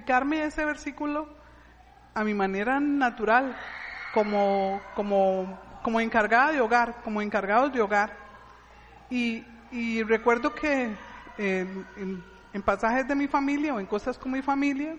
explicarme 0.00 0.44
ese 0.44 0.64
versículo 0.64 1.28
a 2.14 2.24
mi 2.24 2.32
manera 2.32 2.80
natural, 2.80 3.54
como, 4.14 4.80
como, 4.94 5.60
como 5.82 6.00
encargada 6.00 6.52
de 6.52 6.60
hogar, 6.62 7.02
como 7.04 7.20
encargados 7.20 7.70
de 7.70 7.82
hogar. 7.82 8.16
Y, 9.10 9.44
y 9.70 10.02
recuerdo 10.02 10.54
que 10.54 10.90
en, 11.36 11.86
en, 12.54 12.62
pasajes 12.62 13.06
de 13.06 13.14
mi 13.14 13.28
familia 13.28 13.74
o 13.74 13.80
en 13.80 13.84
cosas 13.84 14.16
con 14.16 14.32
mi 14.32 14.40
familia, 14.40 14.96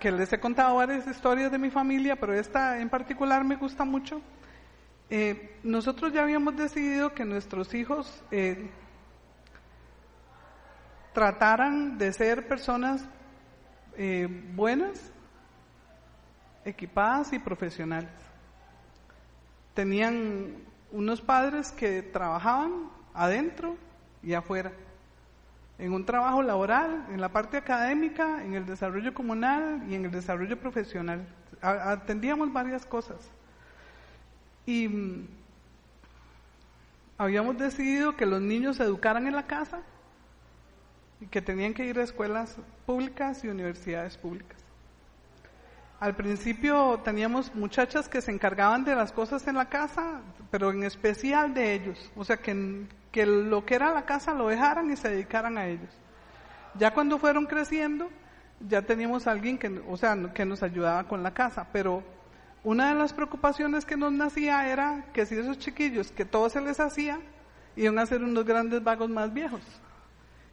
que 0.00 0.10
les 0.10 0.32
he 0.32 0.40
contado 0.40 0.76
varias 0.76 1.06
historias 1.06 1.52
de 1.52 1.58
mi 1.58 1.70
familia, 1.70 2.16
pero 2.16 2.32
esta 2.32 2.80
en 2.80 2.88
particular 2.88 3.44
me 3.44 3.56
gusta 3.56 3.84
mucho. 3.84 4.22
Eh, 5.10 5.58
nosotros 5.62 6.10
ya 6.10 6.22
habíamos 6.22 6.56
decidido 6.56 7.12
que 7.12 7.26
nuestros 7.26 7.74
hijos 7.74 8.24
eh, 8.30 8.70
trataran 11.12 11.98
de 11.98 12.14
ser 12.14 12.48
personas 12.48 13.06
eh, 14.02 14.26
buenas, 14.54 15.12
equipadas 16.64 17.34
y 17.34 17.38
profesionales. 17.38 18.08
Tenían 19.74 20.54
unos 20.90 21.20
padres 21.20 21.70
que 21.70 22.00
trabajaban 22.00 22.88
adentro 23.12 23.76
y 24.22 24.32
afuera, 24.32 24.72
en 25.78 25.92
un 25.92 26.06
trabajo 26.06 26.42
laboral, 26.42 27.08
en 27.10 27.20
la 27.20 27.28
parte 27.28 27.58
académica, 27.58 28.42
en 28.42 28.54
el 28.54 28.64
desarrollo 28.64 29.12
comunal 29.12 29.82
y 29.86 29.94
en 29.94 30.06
el 30.06 30.10
desarrollo 30.10 30.58
profesional. 30.58 31.26
Atendíamos 31.60 32.50
varias 32.50 32.86
cosas. 32.86 33.18
Y 34.64 34.88
mm, 34.88 35.28
habíamos 37.18 37.58
decidido 37.58 38.16
que 38.16 38.24
los 38.24 38.40
niños 38.40 38.78
se 38.78 38.84
educaran 38.84 39.26
en 39.26 39.36
la 39.36 39.46
casa 39.46 39.80
que 41.28 41.42
tenían 41.42 41.74
que 41.74 41.84
ir 41.84 41.98
a 41.98 42.02
escuelas 42.02 42.56
públicas 42.86 43.44
y 43.44 43.48
universidades 43.48 44.16
públicas. 44.16 44.58
Al 46.00 46.16
principio 46.16 46.98
teníamos 47.04 47.54
muchachas 47.54 48.08
que 48.08 48.22
se 48.22 48.30
encargaban 48.30 48.84
de 48.84 48.94
las 48.94 49.12
cosas 49.12 49.46
en 49.46 49.56
la 49.56 49.68
casa, 49.68 50.22
pero 50.50 50.70
en 50.70 50.82
especial 50.82 51.52
de 51.52 51.74
ellos. 51.74 52.10
O 52.16 52.24
sea, 52.24 52.38
que, 52.38 52.86
que 53.12 53.26
lo 53.26 53.66
que 53.66 53.74
era 53.74 53.92
la 53.92 54.06
casa 54.06 54.32
lo 54.32 54.48
dejaran 54.48 54.90
y 54.90 54.96
se 54.96 55.10
dedicaran 55.10 55.58
a 55.58 55.66
ellos. 55.66 55.90
Ya 56.74 56.94
cuando 56.94 57.18
fueron 57.18 57.44
creciendo, 57.44 58.08
ya 58.66 58.80
teníamos 58.80 59.26
alguien 59.26 59.58
que, 59.58 59.82
o 59.86 59.96
sea, 59.98 60.16
que 60.32 60.46
nos 60.46 60.62
ayudaba 60.62 61.04
con 61.04 61.22
la 61.22 61.34
casa, 61.34 61.66
pero 61.70 62.02
una 62.64 62.88
de 62.88 62.94
las 62.94 63.12
preocupaciones 63.12 63.84
que 63.84 63.96
nos 63.96 64.12
nacía 64.12 64.70
era 64.70 65.04
que 65.12 65.26
si 65.26 65.34
esos 65.34 65.58
chiquillos, 65.58 66.12
que 66.12 66.24
todo 66.24 66.48
se 66.48 66.62
les 66.62 66.80
hacía, 66.80 67.20
iban 67.76 67.98
a 67.98 68.06
ser 68.06 68.22
unos 68.22 68.44
grandes 68.46 68.82
vagos 68.82 69.10
más 69.10 69.34
viejos. 69.34 69.62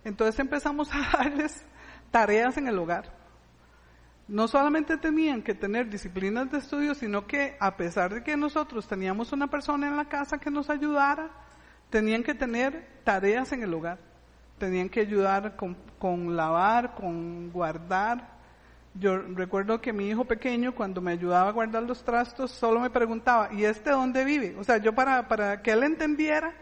Entonces 0.07 0.39
empezamos 0.39 0.89
a 0.93 1.17
darles 1.17 1.65
tareas 2.11 2.57
en 2.57 2.67
el 2.67 2.79
hogar 2.79 3.17
no 4.27 4.47
solamente 4.47 4.97
tenían 4.97 5.41
que 5.41 5.55
tener 5.55 5.89
disciplinas 5.89 6.51
de 6.51 6.57
estudio, 6.57 6.93
sino 6.95 7.25
que 7.25 7.55
a 7.59 7.77
pesar 7.77 8.13
de 8.13 8.23
que 8.23 8.35
nosotros 8.35 8.87
teníamos 8.87 9.31
una 9.31 9.47
persona 9.47 9.87
en 9.87 9.95
la 9.95 10.05
casa 10.05 10.37
que 10.37 10.51
nos 10.51 10.69
ayudara, 10.69 11.29
tenían 11.89 12.23
que 12.23 12.33
tener 12.33 12.87
tareas 13.03 13.51
en 13.53 13.63
el 13.63 13.73
hogar. 13.73 13.99
Tenían 14.57 14.89
que 14.89 15.01
ayudar 15.01 15.55
con, 15.55 16.35
lavar, 16.35 16.95
con 16.95 17.51
guardar. 17.51 18.35
Yo 18.95 19.17
recuerdo 19.17 19.79
que 19.79 19.93
mi 19.93 20.09
hijo 20.09 20.25
pequeño, 20.25 20.75
cuando 20.75 20.99
me 20.99 21.11
ayudaba 21.11 21.49
a 21.49 21.53
guardar 21.53 21.83
los 21.83 22.03
trastos, 22.03 22.51
solo 22.51 22.79
me 22.79 22.89
preguntaba, 22.89 23.53
¿y 23.53 23.63
este 23.63 23.91
dónde 23.91 24.25
vive? 24.25 24.55
O 24.59 24.63
sea, 24.63 24.77
yo 24.77 24.93
para, 24.93 25.27
para 25.27 25.61
que 25.61 25.71
él 25.71 25.83
entendiera 25.83 26.53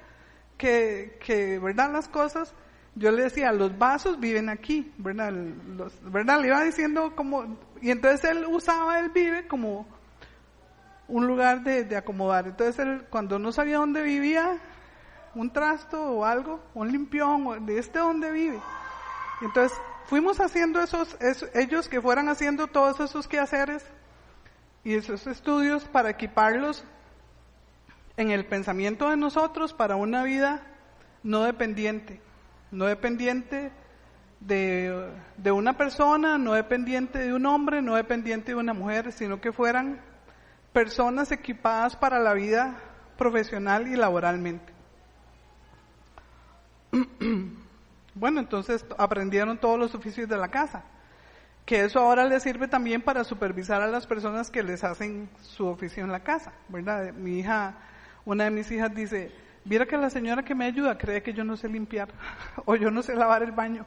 que, 0.58 1.18
que, 1.26 1.58
¿verdad? 1.58 1.92
Las 1.92 2.10
cosas, 2.10 2.54
yo 2.96 3.12
le 3.12 3.24
decía, 3.24 3.52
los 3.52 3.78
vasos 3.78 4.20
viven 4.20 4.48
aquí, 4.50 4.94
¿verdad? 4.98 5.32
Los. 5.32 5.94
Le 6.02 6.48
iba 6.48 6.64
diciendo 6.64 7.14
como, 7.16 7.58
y 7.82 7.92
entonces 7.92 8.24
él 8.24 8.46
usaba 8.50 9.00
el 9.00 9.10
vive 9.10 9.48
como 9.48 9.86
un 11.10 11.28
lugar 11.28 11.62
de, 11.64 11.96
acomodar. 11.98 12.48
Entonces 12.48 12.80
él, 12.80 13.06
cuando 13.10 13.38
no 13.38 13.52
sabía 13.52 13.78
dónde 13.78 14.02
vivía, 14.02 14.60
un 15.36 15.52
trasto 15.52 16.02
o 16.02 16.24
algo, 16.24 16.64
un 16.74 16.90
limpión, 16.90 17.66
de 17.66 17.80
este 17.80 18.00
dónde 18.00 18.32
vive. 18.32 18.62
entonces 19.42 19.78
fuimos 20.06 20.40
haciendo 20.40 20.80
esos, 20.82 21.18
ellos 21.54 21.90
que 21.90 22.02
fueran 22.02 22.30
haciendo 22.30 22.68
todos 22.68 23.02
esos 23.02 23.28
quehaceres 23.28 23.86
y 24.86 24.94
esos 24.94 25.28
estudios 25.28 25.84
para 25.84 26.12
equiparlos 26.12 26.86
en 28.16 28.32
el 28.32 28.46
pensamiento 28.46 29.10
de 29.10 29.18
nosotros 29.18 29.74
para 29.74 29.98
una 29.98 30.24
vida 30.24 30.62
no 31.24 31.44
dependiente 31.44 32.22
no 32.76 32.86
dependiente 32.86 33.72
de, 34.42 35.10
de, 35.38 35.52
una 35.52 35.78
persona, 35.78 36.38
no 36.38 36.54
dependiente 36.54 37.20
de 37.20 37.34
un 37.34 37.46
hombre, 37.46 37.82
no 37.82 37.96
dependiente 37.96 38.52
de 38.52 38.58
una 38.58 38.74
mujer, 38.74 39.12
sino 39.12 39.40
que 39.40 39.52
fueran 39.52 40.02
personas 40.74 41.32
equipadas 41.32 41.96
para 41.96 42.20
la 42.20 42.34
vida 42.34 42.78
profesional 43.18 43.88
y 43.88 43.96
laboralmente. 43.96 44.74
Bueno, 48.18 48.40
entonces 48.40 48.86
aprendieron 48.98 49.58
todos 49.58 49.78
los 49.78 49.94
oficios 49.94 50.30
de 50.30 50.38
la 50.38 50.48
casa, 50.48 50.86
que 51.66 51.84
eso 51.84 52.00
ahora 52.00 52.24
les 52.24 52.44
sirve 52.44 52.70
también 52.70 53.02
para 53.02 53.26
supervisar 53.26 53.82
a 53.82 53.88
las 53.88 54.08
personas 54.08 54.50
que 54.50 54.64
les 54.64 54.86
hacen 54.86 55.30
su 55.42 55.68
oficio 55.68 56.02
en 56.02 56.14
la 56.14 56.22
casa, 56.22 56.54
¿verdad? 56.70 57.12
Mi 57.12 57.40
hija, 57.40 57.76
una 58.24 58.46
de 58.46 58.52
mis 58.52 58.72
hijas 58.72 58.96
dice, 58.96 59.34
Mira 59.66 59.88
que 59.88 59.98
la 59.98 60.12
señora 60.12 60.46
que 60.46 60.54
me 60.54 60.66
ayuda 60.66 60.98
cree 60.98 61.24
que 61.24 61.34
yo 61.34 61.44
no 61.44 61.58
sé 61.58 61.68
limpiar 61.68 62.10
o 62.66 62.76
yo 62.76 62.92
no 62.92 63.02
sé 63.02 63.16
lavar 63.16 63.42
el 63.42 63.52
baño. 63.52 63.86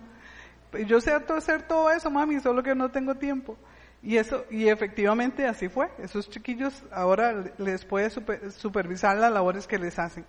Yo 0.87 1.01
sé 1.01 1.13
hacer 1.15 1.63
todo 1.63 1.91
eso, 1.91 2.11
mami, 2.11 2.41
solo 2.41 2.63
que 2.63 2.75
no 2.75 2.91
tengo 2.91 3.15
tiempo. 3.15 3.57
Y 4.03 4.17
eso, 4.17 4.45
y 4.51 4.69
efectivamente 4.69 5.47
así 5.47 5.69
fue. 5.69 5.91
Esos 5.99 6.29
chiquillos 6.29 6.85
ahora 6.93 7.53
les 7.59 7.85
puede 7.85 8.11
supervisar 8.51 9.17
las 9.17 9.33
labores 9.33 9.67
que 9.67 9.79
les 9.79 9.99
hacen. 9.99 10.27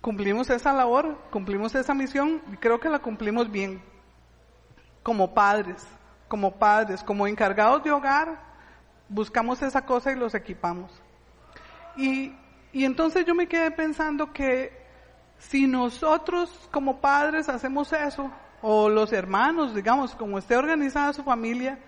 Cumplimos 0.00 0.50
esa 0.50 0.72
labor, 0.72 1.18
cumplimos 1.30 1.74
esa 1.74 1.94
misión 1.94 2.42
y 2.52 2.56
creo 2.58 2.78
que 2.78 2.90
la 2.90 2.98
cumplimos 2.98 3.50
bien. 3.50 3.82
Como 5.02 5.34
padres, 5.34 5.82
como 6.28 6.58
padres, 6.58 7.02
como 7.02 7.26
encargados 7.26 7.82
de 7.82 7.90
hogar, 7.90 8.40
buscamos 9.08 9.62
esa 9.62 9.84
cosa 9.84 10.12
y 10.12 10.16
los 10.16 10.34
equipamos. 10.34 10.92
Y 11.96 12.34
y 12.74 12.84
entonces 12.84 13.24
yo 13.24 13.36
me 13.36 13.46
quedé 13.46 13.70
pensando 13.70 14.32
que 14.32 14.72
si 15.38 15.68
nosotros 15.68 16.68
como 16.72 17.00
padres 17.00 17.48
hacemos 17.48 17.92
eso, 17.92 18.32
o 18.62 18.88
los 18.88 19.12
hermanos, 19.12 19.76
digamos, 19.76 20.16
como 20.16 20.38
esté 20.38 20.56
organizada 20.56 21.12
su 21.12 21.22
familia, 21.22 21.78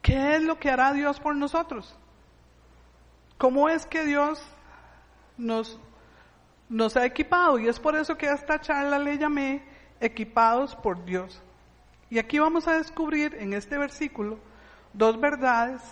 ¿qué 0.00 0.36
es 0.36 0.42
lo 0.42 0.56
que 0.56 0.70
hará 0.70 0.92
Dios 0.92 1.18
por 1.18 1.34
nosotros? 1.34 1.98
¿Cómo 3.38 3.68
es 3.68 3.86
que 3.86 4.04
Dios 4.04 4.40
nos, 5.36 5.80
nos 6.68 6.96
ha 6.96 7.04
equipado? 7.06 7.58
Y 7.58 7.66
es 7.66 7.80
por 7.80 7.96
eso 7.96 8.16
que 8.16 8.28
a 8.28 8.34
esta 8.34 8.60
charla 8.60 9.00
le 9.00 9.18
llamé 9.18 9.64
equipados 9.98 10.76
por 10.76 11.04
Dios. 11.04 11.42
Y 12.08 12.20
aquí 12.20 12.38
vamos 12.38 12.68
a 12.68 12.74
descubrir 12.74 13.34
en 13.34 13.52
este 13.52 13.76
versículo 13.78 14.38
dos 14.92 15.20
verdades, 15.20 15.82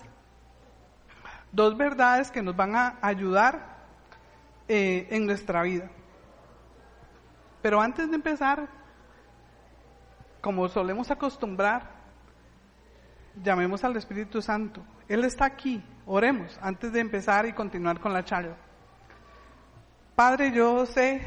dos 1.50 1.76
verdades 1.76 2.30
que 2.30 2.40
nos 2.40 2.54
van 2.54 2.76
a 2.76 2.98
ayudar 3.02 3.77
eh, 4.68 5.08
en 5.10 5.26
nuestra 5.26 5.62
vida. 5.62 5.90
Pero 7.62 7.80
antes 7.80 8.08
de 8.08 8.16
empezar, 8.16 8.68
como 10.40 10.68
solemos 10.68 11.10
acostumbrar, 11.10 11.90
llamemos 13.42 13.82
al 13.84 13.96
Espíritu 13.96 14.40
Santo. 14.42 14.82
Él 15.08 15.24
está 15.24 15.46
aquí, 15.46 15.82
oremos 16.06 16.58
antes 16.62 16.92
de 16.92 17.00
empezar 17.00 17.46
y 17.46 17.52
continuar 17.52 18.00
con 18.00 18.12
la 18.12 18.24
charla. 18.24 18.56
Padre, 20.14 20.52
yo 20.52 20.84
sé 20.86 21.22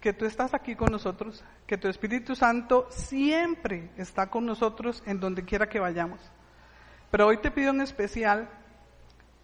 que 0.00 0.12
tú 0.12 0.24
estás 0.24 0.54
aquí 0.54 0.76
con 0.76 0.92
nosotros, 0.92 1.44
que 1.66 1.78
tu 1.78 1.88
Espíritu 1.88 2.36
Santo 2.36 2.86
siempre 2.90 3.90
está 3.96 4.28
con 4.28 4.46
nosotros 4.46 5.02
en 5.06 5.20
donde 5.20 5.44
quiera 5.44 5.68
que 5.68 5.80
vayamos. 5.80 6.20
Pero 7.10 7.26
hoy 7.26 7.38
te 7.38 7.50
pido 7.50 7.70
en 7.70 7.80
especial 7.80 8.48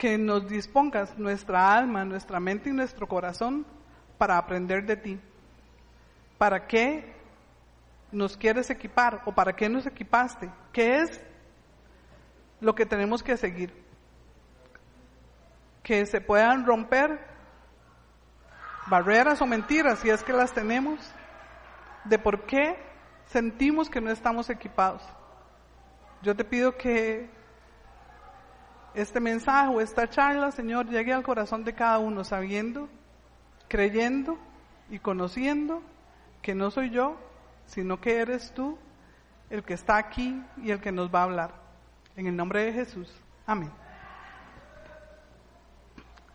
que 0.03 0.19
nos 0.19 0.49
dispongas 0.49 1.17
nuestra 1.17 1.77
alma, 1.77 2.05
nuestra 2.05 2.41
mente 2.41 2.71
y 2.71 2.73
nuestro 2.73 3.07
corazón 3.07 3.65
para 4.19 4.37
aprender 4.37 4.85
de 4.85 4.97
ti. 4.97 5.21
¿Para 6.39 6.67
qué 6.67 7.15
nos 8.11 8.37
quieres 8.37 8.69
equipar 8.69 9.23
o 9.27 9.33
para 9.33 9.55
qué 9.55 9.69
nos 9.69 9.87
equipaste? 9.87 10.51
¿Qué 10.73 11.03
es 11.03 11.21
lo 12.61 12.75
que 12.75 12.85
tenemos 12.85 13.23
que 13.23 13.37
seguir? 13.37 13.73
Que 15.85 16.05
se 16.05 16.21
puedan 16.21 16.67
romper 16.67 17.21
barreras 18.89 19.41
o 19.41 19.47
mentiras, 19.47 20.01
si 20.01 20.11
es 20.11 20.25
que 20.25 20.33
las 20.33 20.53
tenemos, 20.53 20.99
de 22.03 22.19
por 22.19 22.45
qué 22.45 22.77
sentimos 23.27 23.89
que 23.89 24.01
no 24.01 24.11
estamos 24.11 24.51
equipados. 24.51 25.05
Yo 26.23 26.35
te 26.35 26.45
pido 26.45 26.77
que 26.77 27.31
este 28.95 29.21
mensaje 29.21 29.69
o 29.69 29.81
esta 29.81 30.09
charla, 30.09 30.51
Señor, 30.51 30.89
llegue 30.89 31.13
al 31.13 31.23
corazón 31.23 31.65
de 31.65 31.75
cada 31.75 31.99
uno 31.99 32.25
sabiendo, 32.25 32.89
creyendo 33.69 34.39
y 34.91 34.99
conociendo 34.99 35.83
que 36.43 36.55
no 36.55 36.71
soy 36.71 36.91
yo, 36.91 37.17
sino 37.67 38.01
que 38.01 38.17
eres 38.17 38.53
tú 38.53 38.79
el 39.51 39.63
que 39.63 39.75
está 39.75 39.97
aquí 39.97 40.43
y 40.59 40.71
el 40.71 40.81
que 40.81 40.93
nos 40.93 41.15
va 41.15 41.21
a 41.21 41.25
hablar. 41.25 41.55
En 42.17 42.27
el 42.27 42.37
nombre 42.37 42.65
de 42.65 42.73
Jesús. 42.73 43.13
Amén. 43.47 43.71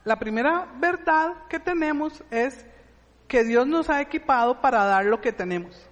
La 0.03 0.17
primera 0.17 0.67
verdad 0.79 1.33
que 1.49 1.59
tenemos 1.59 2.23
es 2.31 2.65
que 3.27 3.43
Dios 3.43 3.67
nos 3.67 3.89
ha 3.89 4.01
equipado 4.01 4.61
para 4.61 4.85
dar 4.85 5.05
lo 5.05 5.19
que 5.19 5.33
tenemos. 5.33 5.87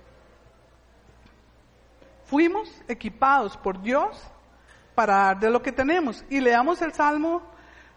Fuimos 2.26 2.70
equipados 2.88 3.58
por 3.58 3.82
Dios 3.82 4.32
para 4.96 5.16
dar 5.16 5.40
de 5.40 5.50
lo 5.50 5.62
que 5.62 5.72
tenemos. 5.72 6.24
Y 6.30 6.40
leamos 6.40 6.82
el 6.82 6.94
Salmo 6.94 7.44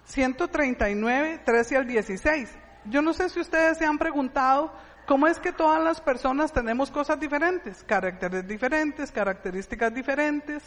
139, 0.05 1.41
13 1.45 1.77
al 1.77 1.87
16. 1.87 2.50
Yo 2.87 3.03
no 3.03 3.12
sé 3.12 3.29
si 3.29 3.41
ustedes 3.41 3.79
se 3.79 3.87
han 3.87 3.99
preguntado 3.99 4.73
cómo 5.06 5.27
es 5.27 5.39
que 5.39 5.53
todas 5.53 5.83
las 5.83 6.00
personas 6.00 6.53
tenemos 6.53 6.91
cosas 6.91 7.19
diferentes, 7.19 7.83
caracteres 7.85 8.47
diferentes, 8.47 9.11
características 9.11 9.95
diferentes, 9.95 10.62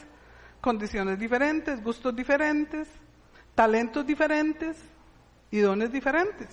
condiciones 0.61 1.19
diferentes, 1.19 1.83
gustos 1.83 2.15
diferentes, 2.15 2.87
talentos 3.55 4.05
diferentes 4.05 4.77
y 5.49 5.59
dones 5.59 5.91
diferentes. 5.91 6.47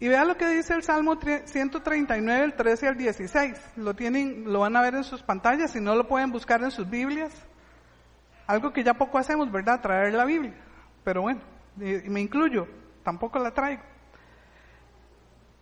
Y 0.00 0.08
vea 0.08 0.24
lo 0.24 0.36
que 0.36 0.48
dice 0.48 0.72
el 0.74 0.82
Salmo 0.82 1.18
139, 1.20 2.44
el 2.44 2.54
13 2.54 2.88
al 2.88 2.96
16. 2.96 3.58
Lo 3.76 3.94
tienen, 3.94 4.50
lo 4.50 4.60
van 4.60 4.74
a 4.74 4.80
ver 4.80 4.94
en 4.94 5.04
sus 5.04 5.22
pantallas, 5.22 5.72
si 5.72 5.80
no 5.80 5.94
lo 5.94 6.08
pueden 6.08 6.32
buscar 6.32 6.62
en 6.62 6.70
sus 6.70 6.88
Biblias. 6.88 7.32
Algo 8.50 8.72
que 8.72 8.82
ya 8.82 8.94
poco 8.94 9.16
hacemos, 9.16 9.48
¿verdad? 9.52 9.80
Traer 9.80 10.12
la 10.12 10.24
Biblia. 10.24 10.52
Pero 11.04 11.22
bueno, 11.22 11.40
me 11.76 12.20
incluyo, 12.20 12.66
tampoco 13.04 13.38
la 13.38 13.52
traigo. 13.52 13.82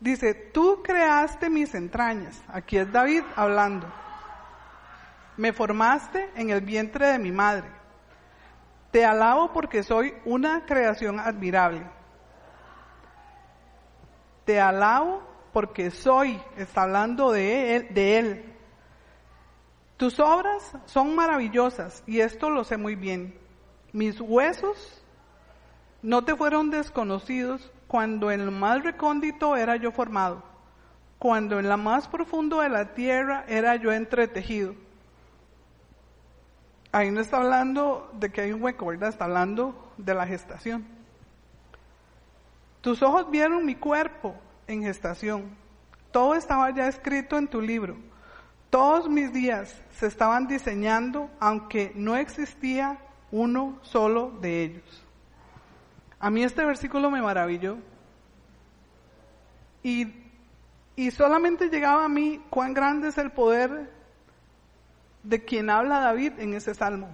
Dice, 0.01 0.33
tú 0.33 0.83
creaste 0.83 1.51
mis 1.51 1.75
entrañas. 1.75 2.43
Aquí 2.49 2.79
es 2.79 2.91
David 2.91 3.25
hablando. 3.37 3.87
Me 5.37 5.53
formaste 5.53 6.31
en 6.35 6.49
el 6.49 6.63
vientre 6.63 7.09
de 7.09 7.19
mi 7.19 7.31
madre. 7.31 7.69
Te 8.91 9.05
alabo 9.05 9.53
porque 9.53 9.83
soy 9.83 10.15
una 10.25 10.65
creación 10.65 11.21
admirable. 11.21 11.83
Te 14.47 14.63
alabo 14.63 15.23
porque 15.53 15.91
soy, 15.91 16.41
está 16.57 16.85
hablando 16.85 17.33
de 17.33 17.77
él, 17.77 17.89
de 17.91 18.19
él. 18.19 18.58
Tus 19.99 20.21
obras 20.21 20.77
son 20.87 21.17
maravillosas 21.17 22.05
y 22.07 22.21
esto 22.21 22.51
lo 22.51 22.63
sé 22.63 22.77
muy 22.77 22.95
bien. 22.95 23.37
Mis 23.93 24.21
huesos 24.21 25.03
no 26.03 26.25
te 26.25 26.37
fueron 26.37 26.71
desconocidos 26.71 27.73
cuando 27.89 28.31
en 28.31 28.47
lo 28.47 28.53
más 28.53 28.85
recóndito 28.85 29.57
era 29.57 29.75
yo 29.75 29.91
formado, 29.91 30.45
cuando 31.19 31.59
en 31.59 31.69
la 31.69 31.77
más 31.77 32.07
profundo 32.07 32.61
de 32.61 32.69
la 32.69 32.95
tierra 32.95 33.45
era 33.49 33.75
yo 33.75 33.93
entretejido. 33.93 34.77
Ahí 36.93 37.11
no 37.11 37.21
está 37.21 37.39
hablando 37.39 38.09
de 38.15 38.31
que 38.31 38.43
hay 38.43 38.53
un 38.53 38.63
hueco. 38.63 38.93
Está 38.93 39.25
hablando 39.25 39.93
de 39.97 40.15
la 40.15 40.27
gestación. 40.27 40.87
Tus 42.81 43.03
ojos 43.03 43.29
vieron 43.31 43.67
mi 43.67 43.75
cuerpo 43.75 44.37
en 44.69 44.83
gestación. 44.83 45.57
Todo 46.13 46.35
estaba 46.35 46.71
ya 46.71 46.87
escrito 46.87 47.37
en 47.37 47.49
tu 47.49 47.61
libro. 47.61 47.97
Todos 48.71 49.09
mis 49.09 49.33
días 49.33 49.75
se 49.93 50.07
estaban 50.07 50.47
diseñando, 50.47 51.31
aunque 51.41 51.93
no 51.95 52.17
existía 52.17 52.99
uno 53.31 53.79
solo 53.83 54.31
de 54.41 54.65
ellos. 54.65 55.07
A 56.21 56.31
mí 56.31 56.43
este 56.43 56.65
versículo 56.65 57.11
me 57.11 57.23
maravilló. 57.23 57.79
Y, 59.83 60.13
y 60.97 61.11
solamente 61.11 61.69
llegaba 61.69 62.05
a 62.05 62.09
mí 62.09 62.45
cuán 62.51 62.75
grande 62.75 63.09
es 63.09 63.19
el 63.19 63.31
poder 63.31 63.91
de 65.23 65.45
quien 65.45 65.71
habla 65.71 66.01
David 66.01 66.33
en 66.39 66.55
ese 66.55 66.75
salmo. 66.75 67.09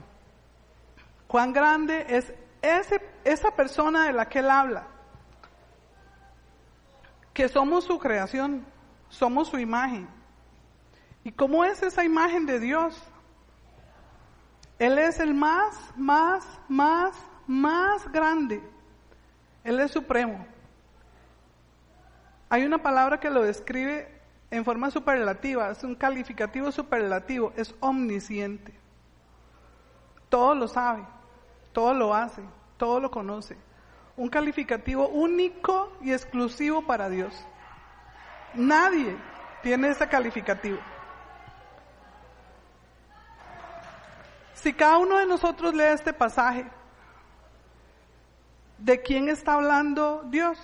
Cuán 1.28 1.52
grande 1.52 2.06
es 2.08 2.32
ese, 2.62 3.00
esa 3.24 3.50
persona 3.52 4.06
de 4.06 4.12
la 4.12 4.28
que 4.28 4.40
él 4.40 4.50
habla. 4.50 4.88
Que 7.32 7.48
somos 7.48 7.84
su 7.84 7.98
creación, 7.98 8.64
somos 9.08 9.48
su 9.48 9.58
imagen. 9.58 10.08
¿Y 11.24 11.32
cómo 11.32 11.64
es 11.64 11.82
esa 11.82 12.04
imagen 12.04 12.44
de 12.44 12.60
Dios? 12.60 13.02
Él 14.78 14.98
es 14.98 15.18
el 15.20 15.32
más, 15.32 15.74
más, 15.96 16.44
más, 16.68 17.14
más 17.46 18.10
grande. 18.12 18.62
Él 19.64 19.80
es 19.80 19.90
supremo. 19.90 20.46
Hay 22.50 22.64
una 22.64 22.78
palabra 22.78 23.18
que 23.18 23.30
lo 23.30 23.42
describe 23.42 24.14
en 24.50 24.64
forma 24.64 24.90
superlativa, 24.90 25.70
es 25.70 25.82
un 25.82 25.94
calificativo 25.94 26.70
superlativo, 26.70 27.52
es 27.56 27.74
omnisciente. 27.80 28.74
Todo 30.28 30.54
lo 30.54 30.68
sabe, 30.68 31.04
todo 31.72 31.94
lo 31.94 32.14
hace, 32.14 32.42
todo 32.76 33.00
lo 33.00 33.10
conoce. 33.10 33.56
Un 34.16 34.28
calificativo 34.28 35.08
único 35.08 35.90
y 36.02 36.12
exclusivo 36.12 36.86
para 36.86 37.08
Dios. 37.08 37.34
Nadie 38.52 39.16
tiene 39.62 39.88
ese 39.88 40.06
calificativo. 40.06 40.78
Si 44.64 44.72
cada 44.72 44.96
uno 44.96 45.18
de 45.18 45.26
nosotros 45.26 45.74
lee 45.74 45.92
este 45.92 46.14
pasaje, 46.14 46.64
¿de 48.78 49.02
quién 49.02 49.28
está 49.28 49.52
hablando 49.52 50.24
Dios? 50.30 50.58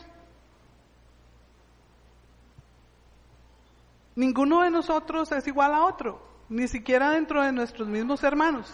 Ninguno 4.14 4.62
de 4.62 4.70
nosotros 4.70 5.30
es 5.32 5.46
igual 5.46 5.74
a 5.74 5.84
otro, 5.84 6.18
ni 6.48 6.66
siquiera 6.66 7.10
dentro 7.10 7.42
de 7.42 7.52
nuestros 7.52 7.86
mismos 7.88 8.24
hermanos. 8.24 8.72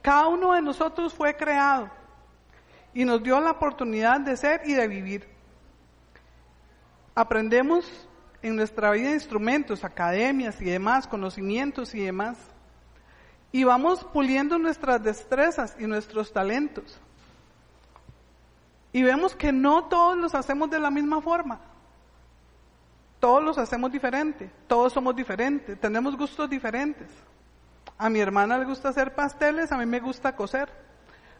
Cada 0.00 0.28
uno 0.28 0.52
de 0.52 0.62
nosotros 0.62 1.12
fue 1.12 1.36
creado 1.36 1.90
y 2.92 3.04
nos 3.04 3.20
dio 3.20 3.40
la 3.40 3.50
oportunidad 3.50 4.20
de 4.20 4.36
ser 4.36 4.60
y 4.64 4.74
de 4.74 4.86
vivir. 4.86 5.28
Aprendemos 7.16 8.08
en 8.42 8.54
nuestra 8.54 8.92
vida 8.92 9.10
instrumentos, 9.10 9.82
academias 9.82 10.60
y 10.60 10.66
demás, 10.66 11.08
conocimientos 11.08 11.96
y 11.96 12.04
demás. 12.04 12.53
Y 13.54 13.62
vamos 13.62 14.02
puliendo 14.02 14.58
nuestras 14.58 15.00
destrezas 15.00 15.76
y 15.78 15.86
nuestros 15.86 16.32
talentos. 16.32 16.98
Y 18.92 19.04
vemos 19.04 19.36
que 19.36 19.52
no 19.52 19.84
todos 19.84 20.16
los 20.16 20.34
hacemos 20.34 20.68
de 20.70 20.80
la 20.80 20.90
misma 20.90 21.22
forma. 21.22 21.60
Todos 23.20 23.44
los 23.44 23.56
hacemos 23.56 23.92
diferente, 23.92 24.50
todos 24.66 24.92
somos 24.92 25.14
diferentes, 25.14 25.78
tenemos 25.78 26.16
gustos 26.16 26.50
diferentes. 26.50 27.06
A 27.96 28.10
mi 28.10 28.18
hermana 28.18 28.58
le 28.58 28.64
gusta 28.64 28.88
hacer 28.88 29.14
pasteles, 29.14 29.70
a 29.70 29.76
mí 29.76 29.86
me 29.86 30.00
gusta 30.00 30.34
coser. 30.34 30.68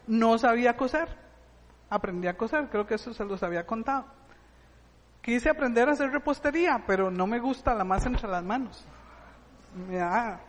No 0.07 0.37
sabía 0.37 0.77
coser, 0.77 1.09
aprendí 1.89 2.29
a 2.29 2.37
coser, 2.37 2.69
creo 2.69 2.87
que 2.87 2.95
eso 2.95 3.13
se 3.13 3.25
los 3.25 3.43
había 3.43 3.65
contado. 3.65 4.05
Quise 5.21 5.49
aprender 5.49 5.89
a 5.89 5.91
hacer 5.91 6.11
repostería, 6.11 6.81
pero 6.87 7.11
no 7.11 7.27
me 7.27 7.41
gusta 7.41 7.73
la 7.73 7.83
masa 7.83 8.07
entre 8.07 8.29
las 8.29 8.43
manos. 8.45 8.85
Da, 9.91 10.39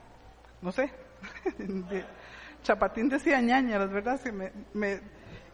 no 0.62 0.70
sé, 0.70 1.05
chapatín 2.62 3.08
decía 3.08 3.40
ñaña, 3.40 3.78
¿verdad? 3.78 4.20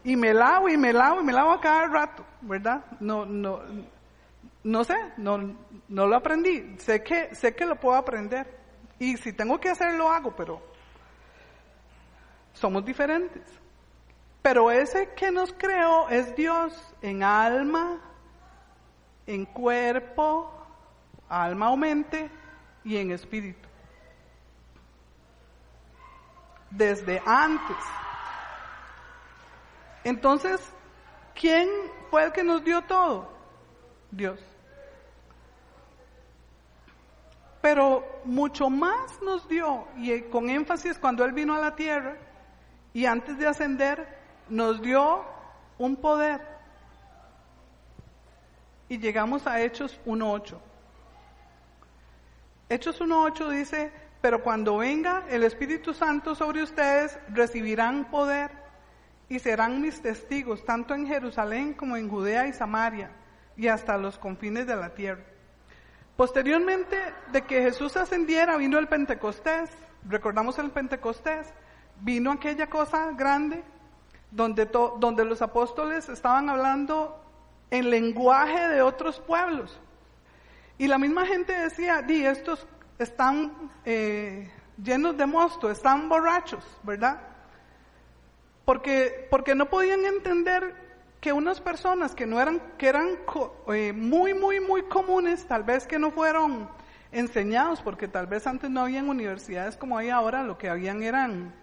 y 0.04 0.16
me 0.16 0.34
lavo 0.34 0.68
y 0.68 0.76
me 0.76 0.92
lavo 0.92 1.20
y 1.20 1.24
me 1.24 1.32
lavo 1.32 1.52
a 1.52 1.60
cada 1.60 1.86
rato, 1.86 2.24
¿verdad? 2.40 2.84
No, 3.00 3.26
no, 3.26 3.60
no 4.64 4.84
sé, 4.84 4.96
no, 5.16 5.56
no 5.88 6.06
lo 6.06 6.16
aprendí. 6.16 6.76
Sé 6.78 7.02
que, 7.02 7.34
sé 7.34 7.54
que 7.54 7.66
lo 7.66 7.76
puedo 7.76 7.96
aprender. 7.96 8.46
Y 8.98 9.16
si 9.16 9.32
tengo 9.32 9.58
que 9.58 9.70
hacerlo, 9.70 9.98
lo 9.98 10.08
hago, 10.10 10.34
pero 10.34 10.62
somos 12.52 12.84
diferentes. 12.84 13.42
Pero 14.42 14.70
ese 14.70 15.10
que 15.14 15.30
nos 15.30 15.52
creó 15.52 16.08
es 16.08 16.34
Dios 16.34 16.94
en 17.00 17.22
alma, 17.22 18.00
en 19.26 19.44
cuerpo, 19.44 20.52
alma 21.28 21.70
o 21.70 21.76
mente 21.76 22.30
y 22.84 22.96
en 22.96 23.12
espíritu. 23.12 23.68
Desde 26.72 27.22
antes. 27.24 27.76
Entonces, 30.04 30.60
¿quién 31.34 31.68
fue 32.10 32.24
el 32.24 32.32
que 32.32 32.42
nos 32.42 32.64
dio 32.64 32.82
todo? 32.82 33.30
Dios. 34.10 34.38
pero 37.62 38.04
mucho 38.24 38.68
más 38.68 39.22
nos 39.22 39.48
dio, 39.48 39.86
y 39.96 40.20
con 40.22 40.50
énfasis 40.50 40.98
cuando 40.98 41.24
Él 41.24 41.32
vino 41.32 41.54
a 41.54 41.60
la 41.60 41.76
tierra, 41.76 42.16
y 42.92 43.06
antes 43.06 43.38
de 43.38 43.46
ascender, 43.46 44.18
nos 44.48 44.82
dio 44.82 45.24
un 45.78 45.96
poder. 45.96 46.40
Y 48.88 48.98
llegamos 48.98 49.46
a 49.46 49.60
Hechos 49.62 49.98
1.8. 50.04 50.58
Hechos 52.68 53.00
1.8 53.00 53.48
dice, 53.50 53.92
pero 54.22 54.42
cuando 54.42 54.78
venga 54.78 55.24
el 55.28 55.42
Espíritu 55.42 55.92
Santo 55.92 56.36
sobre 56.36 56.62
ustedes, 56.62 57.18
recibirán 57.28 58.08
poder 58.08 58.52
y 59.28 59.40
serán 59.40 59.82
mis 59.82 60.00
testigos, 60.00 60.64
tanto 60.64 60.94
en 60.94 61.06
Jerusalén 61.06 61.74
como 61.74 61.96
en 61.96 62.08
Judea 62.08 62.46
y 62.46 62.52
Samaria, 62.52 63.10
y 63.56 63.66
hasta 63.66 63.98
los 63.98 64.18
confines 64.18 64.66
de 64.66 64.76
la 64.76 64.94
tierra. 64.94 65.24
Posteriormente 66.16 66.96
de 67.32 67.42
que 67.42 67.62
Jesús 67.62 67.96
ascendiera, 67.96 68.56
vino 68.56 68.78
el 68.78 68.86
Pentecostés. 68.86 69.70
Recordamos 70.08 70.58
el 70.58 70.70
Pentecostés. 70.70 71.52
Vino 72.00 72.30
aquella 72.30 72.68
cosa 72.68 73.10
grande 73.12 73.64
donde, 74.30 74.66
donde 74.66 75.24
los 75.24 75.42
apóstoles 75.42 76.08
estaban 76.08 76.48
hablando 76.48 77.18
en 77.70 77.90
lenguaje 77.90 78.68
de 78.68 78.82
otros 78.82 79.18
pueblos. 79.20 79.80
Y 80.78 80.86
la 80.86 80.98
misma 80.98 81.26
gente 81.26 81.52
decía, 81.52 82.02
di, 82.02 82.24
estos 82.24 82.66
están 82.98 83.70
eh, 83.84 84.50
llenos 84.82 85.16
de 85.16 85.26
mosto, 85.26 85.70
están 85.70 86.08
borrachos, 86.08 86.64
¿verdad? 86.82 87.20
Porque, 88.64 89.26
porque 89.30 89.54
no 89.54 89.68
podían 89.68 90.04
entender 90.04 90.74
que 91.20 91.32
unas 91.32 91.60
personas 91.60 92.14
que 92.14 92.26
no 92.26 92.40
eran, 92.40 92.60
que 92.78 92.88
eran 92.88 93.10
eh, 93.72 93.92
muy, 93.92 94.34
muy, 94.34 94.60
muy 94.60 94.82
comunes, 94.82 95.46
tal 95.46 95.62
vez 95.62 95.86
que 95.86 95.98
no 95.98 96.10
fueron 96.10 96.68
enseñados, 97.12 97.80
porque 97.80 98.08
tal 98.08 98.26
vez 98.26 98.46
antes 98.46 98.70
no 98.70 98.80
habían 98.80 99.08
universidades 99.08 99.76
como 99.76 99.98
hay 99.98 100.10
ahora, 100.10 100.42
lo 100.42 100.58
que 100.58 100.68
habían 100.68 101.02
eran 101.02 101.54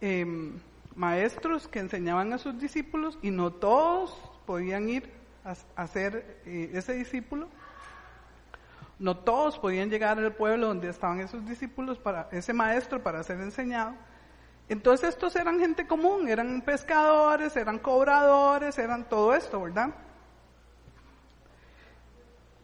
em, 0.00 0.58
maestros 0.94 1.68
que 1.68 1.78
enseñaban 1.78 2.32
a 2.32 2.38
sus 2.38 2.58
discípulos 2.58 3.18
y 3.22 3.30
no 3.30 3.52
todos 3.52 4.14
podían 4.44 4.88
ir 4.88 5.10
a, 5.76 5.86
ser 5.86 6.42
eh, 6.44 6.70
ese 6.74 6.92
discípulo. 6.92 7.48
No 9.00 9.16
todos 9.16 9.58
podían 9.58 9.88
llegar 9.88 10.18
al 10.18 10.34
pueblo 10.34 10.68
donde 10.68 10.90
estaban 10.90 11.20
esos 11.20 11.44
discípulos 11.48 11.98
para 11.98 12.28
ese 12.32 12.52
maestro 12.52 13.02
para 13.02 13.22
ser 13.22 13.40
enseñado. 13.40 13.94
Entonces 14.68 15.08
estos 15.08 15.34
eran 15.36 15.58
gente 15.58 15.86
común, 15.86 16.28
eran 16.28 16.60
pescadores, 16.60 17.56
eran 17.56 17.78
cobradores, 17.78 18.78
eran 18.78 19.08
todo 19.08 19.34
esto, 19.34 19.62
¿verdad? 19.62 19.94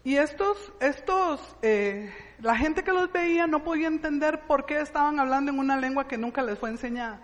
Y 0.05 0.17
estos, 0.19 0.73
estos, 0.79 1.57
eh, 1.63 2.15
la 2.41 2.55
gente 2.55 2.85
que 2.85 2.93
los 2.93 3.11
veía 3.11 3.47
no 3.47 3.65
podía 3.65 3.89
entender 3.89 4.43
por 4.43 4.67
qué 4.67 4.81
estaban 4.81 5.19
hablando 5.19 5.51
en 5.51 5.59
una 5.59 5.79
lengua 5.79 6.07
que 6.07 6.19
nunca 6.19 6.43
les 6.43 6.59
fue 6.59 6.69
enseñada 6.69 7.19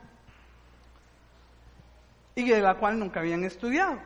y 2.35 2.49
de 2.49 2.61
la 2.63 2.75
cual 2.77 2.99
nunca 2.99 3.21
habían 3.21 3.45
estudiado. 3.45 4.01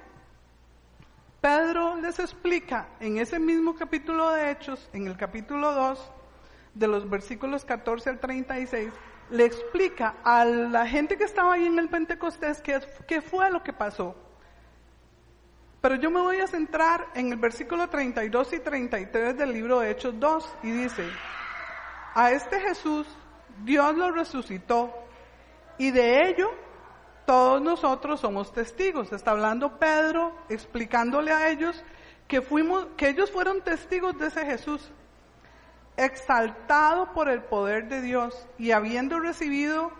Pedro 1.46 1.94
les 1.94 2.18
explica 2.18 2.88
en 2.98 3.18
ese 3.18 3.38
mismo 3.38 3.76
capítulo 3.76 4.32
de 4.32 4.50
Hechos, 4.50 4.90
en 4.92 5.06
el 5.06 5.16
capítulo 5.16 5.72
2, 5.72 6.10
de 6.74 6.88
los 6.88 7.08
versículos 7.08 7.64
14 7.64 8.10
al 8.10 8.18
36, 8.18 8.92
le 9.30 9.44
explica 9.44 10.16
a 10.24 10.44
la 10.44 10.88
gente 10.88 11.16
que 11.16 11.22
estaba 11.22 11.54
ahí 11.54 11.64
en 11.64 11.78
el 11.78 11.88
Pentecostés 11.88 12.60
qué, 12.60 13.20
fue 13.20 13.48
lo 13.52 13.62
que 13.62 13.72
pasó. 13.72 14.16
Pero 15.80 15.94
yo 15.94 16.10
me 16.10 16.20
voy 16.20 16.38
a 16.38 16.48
centrar 16.48 17.06
en 17.14 17.30
el 17.30 17.38
versículo 17.38 17.88
32 17.88 18.52
y 18.54 18.58
33 18.58 19.38
del 19.38 19.52
libro 19.52 19.78
de 19.78 19.92
Hechos 19.92 20.18
2 20.18 20.52
y 20.64 20.72
dice, 20.72 21.08
a 22.12 22.32
este 22.32 22.58
Jesús 22.58 23.06
Dios 23.62 23.94
lo 23.94 24.10
resucitó 24.10 24.92
y 25.78 25.92
de 25.92 26.28
ello 26.28 26.65
todos 27.26 27.60
nosotros 27.60 28.20
somos 28.20 28.52
testigos. 28.52 29.12
Está 29.12 29.32
hablando 29.32 29.78
Pedro 29.78 30.32
explicándole 30.48 31.32
a 31.32 31.50
ellos 31.50 31.82
que 32.28 32.38
ellos 33.08 33.30
fueron 33.30 33.60
testigos 33.62 34.18
de 34.18 34.28
ese 34.28 34.46
Jesús, 34.46 34.90
exaltado 35.96 37.12
por 37.12 37.28
el 37.28 37.42
poder 37.42 37.88
de 37.88 38.00
Dios 38.00 38.46
y 38.58 38.70
habiendo 38.70 39.20
recibido 39.20 39.92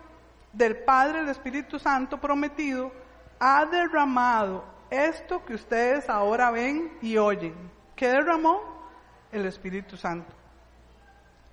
del 0.53 0.77
Padre 0.77 1.19
el 1.19 1.29
Espíritu 1.29 1.79
Santo 1.79 2.19
prometido, 2.19 2.91
ha 3.39 3.65
derramado 3.65 4.63
esto 4.89 5.45
que 5.45 5.53
ustedes 5.53 6.09
ahora 6.09 6.49
ven 6.51 6.97
y 7.01 7.17
oyen. 7.17 7.55
¿Qué 7.95 8.07
derramó? 8.07 8.61
El 9.31 9.45
Espíritu 9.45 9.97
Santo. 9.97 10.33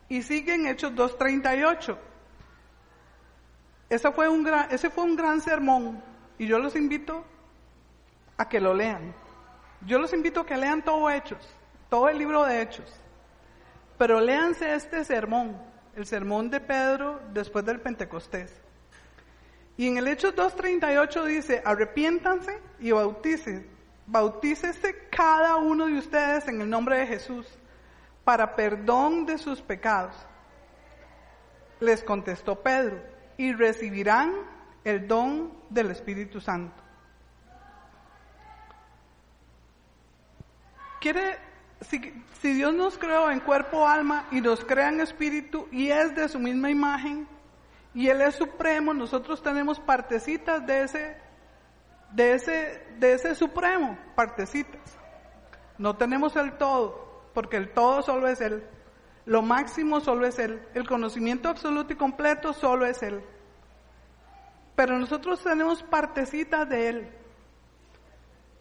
Y 0.09 0.23
sigue 0.23 0.55
en 0.55 0.67
Hechos 0.67 0.93
2.38 0.93 1.97
ese 3.89 4.11
fue, 4.13 4.29
un 4.29 4.43
gran, 4.43 4.71
ese 4.71 4.91
fue 4.91 5.05
un 5.05 5.17
gran 5.17 5.41
sermón 5.41 6.03
y 6.39 6.47
yo 6.47 6.59
los 6.59 6.75
invito 6.77 7.25
a 8.37 8.49
que 8.49 8.61
lo 8.61 8.75
lean. 8.75 9.15
Yo 9.87 9.99
los 9.99 10.13
invito 10.13 10.41
a 10.41 10.47
que 10.47 10.57
lean 10.57 10.83
todo 10.83 11.11
Hechos, 11.11 11.47
todo 11.91 12.09
el 12.09 12.19
libro 12.19 12.45
de 12.45 12.63
Hechos. 12.63 13.01
Pero 13.99 14.21
léanse 14.21 14.75
este 14.75 15.05
sermón, 15.05 15.57
el 15.95 16.07
sermón 16.07 16.51
de 16.51 16.61
Pedro 16.61 17.21
después 17.33 17.65
del 17.65 17.81
Pentecostés. 17.81 18.53
Y 19.77 19.89
en 19.89 19.99
el 19.99 20.09
Hechos 20.09 20.35
2.38 20.35 21.25
dice, 21.25 21.63
arrepiéntanse 21.65 22.61
y 22.79 22.93
bautícese, 22.93 23.67
bautícese 24.07 25.09
cada 25.11 25.57
uno 25.57 25.87
de 25.87 25.99
ustedes 25.99 26.49
en 26.49 26.61
el 26.61 26.71
nombre 26.71 26.99
de 26.99 27.07
Jesús 27.07 27.47
para 28.25 28.57
perdón 28.57 29.27
de 29.27 29.37
sus 29.37 29.61
pecados. 29.61 30.15
Les 31.81 32.03
contestó 32.03 32.63
Pedro, 32.63 33.03
y 33.37 33.53
recibirán 33.53 34.33
el 34.85 35.09
don 35.09 35.53
del 35.71 35.91
Espíritu 35.91 36.41
Santo. 36.41 36.83
Quiere, 41.01 41.39
si, 41.83 42.55
Dios 42.55 42.73
nos 42.73 42.97
creó 42.97 43.31
en 43.31 43.41
cuerpo, 43.41 43.87
alma 43.87 44.27
y 44.31 44.41
nos 44.41 44.65
crea 44.65 44.89
en 44.89 45.01
espíritu 45.01 45.69
y 45.71 45.91
es 45.91 46.15
de 46.15 46.29
su 46.29 46.39
misma 46.39 46.71
imagen 46.71 47.29
y 47.95 48.09
Él 48.09 48.23
es 48.23 48.35
supremo, 48.35 48.95
nosotros 48.95 49.43
tenemos 49.43 49.79
partecitas 49.79 50.67
de 50.67 50.83
ese, 50.83 51.17
de 52.11 52.35
ese, 52.35 52.87
de 52.99 53.13
ese 53.13 53.35
supremo, 53.35 53.99
partecitas. 54.15 54.99
No 55.79 55.97
tenemos 55.97 56.35
el 56.37 56.57
todo, 56.57 57.31
porque 57.35 57.57
el 57.57 57.73
todo 57.73 58.03
solo 58.03 58.27
es 58.27 58.41
Él. 58.41 58.67
Lo 59.27 59.43
máximo 59.43 60.01
solo 60.01 60.27
es 60.27 60.39
Él. 60.39 60.63
El 60.75 60.87
conocimiento 60.87 61.49
absoluto 61.49 61.93
y 61.93 61.97
completo 61.97 62.53
solo 62.53 62.87
es 62.87 63.03
Él. 63.03 63.23
Pero 64.77 64.99
nosotros 64.99 65.43
tenemos 65.43 65.83
partecitas 65.83 66.69
de 66.69 66.89
Él. 66.89 67.09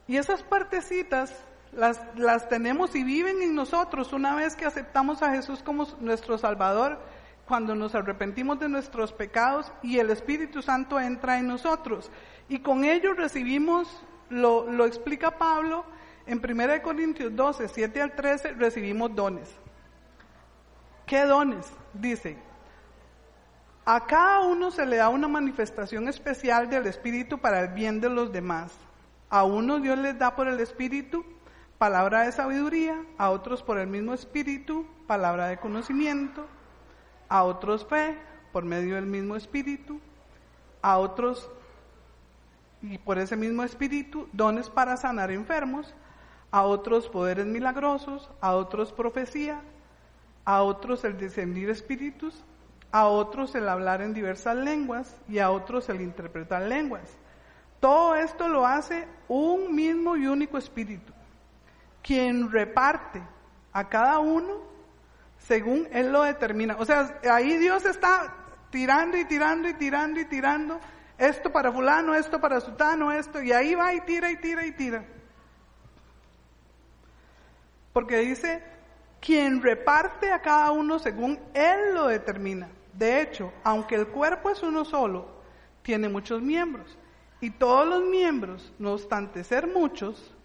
Y 0.08 0.18
esas 0.18 0.44
partecitas 0.44 1.34
las, 1.72 2.02
las 2.16 2.48
tenemos 2.50 2.96
y 2.96 3.04
viven 3.04 3.42
en 3.42 3.56
nosotros 3.56 4.14
una 4.14 4.36
vez 4.36 4.56
que 4.56 4.66
aceptamos 4.66 5.22
a 5.22 5.32
Jesús 5.32 5.64
como 5.64 5.88
nuestro 6.00 6.38
Salvador, 6.38 7.00
cuando 7.46 7.76
nos 7.76 7.94
arrepentimos 7.94 8.60
de 8.60 8.70
nuestros 8.70 9.12
pecados 9.12 9.72
y 9.82 10.00
el 10.00 10.10
Espíritu 10.10 10.62
Santo 10.62 11.00
entra 11.00 11.40
en 11.40 11.48
nosotros. 11.48 12.10
Y 12.48 12.60
con 12.60 12.86
ello 12.86 13.14
recibimos, 13.14 14.04
lo, 14.30 14.70
lo 14.70 14.86
explica 14.86 15.38
Pablo 15.38 15.86
en 16.26 16.40
1 16.40 16.82
Corintios 16.82 17.36
12, 17.36 17.68
7 17.68 18.02
al 18.02 18.16
13, 18.16 18.54
recibimos 18.54 19.14
dones. 19.14 19.63
¿Qué 21.06 21.26
dones? 21.26 21.66
Dice, 21.94 22.38
a 23.86 24.06
cada 24.06 24.42
uno 24.42 24.72
se 24.72 24.86
le 24.86 24.98
da 24.98 25.10
una 25.10 25.28
manifestación 25.28 26.08
especial 26.08 26.70
del 26.70 26.88
Espíritu 26.88 27.40
para 27.40 27.60
el 27.60 27.70
bien 27.70 28.00
de 28.00 28.10
los 28.10 28.32
demás. 28.32 28.72
A 29.30 29.44
uno 29.44 29.80
Dios 29.80 29.98
les 29.98 30.18
da 30.18 30.36
por 30.36 30.48
el 30.48 30.60
Espíritu 30.62 31.26
palabra 31.78 32.22
de 32.22 32.32
sabiduría, 32.32 33.04
a 33.18 33.30
otros 33.30 33.62
por 33.62 33.78
el 33.78 33.88
mismo 33.88 34.14
Espíritu 34.14 34.88
palabra 35.06 35.48
de 35.48 35.58
conocimiento, 35.58 36.46
a 37.28 37.44
otros 37.44 37.86
fe 37.86 38.18
por 38.54 38.64
medio 38.64 38.96
del 38.96 39.06
mismo 39.06 39.36
Espíritu, 39.36 40.00
a 40.82 40.98
otros 40.98 41.50
y 42.82 42.98
por 42.98 43.18
ese 43.18 43.36
mismo 43.36 43.64
Espíritu 43.64 44.30
dones 44.32 44.70
para 44.70 44.96
sanar 44.96 45.32
enfermos, 45.32 45.94
a 46.52 46.64
otros 46.64 47.10
poderes 47.10 47.48
milagrosos, 47.48 48.30
a 48.40 48.56
otros 48.56 48.94
profecía, 48.94 49.62
a 50.46 50.64
otros 50.64 51.04
el 51.04 51.18
descendir 51.18 51.70
espíritus, 51.70 52.44
a 52.92 53.08
otros 53.08 53.56
el 53.56 53.68
hablar 53.68 54.02
en 54.02 54.14
diversas 54.14 54.56
lenguas 54.56 55.16
y 55.28 55.40
a 55.40 55.52
otros 55.52 55.90
el 55.90 56.02
interpretar 56.02 56.64
lenguas. 56.64 57.18
Todo 57.80 58.16
esto 58.16 58.48
lo 58.48 58.66
hace 58.66 59.08
un 59.28 59.76
mismo 59.76 60.16
y 60.16 60.28
único 60.28 60.58
espíritu, 60.58 61.12
quien 62.02 62.52
reparte 62.52 63.22
a 63.74 63.90
cada 63.90 64.20
uno 64.20 64.62
según 65.40 65.88
Él 65.92 66.12
lo 66.12 66.24
determina. 66.24 66.76
O 66.80 66.86
sea, 66.86 67.20
ahí 67.30 67.58
Dios 67.58 67.86
está 67.86 68.34
tirando 68.70 69.18
y 69.18 69.26
tirando 69.26 69.70
y 69.70 69.74
tirando 69.74 70.20
y 70.20 70.26
tirando, 70.26 70.80
esto 71.18 71.52
para 71.52 71.72
fulano, 71.72 72.16
esto 72.16 72.40
para 72.40 72.60
sutano, 72.60 73.12
esto, 73.12 73.42
y 73.42 73.52
ahí 73.52 73.76
va 73.76 73.94
y 73.94 74.02
tira 74.02 74.32
y 74.32 74.38
tira 74.38 74.66
y 74.66 74.72
tira. 74.72 75.06
Porque 77.92 78.18
dice, 78.18 78.64
quien 79.24 79.62
reparte 79.62 80.34
a 80.34 80.42
cada 80.42 80.72
uno 80.72 81.00
según 81.00 81.40
Él 81.54 81.96
lo 81.96 82.08
determina. 82.08 82.70
De 82.92 83.22
hecho, 83.22 83.54
aunque 83.64 83.96
el 83.96 84.08
cuerpo 84.08 84.50
es 84.50 84.62
uno 84.62 84.84
solo, 84.84 85.28
tiene 85.82 86.10
muchos 86.10 86.42
miembros. 86.42 86.98
Y 87.40 87.50
todos 87.50 87.88
los 87.88 88.04
miembros, 88.04 88.74
no 88.80 88.92
obstante 88.92 89.46
ser 89.46 89.68
muchos, 89.68 90.36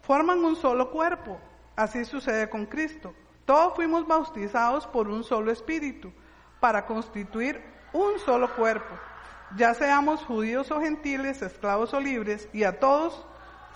forman 0.00 0.42
un 0.42 0.56
solo 0.56 0.90
cuerpo. 0.90 1.38
Así 1.76 2.06
sucede 2.06 2.48
con 2.48 2.64
Cristo. 2.64 3.12
Todos 3.44 3.74
fuimos 3.74 4.06
bautizados 4.06 4.86
por 4.86 5.08
un 5.08 5.22
solo 5.22 5.52
espíritu 5.52 6.10
para 6.60 6.86
constituir 6.86 7.62
un 7.92 8.18
solo 8.20 8.54
cuerpo. 8.56 8.94
Ya 9.54 9.74
seamos 9.74 10.24
judíos 10.24 10.70
o 10.70 10.80
gentiles, 10.80 11.42
esclavos 11.42 11.92
o 11.92 12.00
libres, 12.00 12.48
y 12.54 12.64
a 12.64 12.80
todos 12.80 13.26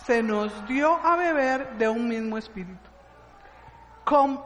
se 0.07 0.23
nos 0.23 0.67
dio 0.67 0.95
a 1.05 1.17
beber 1.17 1.77
de 1.77 1.89
un 1.91 2.09
mismo 2.09 2.39
espíritu. 2.39 2.92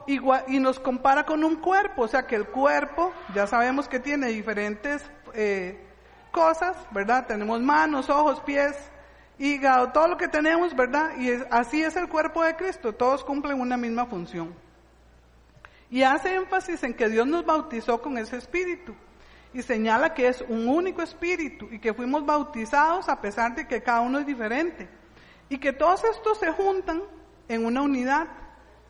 Y 0.07 0.59
nos 0.59 0.79
compara 0.81 1.25
con 1.25 1.43
un 1.43 1.57
cuerpo, 1.57 2.03
o 2.03 2.09
sea 2.09 2.27
que 2.27 2.37
el 2.37 2.47
cuerpo 2.47 3.13
ya 3.35 3.47
sabemos 3.47 3.89
que 3.89 4.01
tiene 4.01 4.29
diferentes 4.29 5.03
eh, 5.35 5.81
cosas, 6.31 6.77
¿verdad? 6.91 7.27
Tenemos 7.27 7.61
manos, 7.61 8.11
ojos, 8.11 8.41
pies, 8.41 8.77
hígado, 9.39 9.93
todo 9.93 10.09
lo 10.09 10.17
que 10.17 10.29
tenemos, 10.29 10.75
¿verdad? 10.77 11.17
Y 11.19 11.31
así 11.51 11.83
es 11.83 11.97
el 11.97 12.09
cuerpo 12.09 12.43
de 12.45 12.57
Cristo, 12.57 12.93
todos 12.93 13.25
cumplen 13.25 13.61
una 13.61 13.77
misma 13.77 14.07
función. 14.07 14.55
Y 15.91 16.03
hace 16.03 16.35
énfasis 16.35 16.83
en 16.83 16.95
que 16.95 17.09
Dios 17.09 17.27
nos 17.27 17.45
bautizó 17.47 18.03
con 18.03 18.19
ese 18.19 18.37
espíritu 18.37 18.95
y 19.55 19.63
señala 19.63 20.13
que 20.13 20.29
es 20.29 20.43
un 20.49 20.69
único 20.69 21.01
espíritu 21.01 21.69
y 21.71 21.79
que 21.79 21.95
fuimos 21.95 22.27
bautizados 22.27 23.09
a 23.09 23.21
pesar 23.21 23.55
de 23.55 23.67
que 23.67 23.83
cada 23.83 24.01
uno 24.01 24.19
es 24.19 24.27
diferente 24.27 24.89
y 25.49 25.59
que 25.59 25.73
todos 25.73 26.03
estos 26.05 26.39
se 26.39 26.51
juntan 26.53 27.03
en 27.49 27.65
una 27.65 27.83
unidad, 27.83 28.27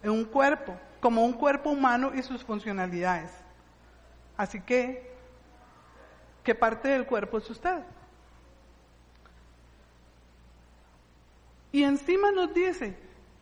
en 0.07 0.13
un 0.13 0.25
cuerpo, 0.25 0.79
como 1.01 1.25
un 1.25 1.33
cuerpo 1.33 1.71
humano 1.71 2.13
y 2.15 2.23
sus 2.23 2.45
funcionalidades. 2.45 3.31
Así 4.37 4.61
que, 4.61 5.13
¿qué 6.45 6.55
parte 6.55 6.89
del 6.89 7.07
cuerpo 7.07 7.39
es 7.39 7.51
usted? 7.51 7.83
Y 11.73 11.83
encima 11.83 12.31
nos 12.31 12.55
dice, 12.55 12.97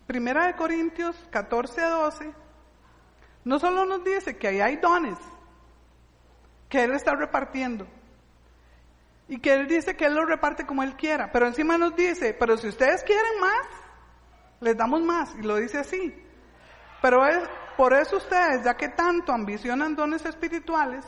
Primera 0.07 0.47
de 0.47 0.57
Corintios 0.57 1.17
14 1.31 1.81
a 1.83 1.89
12, 1.91 2.33
no 3.45 3.59
solo 3.59 3.85
nos 3.85 4.03
dice 4.03 4.39
que 4.39 4.49
ahí 4.49 4.61
hay 4.63 4.77
dones, 4.77 5.19
que 6.71 6.85
Él 6.85 6.93
está 6.93 7.15
repartiendo, 7.15 7.87
y 9.29 9.39
que 9.39 9.53
Él 9.53 9.69
dice 9.69 9.97
que 9.97 10.07
Él 10.07 10.15
lo 10.15 10.25
reparte 10.25 10.65
como 10.65 10.83
Él 10.83 10.97
quiera, 10.97 11.31
pero 11.31 11.47
encima 11.47 11.77
nos 11.77 11.95
dice, 11.95 12.33
pero 12.33 12.57
si 12.57 12.69
ustedes 12.69 13.03
quieren 13.03 13.39
más, 13.39 13.67
les 14.61 14.77
damos 14.79 15.03
más, 15.03 15.35
y 15.39 15.43
lo 15.43 15.57
dice 15.57 15.79
así. 15.79 16.24
Pero 17.05 17.27
es, 17.27 17.47
por 17.77 17.93
eso 17.93 18.17
ustedes, 18.17 18.65
ya 18.65 18.79
que 18.79 18.89
tanto 18.89 19.31
ambicionan 19.31 19.95
dones 19.95 20.25
espirituales, 20.25 21.05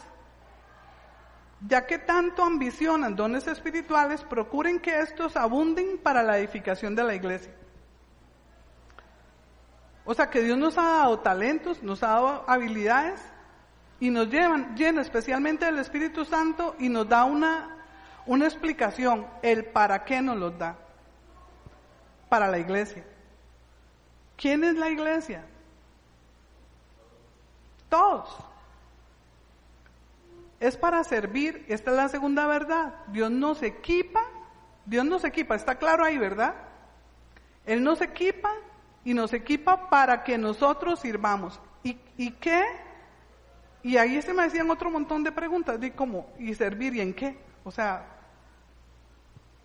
ya 1.66 1.87
que 1.87 1.96
tanto 1.96 2.44
ambicionan 2.44 3.16
dones 3.16 3.46
espirituales, 3.46 4.22
procuren 4.22 4.78
que 4.78 5.00
estos 5.00 5.38
abunden 5.38 5.96
para 5.96 6.22
la 6.22 6.37
edificación 6.37 6.94
de 6.94 7.02
la 7.02 7.14
iglesia. 7.14 7.50
O 10.04 10.12
sea 10.12 10.28
que 10.28 10.42
Dios 10.42 10.59
nos 10.59 10.76
ha 10.76 10.82
dado 10.82 11.20
talentos, 11.20 11.82
nos 11.82 12.02
ha 12.02 12.09
dado 12.09 12.44
habilidades 12.46 13.22
y 13.98 14.11
nos 14.11 14.28
llena 14.28 15.00
especialmente 15.00 15.64
del 15.64 15.78
Espíritu 15.78 16.26
Santo 16.26 16.76
y 16.78 16.90
nos 16.90 17.09
da 17.09 17.24
una, 17.24 17.74
una 18.26 18.44
explicación, 18.44 19.26
el 19.40 19.64
para 19.64 20.04
qué 20.04 20.20
nos 20.20 20.37
los 20.37 20.59
da. 20.59 20.76
Para 22.28 22.48
la 22.48 22.59
iglesia. 22.59 23.02
¿Quién 24.37 24.62
es 24.62 24.74
la 24.74 24.90
iglesia? 24.90 25.56
Todos. 27.96 28.28
Es 30.61 30.76
para 30.76 31.02
servir, 31.02 31.64
esta 31.66 31.92
es 31.92 31.96
la 31.96 32.09
segunda 32.11 32.46
verdad. 32.46 32.94
Dios 33.06 33.30
nos 33.30 33.62
equipa, 33.62 34.22
Dios 34.85 35.06
nos 35.06 35.24
equipa, 35.24 35.54
está 35.54 35.76
claro 35.76 36.04
ahí, 36.04 36.18
¿verdad? 36.18 36.56
Él 37.64 37.82
nos 37.82 38.02
equipa 38.02 38.52
y 39.02 39.14
nos 39.14 39.32
equipa 39.32 39.88
para 39.88 40.24
que 40.24 40.37
nosotros 40.37 41.00
sirvamos. 41.00 41.59
¿Y, 41.82 42.30
qué? 42.32 42.66
Y 43.82 43.96
ahí 43.96 44.20
se 44.20 44.35
me 44.35 44.42
hacían 44.42 44.70
otro 44.70 44.90
montón 44.90 45.24
de 45.24 45.32
preguntas, 45.32 45.80
de 45.80 45.94
cómo, 45.94 46.28
¿y 46.38 46.54
servir 46.54 46.94
y 46.96 47.00
en 47.00 47.14
qué? 47.14 47.38
O 47.64 47.70
sea, 47.70 48.04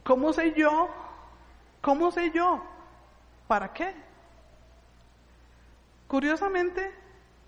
¿cómo 0.06 0.32
sé 0.32 0.54
yo? 0.54 0.88
¿Cómo 1.82 2.12
sé 2.12 2.32
yo? 2.32 2.64
¿Para 3.50 3.74
qué? 3.74 3.94
Curiosamente, 6.08 6.94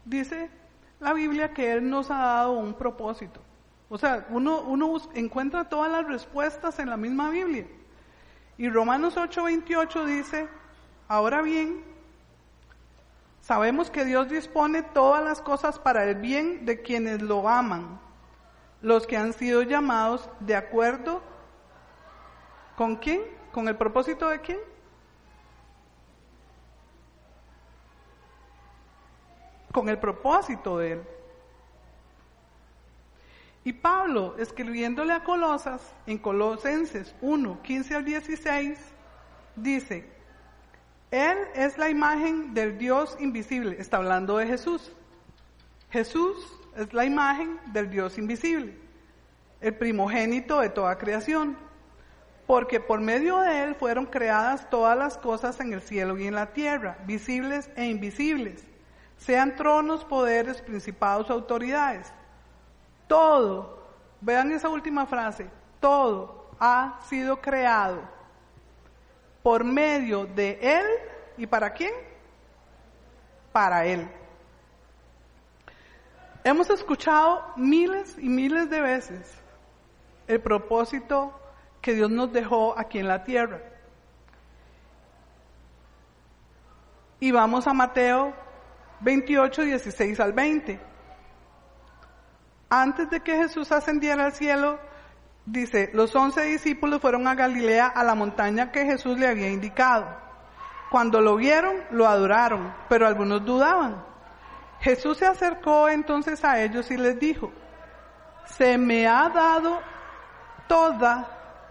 dice 0.03 0.49
la 1.03 1.13
Biblia 1.13 1.53
que 1.53 1.73
Él 1.73 1.89
nos 1.89 2.09
ha 2.09 2.17
dado 2.17 2.53
un 2.53 2.73
propósito. 2.73 3.41
O 3.89 3.97
sea, 3.97 4.25
uno, 4.29 5.01
encuentra 5.13 5.69
todas 5.69 5.91
las 5.91 6.07
respuestas 6.07 6.79
en 6.79 6.89
la 6.89 6.97
misma 6.97 7.29
Biblia. 7.29 7.67
Y 8.57 8.69
Romanos 8.69 9.17
8:28 9.17 10.05
dice, 10.05 10.47
Ahora 11.07 11.41
bien, 11.41 11.83
sabemos 13.41 13.91
que 13.91 14.05
Dios 14.05 14.29
dispone 14.29 14.81
todas 14.81 15.23
las 15.23 15.41
cosas 15.41 15.77
para 15.77 16.05
el 16.05 16.15
bien 16.15 16.65
de 16.65 16.81
quienes 16.81 17.21
lo 17.21 17.47
aman, 17.47 17.99
los 18.81 19.05
que 19.05 19.17
han 19.17 19.33
sido 19.33 19.61
llamados 19.61 20.29
de 20.39 20.55
acuerdo 20.55 21.21
con 22.75 22.95
quién, 22.95 23.21
con 23.51 23.67
el 23.67 23.75
propósito 23.75 24.29
de 24.29 24.39
quién. 24.39 24.72
Con 29.73 29.89
el 29.89 29.99
propósito 29.99 30.77
de 30.77 30.93
Él. 30.93 31.03
Y 33.65 33.73
Pablo, 33.73 34.35
escribiéndole 34.39 35.11
a 35.11 35.25
Colosas, 35.25 35.81
en 36.07 36.17
Colosenses 36.17 37.13
1, 37.21 37.61
15 37.61 37.95
al 37.95 38.05
16, 38.05 38.79
dice, 39.57 40.13
él 41.13 41.37
es 41.53 41.77
la 41.77 41.91
imagen 41.91 42.55
del 42.55 42.79
Dios 42.79 43.15
invisible. 43.19 43.75
Está 43.77 43.97
hablando 43.97 44.37
de 44.37 44.47
Jesús. 44.47 44.91
Jesús 45.91 46.35
es 46.75 46.91
la 46.91 47.05
imagen 47.05 47.59
del 47.71 47.91
Dios 47.91 48.17
invisible, 48.17 48.75
el 49.61 49.75
primogénito 49.75 50.59
de 50.59 50.69
toda 50.69 50.97
creación, 50.97 51.55
porque 52.47 52.79
por 52.79 52.99
medio 52.99 53.37
de 53.41 53.63
Él 53.63 53.75
fueron 53.75 54.07
creadas 54.07 54.67
todas 54.71 54.97
las 54.97 55.19
cosas 55.19 55.59
en 55.59 55.73
el 55.73 55.83
cielo 55.83 56.17
y 56.17 56.25
en 56.25 56.33
la 56.33 56.51
tierra, 56.51 56.97
visibles 57.05 57.69
e 57.75 57.85
invisibles, 57.85 58.65
sean 59.17 59.55
tronos, 59.55 60.03
poderes, 60.03 60.61
principados, 60.61 61.29
autoridades. 61.29 62.11
Todo, 63.07 63.83
vean 64.21 64.51
esa 64.51 64.69
última 64.69 65.05
frase, 65.05 65.49
todo 65.79 66.49
ha 66.59 66.99
sido 67.07 67.41
creado 67.41 68.01
por 69.41 69.63
medio 69.63 70.25
de 70.25 70.57
Él 70.61 70.85
y 71.37 71.45
para 71.45 71.73
quién? 71.73 71.93
Para 73.51 73.85
Él. 73.85 74.09
Hemos 76.43 76.69
escuchado 76.69 77.53
miles 77.55 78.17
y 78.17 78.27
miles 78.27 78.69
de 78.69 78.81
veces 78.81 79.43
el 80.27 80.41
propósito 80.41 81.39
que 81.81 81.93
Dios 81.93 82.09
nos 82.09 82.31
dejó 82.31 82.77
aquí 82.77 82.99
en 82.99 83.07
la 83.07 83.23
tierra. 83.23 83.61
Y 87.19 87.31
vamos 87.31 87.67
a 87.67 87.73
Mateo 87.73 88.33
28, 89.03 89.61
16 89.63 90.19
al 90.19 90.33
20. 90.33 90.79
Antes 92.69 93.09
de 93.09 93.19
que 93.21 93.35
Jesús 93.37 93.71
ascendiera 93.71 94.25
al 94.25 94.33
cielo, 94.33 94.79
Dice, 95.45 95.89
los 95.93 96.15
once 96.15 96.41
discípulos 96.43 97.01
fueron 97.01 97.27
a 97.27 97.35
Galilea 97.35 97.87
a 97.87 98.03
la 98.03 98.15
montaña 98.15 98.71
que 98.71 98.85
Jesús 98.85 99.19
le 99.19 99.27
había 99.27 99.49
indicado. 99.49 100.07
Cuando 100.89 101.19
lo 101.19 101.35
vieron, 101.35 101.75
lo 101.91 102.07
adoraron, 102.07 102.73
pero 102.87 103.05
algunos 103.05 103.43
dudaban. 103.43 104.05
Jesús 104.79 105.17
se 105.17 105.25
acercó 105.25 105.89
entonces 105.89 106.43
a 106.45 106.61
ellos 106.61 106.89
y 106.91 106.97
les 106.97 107.19
dijo, 107.19 107.51
se 108.45 108.77
me 108.77 109.07
ha 109.07 109.29
dado 109.29 109.81
toda, 110.67 111.27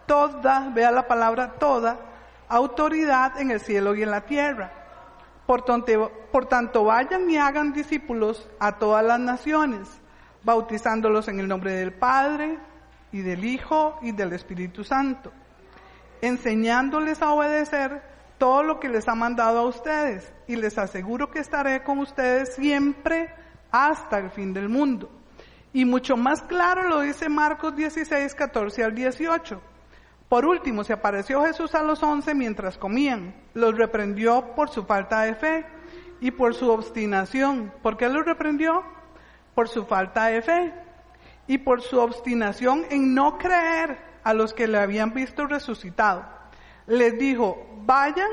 toda, 0.07 0.69
vea 0.71 0.91
la 0.91 1.07
palabra 1.07 1.53
toda, 1.59 1.97
autoridad 2.49 3.41
en 3.41 3.53
el 3.53 3.61
cielo 3.61 3.95
y 3.95 4.03
en 4.03 4.11
la 4.11 4.21
tierra. 4.23 4.82
Por 6.31 6.47
tanto, 6.47 6.85
vayan 6.85 7.29
y 7.31 7.37
hagan 7.37 7.73
discípulos 7.73 8.49
a 8.59 8.79
todas 8.79 9.05
las 9.05 9.21
naciones, 9.21 9.89
bautizándolos 10.43 11.29
en 11.29 11.41
el 11.41 11.49
nombre 11.49 11.73
del 11.73 11.93
Padre, 11.93 12.59
y 13.13 13.21
del 13.21 13.45
Hijo 13.45 13.99
y 14.03 14.13
del 14.13 14.33
Espíritu 14.33 14.83
Santo, 14.83 15.31
enseñándoles 16.23 17.21
a 17.23 17.33
obedecer 17.33 18.03
todo 18.39 18.63
lo 18.63 18.81
que 18.81 18.89
les 18.89 19.07
ha 19.09 19.15
mandado 19.15 19.59
a 19.59 19.67
ustedes 19.67 20.33
y 20.49 20.57
les 20.57 20.79
aseguro 20.79 21.31
que 21.31 21.39
estaré 21.39 21.83
con 21.83 21.99
ustedes 21.99 22.55
siempre 22.55 23.33
hasta 23.71 24.19
el 24.19 24.31
fin 24.31 24.53
del 24.53 24.69
mundo. 24.69 25.11
Y 25.75 25.85
mucho 25.85 26.17
más 26.17 26.43
claro 26.43 26.89
lo 26.89 27.01
dice 27.01 27.29
Marcos 27.29 27.77
16, 27.77 28.35
14 28.35 28.85
al 28.85 28.95
18. 28.95 29.72
Por 30.33 30.47
último, 30.47 30.83
se 30.83 30.95
apareció 30.95 31.45
Jesús 31.45 31.75
a 31.75 31.83
los 31.83 32.03
once 32.03 32.35
mientras 32.35 32.79
comían. 32.79 33.35
Los 33.53 33.77
reprendió 33.77 34.55
por 34.55 34.71
su 34.71 34.85
falta 34.85 35.21
de 35.25 35.35
fe 35.35 35.67
y 36.21 36.31
por 36.31 36.55
su 36.55 36.71
obstinación. 36.71 37.71
¿Por 37.83 37.99
qué 37.99 38.09
los 38.09 38.25
reprendió? 38.25 38.83
Por 39.55 39.69
su 39.69 39.85
falta 39.85 40.29
de 40.29 40.41
fe 40.41 40.73
y 41.47 41.59
por 41.59 41.83
su 41.83 42.01
obstinación 42.01 42.87
en 42.89 43.15
no 43.15 43.37
creer 43.37 43.99
a 44.25 44.33
los 44.33 44.55
que 44.55 44.67
le 44.67 44.79
habían 44.79 45.13
visto 45.13 45.47
resucitado. 45.47 46.25
Les 46.87 47.19
dijo, 47.19 47.67
vayan 47.83 48.31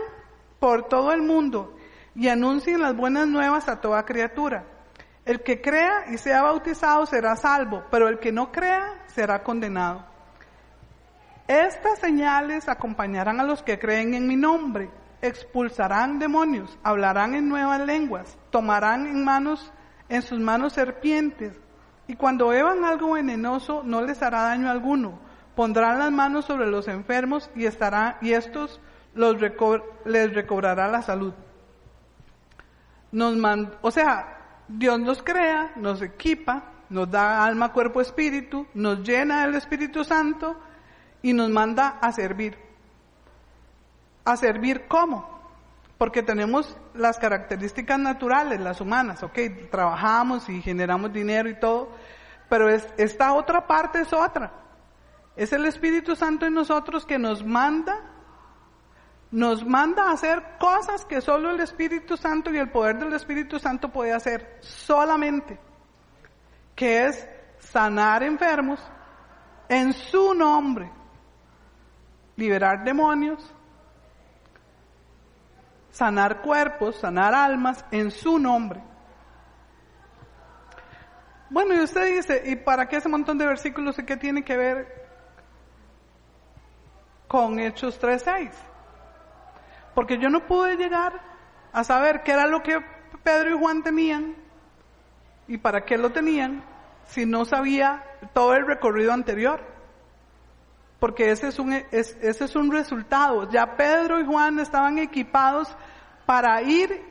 por 0.57 0.88
todo 0.88 1.12
el 1.12 1.21
mundo 1.21 1.75
y 2.15 2.29
anuncien 2.29 2.79
las 2.79 2.95
buenas 2.95 3.27
nuevas 3.27 3.67
a 3.67 3.81
toda 3.81 4.05
criatura. 4.05 4.63
El 5.25 5.43
que 5.43 5.59
crea 5.59 6.05
y 6.09 6.17
sea 6.17 6.43
bautizado 6.43 7.05
será 7.05 7.35
salvo, 7.35 7.83
pero 7.91 8.07
el 8.07 8.19
que 8.19 8.31
no 8.31 8.53
crea 8.53 9.03
será 9.07 9.43
condenado. 9.43 10.09
Estas 11.49 11.97
señales 11.97 12.69
acompañarán 12.69 13.39
a 13.39 13.43
los 13.43 13.63
que 13.63 13.79
creen 13.79 14.13
en 14.13 14.27
mi 14.27 14.35
nombre. 14.35 14.91
expulsarán 15.19 16.19
demonios, 16.19 16.77
hablarán 16.83 17.33
en 17.33 17.49
nuevas 17.49 17.81
lenguas, 17.81 18.38
tomarán 18.51 19.07
en 19.07 19.25
manos 19.25 19.73
en 20.09 20.21
sus 20.21 20.39
manos 20.39 20.73
serpientes, 20.73 21.59
y 22.07 22.15
cuando 22.15 22.49
beban 22.49 22.85
algo 22.85 23.13
venenoso 23.13 23.81
no 23.83 24.03
les 24.03 24.21
hará 24.21 24.43
daño 24.43 24.69
alguno. 24.69 25.19
Pondrán 25.55 25.97
las 25.97 26.12
manos 26.12 26.45
sobre 26.45 26.67
los 26.67 26.88
enfermos 26.88 27.49
y 27.55 27.65
estará 27.65 28.19
y 28.21 28.33
estos 28.33 28.79
los 29.15 29.35
les 30.05 30.33
recobrará 30.35 30.88
la 30.88 31.01
salud. 31.01 31.33
Nos 33.12 33.35
o 33.81 33.89
sea, 33.89 34.38
Dios 34.67 34.99
nos 34.99 35.23
crea, 35.23 35.71
nos 35.77 36.03
equipa, 36.03 36.63
nos 36.91 37.09
da 37.09 37.43
alma, 37.43 37.73
cuerpo, 37.73 38.01
espíritu, 38.01 38.67
nos 38.75 38.99
llena 38.99 39.47
del 39.47 39.55
Espíritu 39.55 40.03
Santo 40.03 40.68
y 41.21 41.34
nos 41.34 41.49
manda 41.49 41.99
a 42.01 42.12
servir. 42.12 42.58
¿A 44.25 44.38
servir 44.38 44.88
cómo? 44.88 45.39
Porque 45.97 46.23
tenemos 46.23 46.77
las 46.93 47.17
características 47.17 47.99
naturales, 47.99 48.60
las 48.60 48.79
humanas, 48.79 49.23
ok, 49.23 49.38
trabajamos 49.69 50.47
y 50.49 50.62
generamos 50.62 51.12
dinero 51.12 51.49
y 51.49 51.60
todo, 51.60 51.91
pero 52.47 52.69
es, 52.69 52.88
esta 52.97 53.34
otra 53.34 53.67
parte 53.67 54.01
es 54.01 54.13
otra. 54.13 54.51
Es 55.36 55.53
el 55.53 55.65
Espíritu 55.65 56.15
Santo 56.15 56.45
en 56.45 56.53
nosotros 56.53 57.05
que 57.05 57.17
nos 57.17 57.45
manda, 57.45 57.97
nos 59.32 59.65
manda 59.65 60.10
a 60.10 60.12
hacer 60.12 60.43
cosas 60.60 61.05
que 61.05 61.21
solo 61.21 61.51
el 61.51 61.60
Espíritu 61.60 62.17
Santo 62.17 62.51
y 62.51 62.58
el 62.58 62.69
poder 62.69 62.97
del 62.97 63.13
Espíritu 63.13 63.60
Santo 63.60 63.89
puede 63.89 64.12
hacer 64.12 64.58
solamente, 64.62 65.60
que 66.75 67.05
es 67.05 67.27
sanar 67.60 68.23
enfermos 68.23 68.79
en 69.69 69.93
su 69.93 70.34
nombre, 70.34 70.91
liberar 72.39 72.84
demonios, 72.84 73.54
sanar 75.91 76.41
cuerpos, 76.41 76.95
sanar 76.95 77.36
almas 77.36 77.86
en 77.91 78.10
su 78.10 78.39
nombre. 78.39 78.82
Bueno, 81.49 81.73
y 81.73 81.80
usted 81.80 82.15
dice, 82.15 82.43
¿y 82.45 82.56
para 82.56 82.88
qué 82.88 82.97
ese 82.97 83.10
montón 83.10 83.38
de 83.38 83.45
versículos 83.45 83.99
y 83.99 84.06
qué 84.06 84.15
tiene 84.15 84.43
que 84.43 84.56
ver 84.56 85.08
con 87.28 87.60
Hechos 87.60 87.99
3.6? 88.02 88.52
Porque 89.93 90.17
yo 90.17 90.30
no 90.30 90.45
pude 90.45 90.78
llegar 90.78 91.19
a 91.73 91.84
saber 91.84 92.23
qué 92.23 92.32
era 92.32 92.47
lo 92.47 92.63
que 92.63 92.80
Pedro 93.23 93.49
y 93.49 93.60
Juan 93.60 93.84
tenían 93.84 94.36
y 95.47 95.58
para 95.58 95.84
qué 95.84 95.97
lo 95.97 96.12
tenían 96.12 96.63
si 97.06 97.25
no 97.25 97.43
sabía 97.43 98.06
todo 98.34 98.54
el 98.54 98.65
recorrido 98.65 99.12
anterior. 99.12 99.78
Porque 100.99 101.31
ese 101.31 101.47
es 101.47 101.59
un, 101.59 101.71
ese 101.71 102.19
es 102.21 102.55
un 102.55 102.71
resultado. 102.71 103.49
Ya 103.49 103.77
Pedro 103.77 104.19
y 104.19 104.25
Juan 104.25 104.59
estaban 104.59 104.97
equipados 104.97 105.75
para 106.25 106.62
ir 106.62 107.01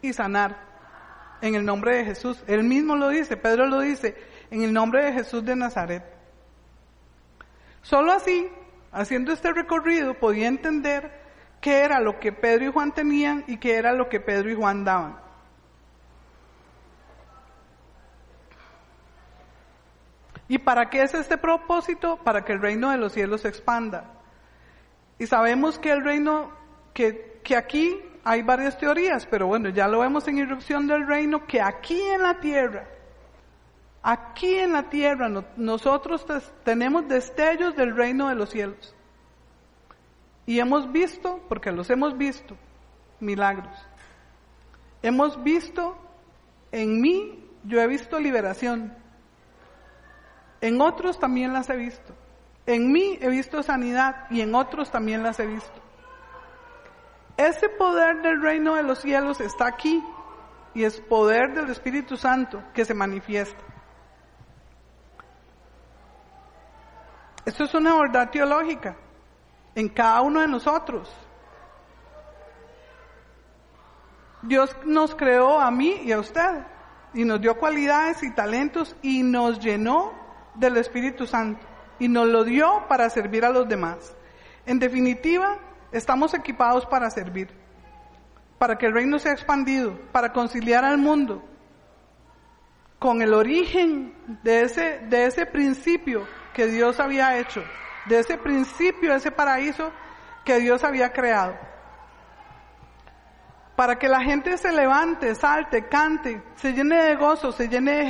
y 0.00 0.12
sanar 0.12 0.56
en 1.40 1.56
el 1.56 1.64
nombre 1.64 1.96
de 1.96 2.04
Jesús. 2.04 2.42
Él 2.46 2.62
mismo 2.64 2.96
lo 2.96 3.08
dice, 3.08 3.36
Pedro 3.36 3.66
lo 3.66 3.80
dice, 3.80 4.16
en 4.50 4.62
el 4.62 4.72
nombre 4.72 5.04
de 5.04 5.12
Jesús 5.12 5.44
de 5.44 5.56
Nazaret. 5.56 6.04
Solo 7.82 8.12
así, 8.12 8.48
haciendo 8.92 9.32
este 9.32 9.52
recorrido, 9.52 10.14
podía 10.14 10.46
entender 10.46 11.10
qué 11.60 11.80
era 11.80 12.00
lo 12.00 12.20
que 12.20 12.32
Pedro 12.32 12.66
y 12.66 12.72
Juan 12.72 12.92
tenían 12.92 13.44
y 13.48 13.58
qué 13.58 13.74
era 13.74 13.92
lo 13.92 14.08
que 14.08 14.20
Pedro 14.20 14.50
y 14.50 14.54
Juan 14.54 14.84
daban. 14.84 15.31
¿Y 20.52 20.58
para 20.58 20.90
qué 20.90 21.02
es 21.02 21.14
este 21.14 21.38
propósito? 21.38 22.18
Para 22.18 22.44
que 22.44 22.52
el 22.52 22.60
reino 22.60 22.90
de 22.90 22.98
los 22.98 23.14
cielos 23.14 23.40
se 23.40 23.48
expanda. 23.48 24.20
Y 25.18 25.26
sabemos 25.26 25.78
que 25.78 25.90
el 25.90 26.04
reino, 26.04 26.52
que, 26.92 27.40
que 27.42 27.56
aquí 27.56 27.98
hay 28.22 28.42
varias 28.42 28.76
teorías, 28.76 29.24
pero 29.24 29.46
bueno, 29.46 29.70
ya 29.70 29.88
lo 29.88 30.00
vemos 30.00 30.28
en 30.28 30.36
Irrupción 30.36 30.86
del 30.86 31.06
Reino, 31.06 31.46
que 31.46 31.62
aquí 31.62 31.98
en 31.98 32.22
la 32.22 32.38
tierra, 32.38 32.86
aquí 34.02 34.58
en 34.58 34.74
la 34.74 34.90
tierra 34.90 35.30
nosotros 35.56 36.26
tenemos 36.64 37.08
destellos 37.08 37.74
del 37.74 37.96
reino 37.96 38.28
de 38.28 38.34
los 38.34 38.50
cielos. 38.50 38.94
Y 40.44 40.58
hemos 40.58 40.92
visto, 40.92 41.40
porque 41.48 41.72
los 41.72 41.88
hemos 41.88 42.18
visto, 42.18 42.58
milagros. 43.20 43.74
Hemos 45.00 45.42
visto, 45.42 45.96
en 46.72 47.00
mí, 47.00 47.42
yo 47.64 47.80
he 47.80 47.86
visto 47.86 48.20
liberación. 48.20 49.00
En 50.62 50.80
otros 50.80 51.18
también 51.18 51.52
las 51.52 51.68
he 51.68 51.76
visto. 51.76 52.14
En 52.66 52.92
mí 52.92 53.18
he 53.20 53.28
visto 53.28 53.64
sanidad 53.64 54.26
y 54.30 54.40
en 54.40 54.54
otros 54.54 54.92
también 54.92 55.24
las 55.24 55.40
he 55.40 55.46
visto. 55.46 55.80
Ese 57.36 57.68
poder 57.68 58.22
del 58.22 58.40
reino 58.40 58.76
de 58.76 58.84
los 58.84 59.00
cielos 59.00 59.40
está 59.40 59.66
aquí 59.66 60.02
y 60.72 60.84
es 60.84 61.00
poder 61.00 61.52
del 61.52 61.68
Espíritu 61.68 62.16
Santo 62.16 62.62
que 62.72 62.84
se 62.84 62.94
manifiesta. 62.94 63.60
Esto 67.44 67.64
es 67.64 67.74
una 67.74 67.96
verdad 67.96 68.30
teológica 68.30 68.96
en 69.74 69.88
cada 69.88 70.20
uno 70.20 70.42
de 70.42 70.46
nosotros. 70.46 71.12
Dios 74.42 74.76
nos 74.84 75.16
creó 75.16 75.58
a 75.58 75.72
mí 75.72 76.02
y 76.04 76.12
a 76.12 76.20
usted 76.20 76.64
y 77.14 77.24
nos 77.24 77.40
dio 77.40 77.58
cualidades 77.58 78.22
y 78.22 78.32
talentos 78.32 78.94
y 79.02 79.24
nos 79.24 79.58
llenó 79.58 80.21
del 80.54 80.76
Espíritu 80.76 81.26
Santo 81.26 81.66
y 81.98 82.08
nos 82.08 82.28
lo 82.28 82.44
dio 82.44 82.86
para 82.88 83.08
servir 83.10 83.44
a 83.44 83.50
los 83.50 83.68
demás. 83.68 84.14
En 84.66 84.78
definitiva, 84.78 85.58
Estamos 85.92 86.32
equipados 86.32 86.86
para 86.86 87.10
servir, 87.10 87.50
para 88.58 88.78
que 88.78 88.86
el 88.86 88.94
reino 88.94 89.18
sea 89.18 89.32
expandido, 89.32 89.98
para 90.10 90.32
conciliar 90.32 90.84
al 90.86 90.96
mundo 90.96 91.44
con 92.98 93.20
el 93.20 93.34
origen 93.34 94.14
de 94.42 94.62
ese, 94.62 95.00
de 95.00 95.26
ese 95.26 95.44
principio 95.44 96.26
que 96.54 96.66
Dios 96.66 96.98
había 96.98 97.38
hecho, 97.38 97.62
de 98.06 98.20
ese 98.20 98.38
principio, 98.38 99.14
ese 99.14 99.30
paraíso 99.30 99.92
que 100.46 100.60
Dios 100.60 100.82
había 100.82 101.12
creado. 101.12 101.58
Para 103.76 103.98
que 103.98 104.08
la 104.08 104.20
gente 104.20 104.58
se 104.58 104.70
levante, 104.70 105.34
salte, 105.34 105.88
cante, 105.88 106.42
se 106.56 106.72
llene 106.72 107.02
de 107.04 107.16
gozo, 107.16 107.52
se 107.52 107.68
llene 107.68 108.04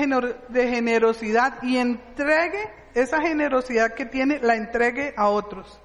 de 0.48 0.68
generosidad 0.68 1.62
y 1.62 1.77
entregue 1.77 2.70
esa 2.94 3.20
generosidad 3.20 3.94
que 3.94 4.07
tiene, 4.07 4.40
la 4.40 4.57
entregue 4.57 5.14
a 5.16 5.29
otros. 5.29 5.81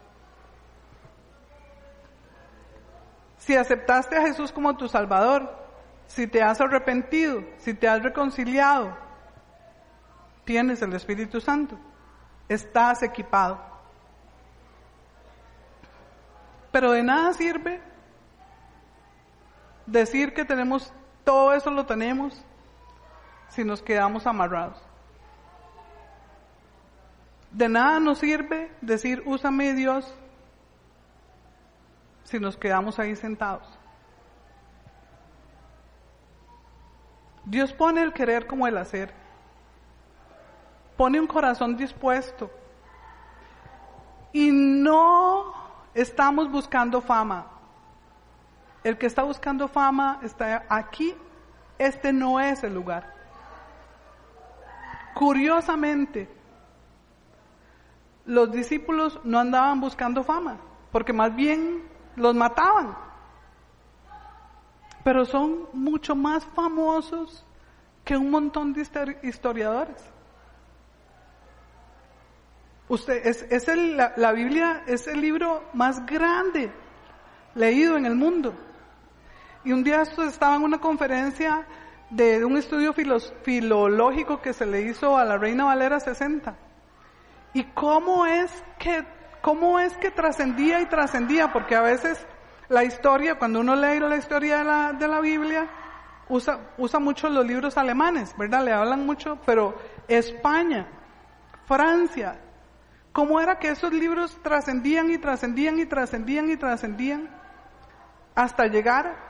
Si 3.38 3.56
aceptaste 3.56 4.18
a 4.18 4.22
Jesús 4.22 4.52
como 4.52 4.76
tu 4.76 4.90
Salvador, 4.90 5.56
si 6.08 6.28
te 6.28 6.42
has 6.42 6.60
arrepentido, 6.60 7.44
si 7.58 7.74
te 7.74 7.88
has 7.88 8.02
reconciliado, 8.02 8.98
tienes 10.44 10.82
el 10.82 10.94
Espíritu 10.94 11.40
Santo, 11.40 11.78
estás 12.50 13.04
equipado. 13.04 13.62
Pero 16.72 16.92
de 16.92 17.04
nada 17.04 17.34
sirve 17.34 17.82
decir 19.88 20.34
que 20.34 20.46
tenemos 20.46 20.94
todo 21.24 21.54
eso 21.54 21.72
lo 21.72 21.86
tenemos 21.86 22.40
si 23.50 23.64
nos 23.64 23.82
quedamos 23.82 24.28
amarrados. 24.28 24.82
De 27.52 27.68
nada 27.68 28.00
nos 28.00 28.20
sirve 28.20 28.72
decir, 28.82 29.24
úsame 29.26 29.74
Dios, 29.74 30.14
si 32.24 32.40
nos 32.40 32.58
quedamos 32.58 33.00
ahí 33.00 33.16
sentados. 33.16 33.68
Dios 37.46 37.72
pone 37.72 38.04
el 38.04 38.12
querer 38.12 38.46
como 38.46 38.68
el 38.68 38.78
hacer. 38.78 39.14
Pone 40.98 41.20
un 41.20 41.28
corazón 41.28 41.78
dispuesto. 41.78 42.52
Y 44.34 44.52
no 44.52 45.54
estamos 45.94 46.52
buscando 46.52 47.00
fama. 47.00 47.57
El 48.88 48.98
que 48.98 49.06
está 49.06 49.24
buscando 49.24 49.68
fama 49.68 50.22
está 50.24 50.64
aquí. 50.70 51.14
Este 51.78 52.14
no 52.14 52.40
es 52.40 52.64
el 52.64 52.74
lugar. 52.74 53.14
Curiosamente, 55.14 56.30
los 58.26 58.50
discípulos 58.50 59.20
no 59.26 59.40
andaban 59.40 59.82
buscando 59.82 60.24
fama, 60.24 60.56
porque 60.94 61.12
más 61.12 61.36
bien 61.36 61.84
los 62.16 62.34
mataban. 62.34 62.98
Pero 65.04 65.26
son 65.26 65.68
mucho 65.74 66.16
más 66.16 66.46
famosos 66.46 67.46
que 68.06 68.16
un 68.16 68.32
montón 68.32 68.72
de 68.72 68.88
historiadores. 69.22 70.02
Usted, 72.88 73.26
es, 73.26 73.68
el, 73.68 73.98
la, 73.98 74.32
Biblia 74.32 74.84
es 74.88 75.08
el 75.08 75.20
libro 75.20 75.66
más 75.74 76.06
grande 76.06 76.72
leído 77.54 77.98
en 77.98 78.06
el 78.06 78.16
mundo. 78.16 78.54
Y 79.68 79.74
un 79.74 79.84
día 79.84 80.02
estaba 80.02 80.56
en 80.56 80.64
una 80.64 80.78
conferencia 80.78 81.68
de 82.10 82.46
un 82.46 82.56
estudio 82.56 82.94
filológico 82.94 84.42
que 84.42 84.54
se 84.54 84.66
le 84.66 84.84
hizo 84.84 85.18
a 85.18 85.26
la 85.26 85.38
Reina 85.38 85.66
Valera 85.66 86.00
60. 86.00 86.56
¿Y 87.52 87.66
cómo 87.74 88.26
es 88.26 88.50
que 88.80 89.04
cómo 89.42 89.78
es 89.78 89.92
que 89.98 90.10
trascendía 90.10 90.80
y 90.80 90.86
trascendía, 90.86 91.52
porque 91.52 91.76
a 91.76 91.82
veces 91.82 92.26
La 92.70 92.86
historia, 92.86 93.36
cuando 93.36 93.60
uno 93.60 93.76
lee 93.76 94.00
la 94.00 94.16
historia 94.16 94.60
de 94.60 94.64
la, 94.64 94.94
de 94.94 95.06
la 95.06 95.20
Biblia, 95.20 95.68
usa, 96.30 96.60
usa 96.78 97.00
mucho 97.02 97.28
los 97.28 97.46
libros 97.46 97.78
alemanes, 97.78 98.34
¿verdad? 98.38 98.64
Le 98.64 98.72
hablan 98.72 99.06
mucho, 99.06 99.38
pero 99.46 99.76
España, 100.08 100.88
Francia, 101.66 102.40
¿cómo 103.12 103.42
era 103.42 103.60
que 103.60 103.68
esos 103.68 103.92
libros 103.92 104.40
trascendían 104.42 105.12
y 105.12 105.18
trascendían 105.18 105.78
y 105.78 105.86
trascendían 105.86 106.50
y 106.50 106.56
trascendían 106.56 107.30
hasta 108.34 108.68
llegar 108.68 109.27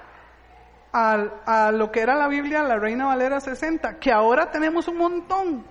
a, 0.91 1.71
lo 1.71 1.91
que 1.91 2.01
era 2.01 2.15
la 2.15 2.27
Biblia, 2.27 2.63
la 2.63 2.77
Reina 2.77 3.05
Valera 3.05 3.39
60, 3.39 3.99
que 3.99 4.11
ahora 4.11 4.51
tenemos 4.51 4.87
un 4.87 4.97
montón 4.97 5.65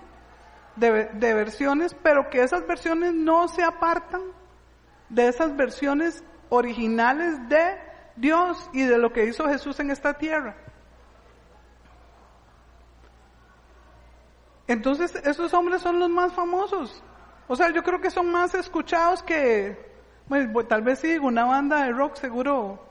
de, 0.77 1.07
de 1.07 1.35
versiones, 1.35 1.95
pero 2.03 2.31
que 2.31 2.43
esas 2.43 2.67
versiones 2.67 3.15
no 3.15 3.49
se 3.49 3.63
apartan 3.63 4.23
de 5.09 5.29
esas 5.29 5.57
versiones 5.57 6.23
originales 6.49 7.49
de 7.49 7.79
Dios 8.17 8.71
y 8.73 8.83
de 8.83 8.99
lo 8.99 9.13
que 9.13 9.25
hizo 9.27 9.49
Jesús 9.49 9.81
en 9.81 9.91
esta 9.91 10.15
tierra. 10.15 10.57
Entonces, 14.69 15.15
esos 15.15 15.55
hombres 15.55 15.83
son 15.83 15.99
los 15.99 16.11
más 16.11 16.33
famosos. 16.33 17.03
O 17.49 17.55
sea, 17.55 17.71
yo 17.71 17.83
creo 17.83 18.01
que 18.01 18.11
son 18.11 18.31
más 18.33 18.55
escuchados 18.55 19.23
que, 19.23 19.79
pues, 20.29 20.49
tal 20.69 20.83
vez 20.83 20.99
sí, 20.99 21.19
una 21.19 21.45
banda 21.45 21.85
de 21.85 21.93
rock 21.93 22.17
seguro 22.17 22.85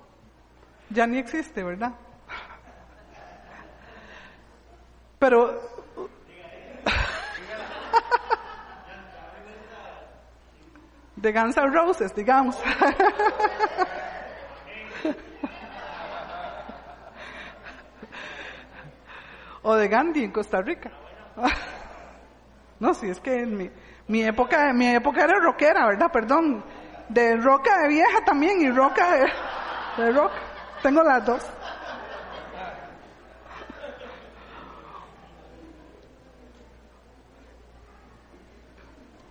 ya 0.90 1.08
ni 1.08 1.18
existe, 1.18 1.64
¿verdad? 1.64 1.94
Pero 5.20 5.62
de 11.16 11.32
Guns 11.32 11.58
N' 11.58 11.72
Roses, 11.72 12.14
digamos. 12.14 12.60
o 19.66 19.76
de 19.76 19.88
Gandhi 19.88 20.24
en 20.24 20.32
Costa 20.32 20.62
Rica. 20.62 20.92
no, 22.80 22.94
si 22.94 23.10
es 23.10 23.20
que 23.20 23.42
en 23.42 23.58
mi, 23.58 23.70
mi 24.08 24.24
época, 24.24 24.72
mi 24.74 24.94
época 24.94 25.24
era 25.24 25.40
rockera, 25.40 25.88
¿verdad? 25.88 26.12
Perdón. 26.12 26.64
De 27.10 27.36
roca 27.38 27.82
de 27.82 27.90
vieja 27.90 28.24
también 28.26 28.62
y 28.62 28.72
roca 28.72 29.12
de, 29.12 30.04
de 30.04 30.12
rock. 30.12 30.32
Tengo 30.82 31.04
las 31.04 31.26
dos. 31.26 31.44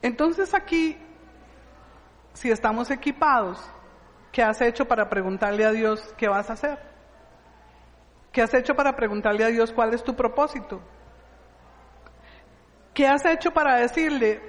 Entonces 0.05 0.53
aquí, 0.53 0.99
si 2.35 2.51
estamos 2.51 2.91
equipados, 2.91 3.59
¿qué 4.33 4.43
has 4.43 4.61
hecho 4.61 4.85
para 4.85 5.09
preguntarle 5.09 5.65
a 5.65 5.71
Dios 5.71 6.13
qué 6.19 6.29
vas 6.29 6.51
a 6.51 6.53
hacer? 6.53 6.79
¿Qué 8.31 8.43
has 8.43 8.53
hecho 8.53 8.75
para 8.75 8.95
preguntarle 8.95 9.45
a 9.45 9.49
Dios 9.49 9.73
cuál 9.73 9.95
es 9.95 10.05
tu 10.05 10.15
propósito? 10.15 10.83
¿Qué 12.93 13.07
has 13.07 13.25
hecho 13.25 13.51
para 13.53 13.77
decirle 13.77 14.43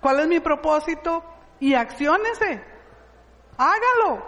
cuál 0.00 0.20
es 0.20 0.28
mi 0.28 0.40
propósito 0.40 1.24
y 1.58 1.74
acciónese? 1.74 2.64
Hágalo. 3.58 4.24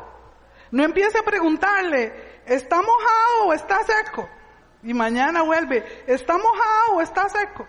No 0.71 0.85
empiece 0.85 1.17
a 1.17 1.23
preguntarle, 1.23 2.43
¿está 2.45 2.77
mojado 2.77 3.47
o 3.47 3.53
está 3.55 3.79
seco? 3.85 4.29
Y 4.83 4.93
mañana 4.93 5.45
vuelve, 5.45 6.05
¿está 6.07 6.37
mojado 6.37 6.97
o 6.97 7.01
está 7.01 7.27
seco? 7.31 7.67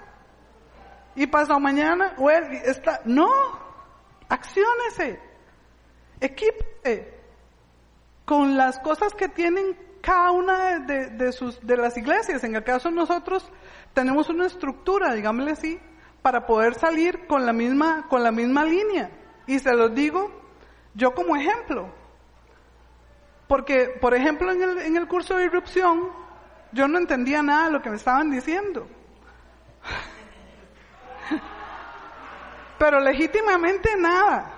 Y 1.15 1.28
pasado 1.28 1.60
mañana, 1.60 2.13
o 2.17 2.30
está, 2.30 3.02
no, 3.06 3.30
acciónese, 4.30 5.19
equipe 6.19 7.13
con 8.26 8.58
las 8.58 8.80
cosas 8.80 9.13
que 9.13 9.28
tienen 9.30 9.78
cada 10.02 10.32
una 10.32 10.80
de, 10.80 11.08
de, 11.12 11.32
sus, 11.32 11.65
de 11.65 11.78
las 11.78 11.97
iglesias. 11.97 12.43
En 12.43 12.56
el 12.56 12.63
caso 12.63 12.89
de 12.89 12.95
nosotros, 12.95 13.49
tenemos 13.93 14.30
una 14.30 14.47
estructura, 14.47 15.13
digámosle 15.13 15.52
así, 15.52 15.80
para 16.21 16.45
poder 16.45 16.76
salir 16.76 17.28
con 17.28 17.45
la 17.45 17.54
misma, 17.54 18.08
con 18.10 18.23
la 18.23 18.32
misma 18.32 18.63
línea. 18.65 19.12
Y 19.45 19.60
se 19.60 19.73
los 19.73 19.93
digo 19.93 20.32
yo 20.93 21.13
como 21.13 21.36
ejemplo. 21.36 21.89
Porque, 23.47 23.97
por 24.02 24.13
ejemplo, 24.13 24.52
en 24.52 24.62
el, 24.62 24.78
en 24.80 24.97
el 24.97 25.08
curso 25.08 25.36
de 25.36 25.45
irrupción, 25.45 26.10
yo 26.71 26.88
no 26.88 26.97
entendía 26.97 27.43
nada 27.43 27.65
de 27.65 27.71
lo 27.71 27.82
que 27.82 27.89
me 27.89 27.97
estaban 27.97 28.32
diciendo. 28.32 28.88
Pero 32.83 32.99
legítimamente 32.99 33.95
nada. 33.95 34.51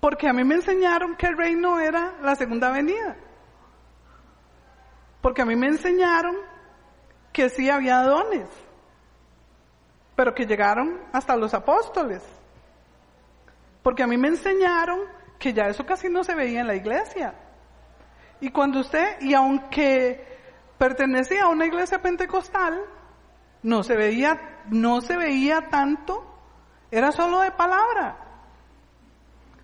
Porque 0.00 0.28
a 0.28 0.34
mí 0.34 0.44
me 0.44 0.56
enseñaron 0.56 1.16
que 1.16 1.24
el 1.28 1.34
reino 1.34 1.80
era 1.80 2.16
la 2.20 2.36
segunda 2.36 2.70
venida. 2.70 3.16
Porque 5.22 5.40
a 5.40 5.46
mí 5.46 5.56
me 5.56 5.68
enseñaron 5.68 6.36
que 7.32 7.48
sí 7.48 7.70
había 7.70 8.02
dones, 8.02 8.50
pero 10.14 10.34
que 10.34 10.44
llegaron 10.44 11.00
hasta 11.10 11.34
los 11.36 11.54
apóstoles. 11.54 12.22
Porque 13.82 14.02
a 14.02 14.06
mí 14.06 14.18
me 14.18 14.28
enseñaron 14.28 15.00
que 15.38 15.54
ya 15.54 15.68
eso 15.68 15.86
casi 15.86 16.10
no 16.10 16.22
se 16.22 16.34
veía 16.34 16.60
en 16.60 16.66
la 16.66 16.74
iglesia. 16.74 17.32
Y 18.40 18.50
cuando 18.50 18.80
usted, 18.80 19.22
y 19.22 19.32
aunque 19.32 20.22
pertenecía 20.76 21.44
a 21.44 21.48
una 21.48 21.64
iglesia 21.64 22.02
pentecostal, 22.02 22.78
no 23.62 23.82
se 23.82 23.96
veía, 23.96 24.60
no 24.68 25.00
se 25.00 25.16
veía 25.16 25.70
tanto 25.70 26.33
era 26.96 27.10
solo 27.10 27.40
de 27.40 27.50
palabra, 27.50 28.16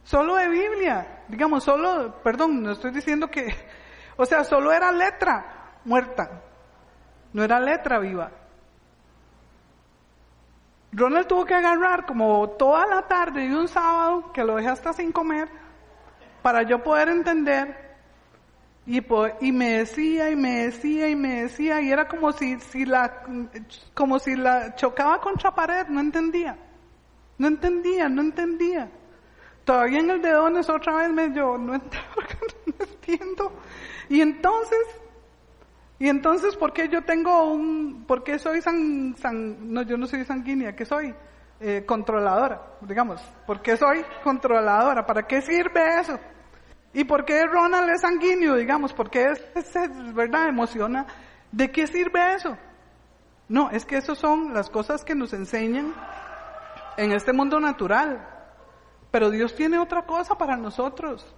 solo 0.03 0.35
de 0.35 0.49
Biblia, 0.49 1.23
digamos, 1.29 1.63
solo, 1.63 2.21
perdón, 2.25 2.61
no 2.61 2.73
estoy 2.73 2.91
diciendo 2.91 3.29
que, 3.31 3.55
o 4.17 4.27
sea, 4.27 4.43
solo 4.43 4.73
era 4.73 4.91
letra 4.91 5.77
muerta, 5.85 6.43
no 7.33 7.45
era 7.45 7.61
letra 7.61 8.01
viva. 8.01 8.33
Ronald 10.93 11.29
tuvo 11.29 11.45
que 11.45 11.55
agarrar 11.55 12.05
como 12.05 12.51
toda 12.51 12.85
la 12.89 13.03
tarde 13.03 13.45
y 13.45 13.53
un 13.53 13.69
sábado, 13.69 14.33
que 14.33 14.43
lo 14.43 14.57
dejé 14.57 14.71
hasta 14.71 14.93
sin 14.93 15.13
comer, 15.13 15.49
para 16.43 16.65
yo 16.65 16.83
poder 16.83 17.11
entender. 17.11 17.91
Y, 18.87 19.01
y 19.41 19.53
me 19.53 19.79
decía 19.79 20.31
y 20.31 20.35
me 20.35 20.65
decía 20.65 21.09
y 21.09 21.15
me 21.15 21.43
decía, 21.43 21.81
y 21.81 21.93
era 21.93 22.09
como 22.09 22.33
si, 22.33 22.59
si 22.59 22.85
la, 22.85 23.23
como 23.95 24.19
si 24.19 24.35
la 24.35 24.75
chocaba 24.75 25.21
contra 25.21 25.55
pared, 25.55 25.87
no 25.87 26.01
entendía. 26.01 26.59
No 27.41 27.49
entendía, 27.49 28.07
no 28.11 28.21
entendía. 28.21 28.91
Todavía 29.65 30.01
en 30.01 30.11
el 30.11 30.21
de 30.21 30.35
otra 30.37 30.97
vez 30.97 31.11
me 31.11 31.35
yo, 31.35 31.57
no, 31.59 31.73
entiendo. 31.73 33.53
Y 34.11 34.21
entonces, 34.21 34.79
y 35.99 36.11
entonces, 36.11 36.55
¿por 36.55 36.75
qué 36.75 36.91
yo 36.91 37.01
tengo 37.01 37.51
un, 37.51 38.05
por 38.07 38.23
qué 38.25 38.39
soy 38.39 38.61
san, 38.61 39.17
san 39.17 39.73
no, 39.73 39.81
yo 39.81 39.97
no 39.97 40.07
soy 40.07 40.23
sanguínea, 40.27 40.77
¿qué 40.77 40.85
soy? 40.85 41.15
Eh, 41.61 41.83
controladora, 41.87 42.61
digamos. 42.83 43.23
¿Por 43.47 43.63
qué 43.63 43.75
soy 43.79 44.05
controladora? 44.23 45.07
¿Para 45.07 45.27
qué 45.27 45.41
sirve 45.41 45.99
eso? 45.99 46.21
¿Y 46.93 47.05
por 47.05 47.25
qué 47.25 47.47
Ronald 47.47 47.89
es 47.89 48.03
sanguíneo, 48.03 48.57
digamos? 48.57 48.93
¿Por 48.93 49.09
qué 49.09 49.31
es, 49.31 49.43
es, 49.55 50.13
verdad, 50.13 50.47
emociona? 50.47 51.07
¿De 51.51 51.71
qué 51.71 51.87
sirve 51.87 52.35
eso? 52.35 52.59
No, 53.49 53.71
es 53.71 53.87
que 53.87 53.97
eso 53.97 54.15
son 54.15 54.53
las 54.53 54.69
cosas 54.69 55.07
que 55.07 55.15
nos 55.15 55.33
enseñan 55.33 55.95
en 56.97 57.13
este 57.13 57.33
mundo 57.33 57.61
natural. 57.61 58.27
Pero 59.11 59.31
Dios 59.31 59.55
tiene 59.55 59.79
otra 59.79 60.03
cosa 60.03 60.37
para 60.37 60.57
nosotros. 60.57 61.35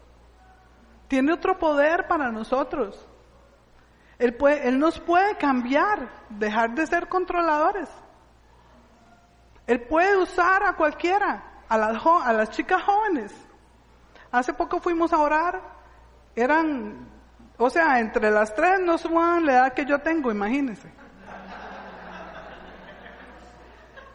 Tiene 1.08 1.32
otro 1.32 1.58
poder 1.58 2.06
para 2.06 2.30
nosotros. 2.30 3.08
Él, 4.18 4.34
puede, 4.34 4.68
él 4.68 4.78
nos 4.78 5.00
puede 5.00 5.36
cambiar, 5.36 6.08
dejar 6.28 6.74
de 6.74 6.86
ser 6.86 7.08
controladores. 7.08 7.88
Él 9.66 9.80
puede 9.82 10.16
usar 10.16 10.62
a 10.64 10.74
cualquiera, 10.74 11.62
a 11.68 11.78
las, 11.78 12.04
a 12.04 12.32
las 12.32 12.50
chicas 12.50 12.82
jóvenes. 12.82 13.34
Hace 14.30 14.54
poco 14.54 14.80
fuimos 14.80 15.12
a 15.12 15.18
orar, 15.18 15.60
eran, 16.34 17.08
o 17.58 17.68
sea, 17.68 18.00
entre 18.00 18.30
las 18.30 18.54
tres 18.54 18.80
no 18.80 18.96
suman 18.96 19.44
la 19.44 19.52
edad 19.52 19.72
que 19.74 19.84
yo 19.84 19.98
tengo, 20.00 20.30
imagínense. 20.30 20.92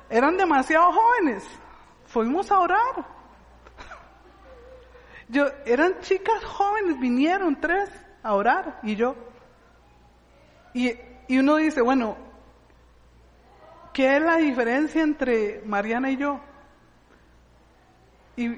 Eran 0.10 0.38
demasiado 0.38 0.92
jóvenes. 0.92 1.44
Fuimos 2.06 2.52
a 2.52 2.60
orar. 2.60 3.06
Yo, 5.30 5.48
eran 5.66 6.00
chicas 6.00 6.44
jóvenes, 6.46 7.00
vinieron 7.00 7.60
tres 7.60 7.90
a 8.24 8.34
orar 8.34 8.80
y 8.84 8.96
yo. 8.96 9.16
Y, 10.74 10.94
y 11.28 11.40
uno 11.40 11.58
dice, 11.58 11.82
bueno, 11.82 12.16
¿qué 13.94 14.16
es 14.16 14.22
la 14.22 14.38
diferencia 14.38 15.04
entre 15.04 15.62
Mariana 15.66 16.12
y 16.12 16.18
yo? 16.18 16.40
Y, 18.38 18.58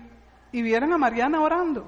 y 0.51 0.61
vieron 0.61 0.93
a 0.93 0.97
Mariana 0.97 1.41
orando. 1.41 1.85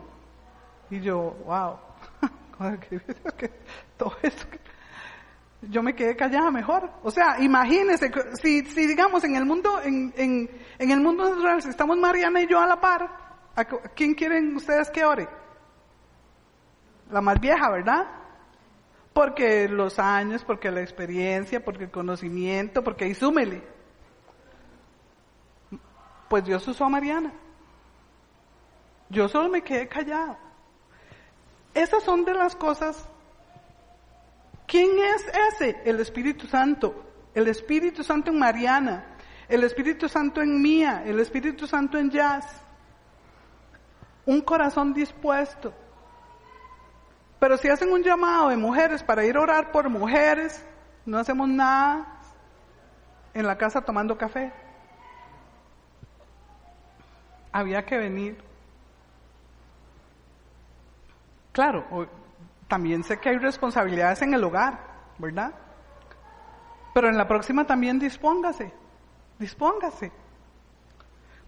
Y 0.90 1.00
yo, 1.02 1.36
wow, 1.46 1.78
todo 3.98 4.16
eso 4.24 4.48
yo 5.62 5.84
me 5.84 5.96
quedé 5.96 6.16
callada 6.16 6.52
mejor. 6.52 6.90
O 7.04 7.12
sea, 7.12 7.40
imagínense, 7.40 8.12
si, 8.42 8.66
si 8.66 8.88
digamos 8.88 9.24
en 9.24 9.36
el 9.36 9.46
mundo, 9.46 9.82
en, 9.84 10.14
en, 10.18 10.50
en, 10.80 10.92
el 10.92 11.00
mundo 11.00 11.30
natural, 11.30 11.62
si 11.62 11.70
estamos 11.70 11.98
Mariana 11.98 12.42
y 12.42 12.48
yo 12.48 12.60
a 12.60 12.68
la 12.68 12.80
par, 12.80 13.10
¿a 13.56 13.66
quién 13.66 14.14
quieren 14.14 14.56
ustedes 14.56 14.90
que 14.90 15.06
ore? 15.06 15.28
la 17.12 17.22
más 17.22 17.40
vieja, 17.40 17.70
¿verdad? 17.70 18.08
Porque 19.14 19.68
los 19.68 20.00
años, 20.00 20.44
porque 20.44 20.72
la 20.72 20.82
experiencia, 20.82 21.64
porque 21.64 21.86
el 21.86 21.92
conocimiento, 21.92 22.84
porque 22.84 23.06
ahí 23.06 23.14
súmele. 23.14 23.62
Pues 26.30 26.46
Dios 26.46 26.66
usó 26.68 26.86
a 26.86 26.90
Mariana. 26.90 27.34
Yo 29.10 29.28
solo 29.28 29.50
me 29.50 29.62
quedé 29.62 29.88
callada. 29.88 30.40
Esas 31.74 32.04
son 32.04 32.24
de 32.24 32.34
las 32.34 32.56
cosas. 32.56 33.10
¿Quién 34.72 34.92
es 35.00 35.28
ese? 35.50 35.82
El 35.84 36.00
Espíritu 36.00 36.48
Santo. 36.48 36.96
El 37.36 37.50
Espíritu 37.50 38.06
Santo 38.06 38.32
en 38.32 38.40
Mariana. 38.40 39.18
El 39.50 39.66
Espíritu 39.66 40.08
Santo 40.08 40.42
en 40.42 40.62
Mía. 40.62 41.04
El 41.06 41.20
Espíritu 41.20 41.68
Santo 41.68 41.98
en 41.98 42.10
Jazz. 42.10 42.46
Un 44.26 44.40
corazón 44.40 44.94
dispuesto. 44.94 45.74
Pero 47.38 47.58
si 47.58 47.68
hacen 47.68 47.92
un 47.92 48.02
llamado 48.02 48.48
de 48.48 48.56
mujeres 48.56 49.04
para 49.04 49.26
ir 49.26 49.36
a 49.36 49.42
orar 49.42 49.74
por 49.74 49.90
mujeres, 49.90 50.66
no 51.06 51.18
hacemos 51.18 51.50
nada 51.50 52.22
en 53.34 53.46
la 53.46 53.58
casa 53.58 53.82
tomando 53.82 54.18
café. 54.18 54.54
Había 57.52 57.86
que 57.86 57.98
venir. 57.98 58.42
Claro, 61.52 62.08
también 62.72 63.04
sé 63.04 63.20
que 63.20 63.28
hay 63.28 63.38
responsabilidades 63.38 64.22
en 64.22 64.34
el 64.34 64.42
hogar, 64.46 64.80
¿verdad? 65.18 65.54
Pero 66.94 67.10
en 67.10 67.18
la 67.18 67.28
próxima 67.28 67.68
también 67.68 68.00
dispóngase, 68.00 68.74
dispóngase. 69.38 70.10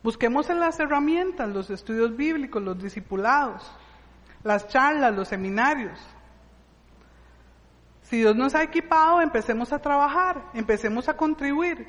Busquemos 0.03 0.49
en 0.49 0.59
las 0.59 0.77
herramientas, 0.81 1.47
los 1.47 1.69
estudios 1.69 2.13
bíblicos, 2.17 2.62
los 2.62 2.77
discipulados, 2.77 3.63
las 4.43 4.67
charlas, 4.67 5.15
los 5.15 5.29
seminarios. 5.29 5.97
Si 8.01 8.17
Dios 8.17 8.36
nos 8.36 8.53
ha 8.53 8.62
equipado, 8.62 9.21
empecemos 9.21 9.71
a 9.71 9.79
trabajar, 9.79 10.43
empecemos 10.53 11.07
a 11.07 11.15
contribuir. 11.15 11.88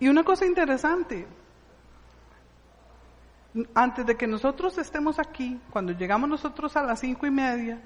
Y 0.00 0.08
una 0.08 0.24
cosa 0.24 0.46
interesante, 0.46 1.26
antes 3.74 4.06
de 4.06 4.16
que 4.16 4.26
nosotros 4.26 4.78
estemos 4.78 5.18
aquí, 5.18 5.60
cuando 5.70 5.92
llegamos 5.92 6.28
nosotros 6.28 6.76
a 6.76 6.82
las 6.82 7.00
cinco 7.00 7.26
y 7.26 7.30
media, 7.30 7.80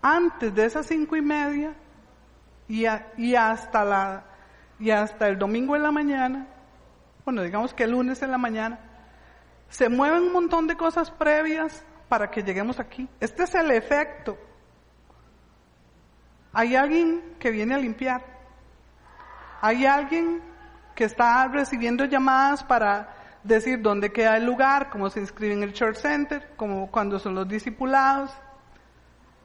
antes 0.00 0.54
de 0.54 0.64
esas 0.64 0.86
cinco 0.86 1.16
y 1.16 1.22
media 1.22 1.74
y, 2.68 2.84
hasta 3.34 3.84
la 3.84 4.24
y 4.78 4.90
hasta 4.90 5.28
el 5.28 5.38
domingo 5.38 5.76
en 5.76 5.82
la 5.82 5.90
mañana, 5.90 6.46
bueno, 7.24 7.42
digamos 7.42 7.74
que 7.74 7.84
el 7.84 7.90
lunes 7.90 8.22
en 8.22 8.30
la 8.30 8.38
mañana, 8.38 8.78
se 9.68 9.88
mueven 9.88 10.22
un 10.22 10.32
montón 10.32 10.66
de 10.66 10.76
cosas 10.76 11.10
previas 11.10 11.84
para 12.08 12.30
que 12.30 12.42
lleguemos 12.42 12.80
aquí. 12.80 13.06
Este 13.20 13.42
es 13.42 13.54
el 13.54 13.70
efecto. 13.70 14.38
Hay 16.54 16.74
alguien 16.74 17.36
que 17.38 17.50
viene 17.50 17.74
a 17.74 17.78
limpiar. 17.78 18.24
Hay 19.60 19.84
alguien 19.84 20.40
que 20.94 21.04
está 21.04 21.46
recibiendo 21.48 22.06
llamadas 22.06 22.64
para 22.64 23.17
decir 23.42 23.80
dónde 23.80 24.12
queda 24.12 24.36
el 24.36 24.44
lugar, 24.44 24.90
cómo 24.90 25.10
se 25.10 25.20
inscribe 25.20 25.54
en 25.54 25.62
el 25.62 25.72
Church 25.72 25.96
Center, 25.96 26.52
como 26.56 26.90
cuando 26.90 27.18
son 27.18 27.34
los 27.34 27.48
discipulados. 27.48 28.30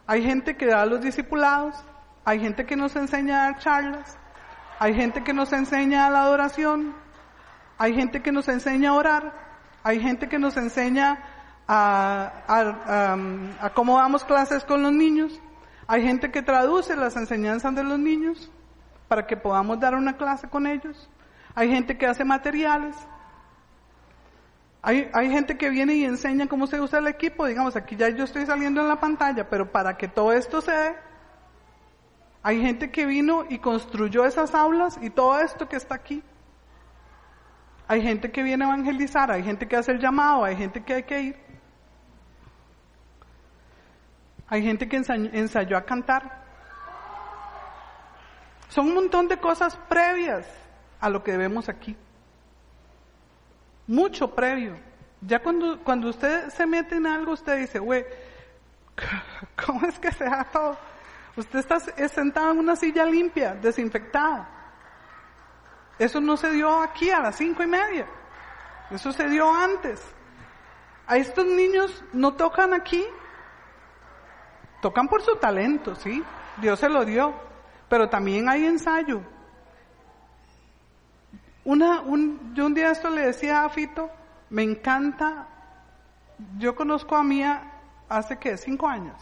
Hay 0.08 0.24
gente 0.24 0.58
que 0.58 0.66
da 0.66 0.86
los 0.86 1.02
discipulados, 1.02 1.76
hay 2.26 2.40
gente 2.40 2.66
que 2.66 2.76
nos 2.76 2.96
enseña 2.96 3.42
a 3.42 3.52
dar 3.52 3.60
charlas, 3.60 4.18
hay 4.80 4.94
gente 4.94 5.24
que 5.24 5.34
nos 5.34 5.54
enseña 5.54 6.08
a 6.08 6.10
la 6.10 6.24
adoración, 6.24 6.94
hay 7.78 7.94
gente 7.96 8.22
que 8.22 8.32
nos 8.32 8.48
enseña 8.48 8.90
a 8.90 8.94
orar, 8.94 9.34
hay 9.84 10.00
gente 10.00 10.28
que 10.28 10.40
nos 10.40 10.58
enseña 10.58 11.20
a, 11.68 12.32
a, 12.48 13.66
a 13.66 13.70
cómo 13.72 13.98
damos 13.98 14.26
clases 14.26 14.64
con 14.66 14.84
los 14.84 14.92
niños, 14.92 15.40
hay 15.88 16.04
gente 16.04 16.32
que 16.32 16.42
traduce 16.42 16.96
las 16.96 17.16
enseñanzas 17.16 17.74
de 17.76 17.84
los 17.84 18.00
niños 18.00 18.52
para 19.08 19.26
que 19.26 19.38
podamos 19.38 19.80
dar 19.80 19.96
una 19.96 20.18
clase 20.18 20.50
con 20.50 20.68
ellos, 20.68 21.10
hay 21.56 21.70
gente 21.70 21.98
que 21.98 22.08
hace 22.08 22.26
materiales, 22.26 22.96
hay, 24.86 25.32
gente 25.32 25.58
que 25.58 25.70
viene 25.70 25.96
y 25.96 26.04
enseña 26.04 26.48
cómo 26.48 26.68
se 26.68 26.82
usa 26.82 27.00
el 27.00 27.08
equipo, 27.08 27.46
digamos, 27.46 27.78
aquí 27.78 27.96
ya 27.96 28.10
yo 28.10 28.26
estoy 28.26 28.46
saliendo 28.46 28.82
en 28.82 28.90
la 28.90 29.00
pantalla, 29.00 29.50
pero 29.50 29.72
para 29.72 29.96
que 29.96 30.10
todo 30.10 30.34
esto 30.34 30.60
se 30.60 30.74
dé, 30.74 30.96
hay 32.42 32.62
gente 32.62 32.92
que 32.92 33.06
vino 33.06 33.46
y 33.48 33.60
construyó 33.60 34.26
esas 34.26 34.54
aulas 34.54 35.00
y 35.02 35.10
todo 35.10 35.40
esto 35.40 35.70
que 35.70 35.78
está 35.78 35.96
aquí. 35.96 36.22
Hay 37.88 38.02
gente 38.02 38.30
que 38.30 38.44
viene 38.44 38.66
a 38.66 38.68
evangelizar, 38.68 39.32
hay 39.32 39.42
gente 39.42 39.70
que 39.70 39.78
hace 39.78 39.94
el 39.94 40.00
llamado, 40.00 40.44
hay 40.44 40.58
gente 40.58 40.84
que 40.84 40.96
hay 40.96 41.04
que 41.04 41.22
ir. 41.22 41.38
Hay 44.50 44.64
gente 44.64 44.90
que 44.90 44.98
ensayó, 44.98 45.30
ensayó 45.32 45.78
a 45.78 45.86
cantar. 45.86 46.44
Son 48.68 48.88
un 48.88 48.96
montón 48.96 49.30
de 49.30 49.38
cosas 49.38 49.78
previas 49.88 50.46
a 51.00 51.10
lo 51.10 51.24
que 51.24 51.38
vemos 51.38 51.70
aquí 51.70 51.96
mucho 53.88 54.34
previo. 54.34 54.78
Ya 55.22 55.40
cuando, 55.40 55.80
cuando 55.84 56.10
usted 56.10 56.50
se 56.50 56.66
mete 56.66 56.96
en 56.96 57.08
algo, 57.08 57.34
usted 57.34 57.58
dice, 57.60 57.80
güey, 57.80 58.06
¿cómo 59.66 59.86
es 59.88 59.98
que 60.00 60.12
se 60.12 60.26
da 60.26 60.44
todo? 60.52 60.78
Usted 61.36 61.60
está 61.60 61.80
sentado 61.80 62.52
en 62.52 62.60
una 62.60 62.76
silla 62.76 63.06
limpia, 63.06 63.56
desinfectada. 63.56 64.48
Eso 65.98 66.20
no 66.20 66.38
se 66.38 66.52
dio 66.52 66.82
aquí 66.82 67.10
a 67.10 67.20
las 67.20 67.36
cinco 67.36 67.64
y 67.64 67.68
media. 67.68 68.08
Eso 68.92 69.12
se 69.12 69.28
dio 69.28 69.52
antes. 69.52 70.02
A 71.08 71.18
estos 71.18 71.46
niños 71.46 72.04
no 72.14 72.34
tocan 72.34 72.74
aquí. 72.74 73.04
Tocan 74.82 75.08
por 75.08 75.22
su 75.22 75.36
talento, 75.38 75.96
sí. 75.96 76.24
Dios 76.58 76.80
se 76.80 76.90
lo 76.90 77.06
dio. 77.06 77.34
Pero 77.90 78.10
también 78.10 78.50
hay 78.50 78.66
ensayo. 78.66 79.22
Una, 81.66 82.02
un, 82.02 82.54
yo 82.56 82.66
un 82.66 82.74
día 82.74 82.92
esto 82.92 83.10
le 83.10 83.28
decía 83.28 83.64
a 83.64 83.70
Fito, 83.70 84.10
me 84.50 84.64
encanta, 84.64 85.48
yo 86.58 86.76
conozco 86.76 87.16
a 87.16 87.24
Mía 87.24 87.72
hace 88.10 88.38
que 88.38 88.58
cinco 88.58 88.88
años, 88.88 89.16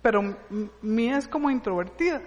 pero 0.00 0.36
Mía 0.80 1.18
es 1.18 1.28
como 1.28 1.50
introvertida. 1.50 2.22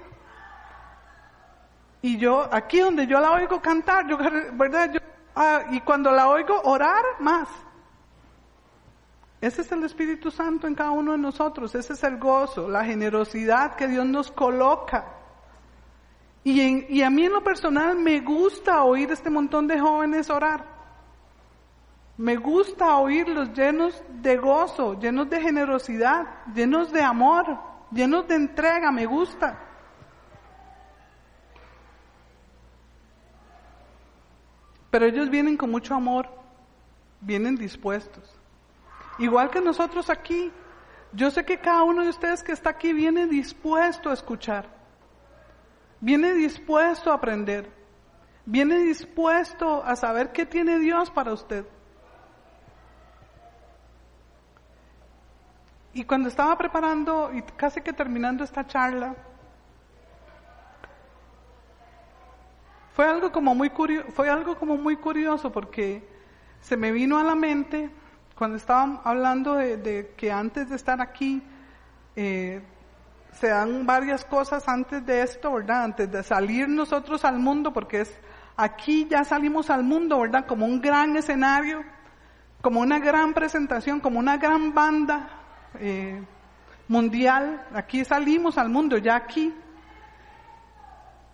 Y 2.01 2.17
yo, 2.17 2.47
aquí 2.53 2.79
donde 2.79 3.07
yo 3.07 3.19
la 3.19 3.31
oigo 3.31 3.59
cantar, 3.59 4.07
yo, 4.07 4.17
¿verdad? 4.53 4.91
Yo, 4.93 4.99
ah, 5.35 5.63
y 5.71 5.81
cuando 5.81 6.11
la 6.11 6.29
oigo 6.29 6.61
orar, 6.63 7.03
más. 7.19 7.49
Ese 9.41 9.61
es 9.61 9.71
el 9.71 9.83
Espíritu 9.83 10.29
Santo 10.29 10.67
en 10.67 10.75
cada 10.75 10.91
uno 10.91 11.13
de 11.13 11.17
nosotros, 11.17 11.73
ese 11.73 11.93
es 11.93 12.03
el 12.03 12.17
gozo, 12.17 12.69
la 12.69 12.85
generosidad 12.85 13.75
que 13.75 13.87
Dios 13.87 14.05
nos 14.05 14.31
coloca 14.31 15.16
y, 16.43 17.01
a 17.01 17.09
mí 17.09 17.25
en 17.25 17.33
lo 17.33 17.43
personal 17.43 17.97
me 17.97 18.21
gusta 18.21 18.83
oír 18.83 19.11
este 19.11 19.29
montón 19.29 19.67
de 19.67 19.79
jóvenes 19.79 20.29
orar. 20.29 20.65
Me 22.17 22.37
gusta 22.37 22.97
oírlos 22.97 23.53
llenos 23.53 24.01
de 24.09 24.37
gozo, 24.37 24.99
llenos 24.99 25.29
de 25.29 25.41
generosidad, 25.41 26.45
llenos 26.53 26.91
de 26.91 27.01
amor, 27.01 27.59
llenos 27.91 28.27
de 28.27 28.35
entrega, 28.35 28.91
me 28.91 29.05
gusta. 29.05 29.59
Pero 34.89 35.05
ellos 35.05 35.29
vienen 35.29 35.57
con 35.57 35.69
mucho 35.69 35.93
amor, 35.93 36.29
vienen 37.19 37.55
dispuestos. 37.55 38.33
Igual 39.19 39.49
que 39.49 39.61
nosotros 39.61 40.09
aquí. 40.09 40.51
Yo 41.13 41.31
sé 41.31 41.45
que 41.45 41.59
cada 41.59 41.83
uno 41.83 42.03
de 42.03 42.09
ustedes 42.09 42.43
que 42.43 42.51
está 42.51 42.71
aquí 42.71 42.93
viene 42.93 43.27
dispuesto 43.27 44.09
a 44.09 44.13
escuchar. 44.13 44.76
Viene 45.99 46.33
dispuesto 46.33 47.11
a 47.11 47.15
aprender. 47.15 47.71
Viene 48.45 48.77
dispuesto 48.79 49.83
a 49.83 49.95
saber 49.95 50.31
qué 50.31 50.45
tiene 50.45 50.79
Dios 50.79 51.09
para 51.11 51.33
usted. 51.33 51.65
Y 55.93 56.03
cuando 56.03 56.29
estaba 56.29 56.55
preparando 56.57 57.31
y 57.33 57.41
casi 57.41 57.81
que 57.81 57.91
terminando 57.91 58.43
esta 58.43 58.67
charla, 58.67 59.15
fue 62.93 63.05
algo 63.05 63.31
como 63.31 63.55
muy 63.55 63.71
curioso, 63.71 64.11
fue 64.11 64.29
algo 64.29 64.55
como 64.57 64.77
muy 64.77 64.95
curioso 64.97 65.51
porque 65.51 66.07
se 66.61 66.77
me 66.77 66.91
vino 66.91 67.17
a 67.17 67.23
la 67.23 67.35
mente 67.35 67.89
cuando 68.35 68.57
estaban 68.57 69.01
hablando 69.03 69.55
de, 69.55 70.13
que 70.15 70.31
antes 70.31 70.69
de 70.69 70.75
estar 70.75 71.01
aquí 71.01 71.41
eh, 72.15 72.61
se 73.39 73.49
dan 73.49 73.85
varias 73.85 74.25
cosas 74.25 74.67
antes 74.67 75.05
de 75.05 75.21
esto, 75.21 75.53
¿verdad? 75.53 75.83
Antes 75.83 76.11
de 76.11 76.23
salir 76.23 76.67
nosotros 76.67 77.23
al 77.23 77.37
mundo, 77.37 77.71
porque 77.71 78.01
es 78.01 78.19
aquí 78.55 79.07
ya 79.09 79.23
salimos 79.23 79.69
al 79.69 79.83
mundo, 79.83 80.19
¿verdad? 80.19 80.45
Como 80.47 80.65
un 80.65 80.81
gran 80.81 81.15
escenario, 81.15 81.83
como 82.61 82.79
una 82.79 82.99
gran 82.99 83.33
presentación, 83.33 83.99
como 83.99 84.17
una 84.17 84.37
gran 84.37 84.73
banda 84.73 85.29
eh, 85.79 86.19
mundial. 86.87 87.63
Aquí 87.73 88.03
salimos 88.03 88.57
al 88.57 88.69
mundo, 88.69 88.97
ya 88.97 89.15
aquí. 89.15 89.53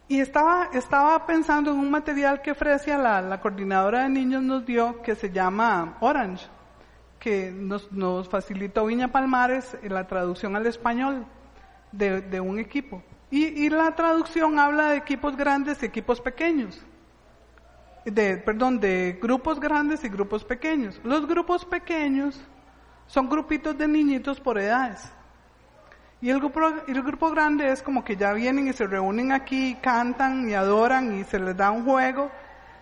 Y 0.09 0.19
estaba, 0.19 0.69
estaba 0.73 1.25
pensando 1.25 1.71
en 1.71 1.79
un 1.79 1.89
material 1.89 2.41
que 2.41 2.53
Frecia, 2.53 2.97
la, 2.97 3.21
la 3.21 3.39
coordinadora 3.39 4.03
de 4.03 4.09
niños, 4.09 4.43
nos 4.43 4.65
dio, 4.65 5.01
que 5.01 5.15
se 5.15 5.31
llama 5.31 5.95
Orange, 6.01 6.47
que 7.17 7.49
nos, 7.49 7.89
nos 7.93 8.27
facilitó 8.27 8.85
Viña 8.85 9.07
Palmares 9.07 9.77
en 9.81 9.93
la 9.93 10.05
traducción 10.05 10.57
al 10.57 10.67
español 10.67 11.25
de, 11.93 12.41
un 12.41 12.59
equipo. 12.59 13.01
Y, 13.29 13.65
y, 13.65 13.69
la 13.69 13.95
traducción 13.95 14.59
habla 14.59 14.89
de 14.89 14.97
equipos 14.97 15.37
grandes 15.37 15.81
y 15.81 15.85
equipos 15.85 16.19
pequeños. 16.19 16.83
De, 18.05 18.37
perdón, 18.37 18.79
de 18.79 19.17
grupos 19.21 19.59
grandes 19.59 20.03
y 20.03 20.09
grupos 20.09 20.43
pequeños. 20.43 20.99
Los 21.03 21.25
grupos 21.27 21.65
pequeños 21.65 22.39
son 23.07 23.29
grupitos 23.29 23.77
de 23.77 23.87
niñitos 23.87 24.39
por 24.39 24.59
edades. 24.59 25.09
Y 26.21 26.29
el 26.29 26.39
grupo, 26.39 26.61
el 26.87 27.03
grupo 27.03 27.29
grande 27.31 27.71
es 27.71 27.81
como 27.81 28.03
que 28.03 28.15
ya 28.15 28.33
vienen 28.33 28.67
y 28.67 28.73
se 28.73 28.87
reúnen 28.87 29.31
aquí, 29.31 29.75
cantan 29.81 30.49
y 30.49 30.53
adoran 30.53 31.19
y 31.19 31.23
se 31.25 31.37
les 31.37 31.55
da 31.55 31.69
un 31.71 31.83
juego, 31.83 32.31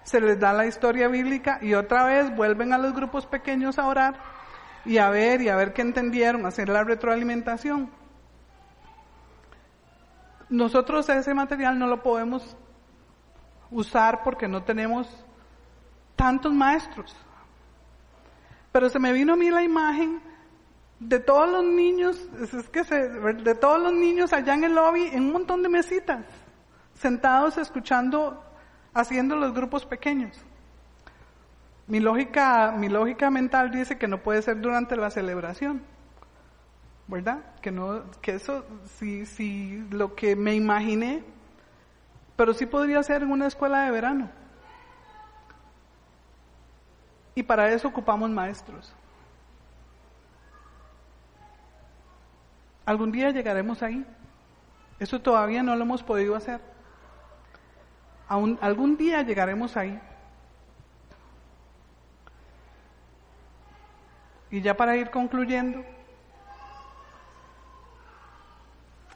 se 0.04 0.22
les 0.22 0.40
da 0.40 0.54
la 0.54 0.68
historia 0.68 1.08
bíblica 1.08 1.58
y 1.62 1.74
otra 1.74 2.06
vez 2.06 2.36
vuelven 2.36 2.72
a 2.72 2.78
los 2.78 2.94
grupos 2.94 3.26
pequeños 3.26 3.80
a 3.80 3.88
orar 3.88 4.16
y 4.86 5.00
a 5.00 5.10
ver 5.10 5.42
y 5.42 5.50
a 5.50 5.56
ver 5.56 5.74
qué 5.74 5.82
entendieron, 5.82 6.46
hacer 6.46 6.70
la 6.70 6.84
retroalimentación. 6.84 8.01
Nosotros 10.52 11.08
ese 11.08 11.34
material 11.34 11.80
no 11.80 11.88
lo 11.88 12.04
podemos 12.04 12.58
usar 13.72 14.22
porque 14.22 14.50
no 14.50 14.62
tenemos 14.64 15.08
tantos 16.18 16.52
maestros. 16.54 17.16
Pero 18.74 18.90
se 18.90 19.00
me 19.00 19.14
vino 19.14 19.32
a 19.32 19.36
mí 19.38 19.50
la 19.50 19.64
imagen 19.64 20.22
de 21.00 21.20
todos 21.20 21.50
los 21.50 21.64
niños, 21.64 22.18
es 22.42 22.68
que 22.68 22.84
se, 22.84 22.96
de 23.00 23.56
todos 23.56 23.82
los 23.82 23.94
niños 23.94 24.34
allá 24.34 24.54
en 24.54 24.66
el 24.66 24.76
lobby, 24.76 25.08
en 25.14 25.24
un 25.24 25.32
montón 25.32 25.64
de 25.64 25.70
mesitas, 25.70 26.26
sentados 26.96 27.58
escuchando, 27.58 28.44
haciendo 28.94 29.38
los 29.38 29.54
grupos 29.54 29.86
pequeños. 29.86 30.38
Mi 31.88 32.02
lógica, 32.02 32.74
mi 32.78 32.90
lógica 32.90 33.32
mental 33.32 33.72
dice 33.72 33.98
que 33.98 34.10
no 34.10 34.22
puede 34.22 34.42
ser 34.42 34.60
durante 34.60 34.98
la 34.98 35.10
celebración, 35.12 35.82
¿verdad? 37.08 37.40
Que 37.62 37.72
no, 37.72 38.04
que 38.22 38.36
eso, 38.36 38.66
si, 38.98 39.26
si 39.26 39.86
lo 39.90 40.16
que 40.16 40.36
me 40.36 40.56
imaginé, 40.56 41.24
pero 42.36 42.54
sí 42.54 42.66
podría 42.66 43.04
ser 43.04 43.24
en 43.24 43.32
una 43.32 43.48
escuela 43.48 43.82
de 43.82 43.92
verano. 43.92 44.30
Y 47.36 47.44
para 47.44 47.72
eso 47.72 47.88
ocupamos 47.88 48.30
maestros. 48.30 48.94
Algún 52.86 53.12
día 53.12 53.32
llegaremos 53.32 53.82
ahí. 53.84 54.06
Eso 55.00 55.22
todavía 55.22 55.64
no 55.64 55.76
lo 55.76 55.84
hemos 55.84 56.04
podido 56.04 56.36
hacer. 56.36 56.60
Aún, 58.28 58.58
algún 58.62 58.98
día 58.98 59.22
llegaremos 59.22 59.78
ahí. 59.78 60.00
Y 64.50 64.62
ya 64.62 64.76
para 64.76 64.98
ir 64.98 65.10
concluyendo, 65.10 65.84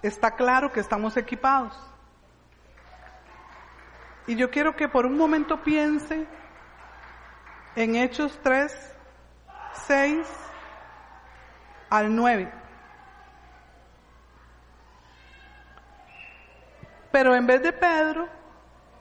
está 0.08 0.32
claro 0.32 0.72
que 0.72 0.80
estamos 0.80 1.18
equipados. 1.18 1.76
Y 4.28 4.36
yo 4.36 4.50
quiero 4.50 4.76
que 4.76 4.88
por 4.88 5.06
un 5.06 5.18
momento 5.18 5.62
piense 5.62 6.28
en 7.76 7.96
Hechos 7.96 8.40
3, 8.42 8.98
6 9.88 10.28
al 11.90 12.16
9. 12.16 12.52
Pero 17.12 17.36
en 17.36 17.48
vez 17.48 17.62
de 17.62 17.72
Pedro, 17.72 18.28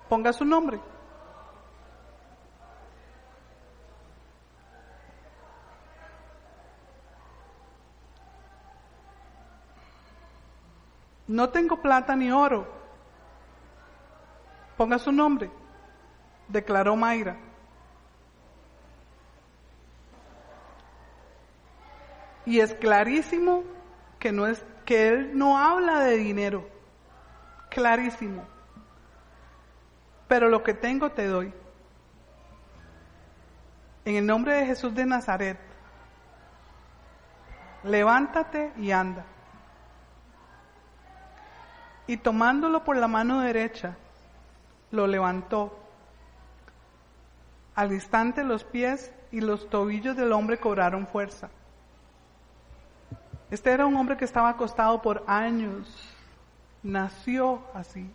ponga 0.08 0.32
su 0.32 0.44
nombre. 0.44 0.80
No 11.34 11.48
tengo 11.48 11.82
plata 11.82 12.14
ni 12.14 12.30
oro. 12.30 12.64
Ponga 14.76 15.00
su 15.00 15.10
nombre, 15.10 15.50
declaró 16.46 16.94
Mayra. 16.94 17.36
Y 22.46 22.60
es 22.60 22.72
clarísimo 22.74 23.64
que 24.20 24.30
no 24.30 24.46
es 24.46 24.64
que 24.84 25.08
él 25.08 25.36
no 25.36 25.58
habla 25.58 26.04
de 26.04 26.18
dinero. 26.18 26.68
Clarísimo. 27.68 28.46
Pero 30.28 30.48
lo 30.48 30.62
que 30.62 30.74
tengo 30.74 31.10
te 31.10 31.26
doy. 31.26 31.52
En 34.04 34.14
el 34.14 34.24
nombre 34.24 34.54
de 34.54 34.66
Jesús 34.66 34.94
de 34.94 35.04
Nazaret, 35.04 35.58
levántate 37.82 38.72
y 38.76 38.92
anda. 38.92 39.33
Y 42.06 42.18
tomándolo 42.18 42.84
por 42.84 42.96
la 42.96 43.08
mano 43.08 43.40
derecha, 43.40 43.96
lo 44.90 45.06
levantó. 45.06 45.78
Al 47.74 47.92
instante 47.92 48.44
los 48.44 48.64
pies 48.64 49.12
y 49.32 49.40
los 49.40 49.68
tobillos 49.68 50.16
del 50.16 50.32
hombre 50.32 50.58
cobraron 50.58 51.06
fuerza. 51.06 51.50
Este 53.50 53.70
era 53.70 53.86
un 53.86 53.96
hombre 53.96 54.16
que 54.16 54.24
estaba 54.24 54.48
acostado 54.48 55.00
por 55.02 55.24
años, 55.26 56.14
nació 56.82 57.62
así. 57.74 58.10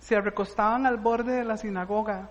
Se 0.00 0.20
recostaban 0.20 0.86
al 0.86 0.96
borde 0.96 1.32
de 1.32 1.44
la 1.44 1.56
sinagoga. 1.56 2.28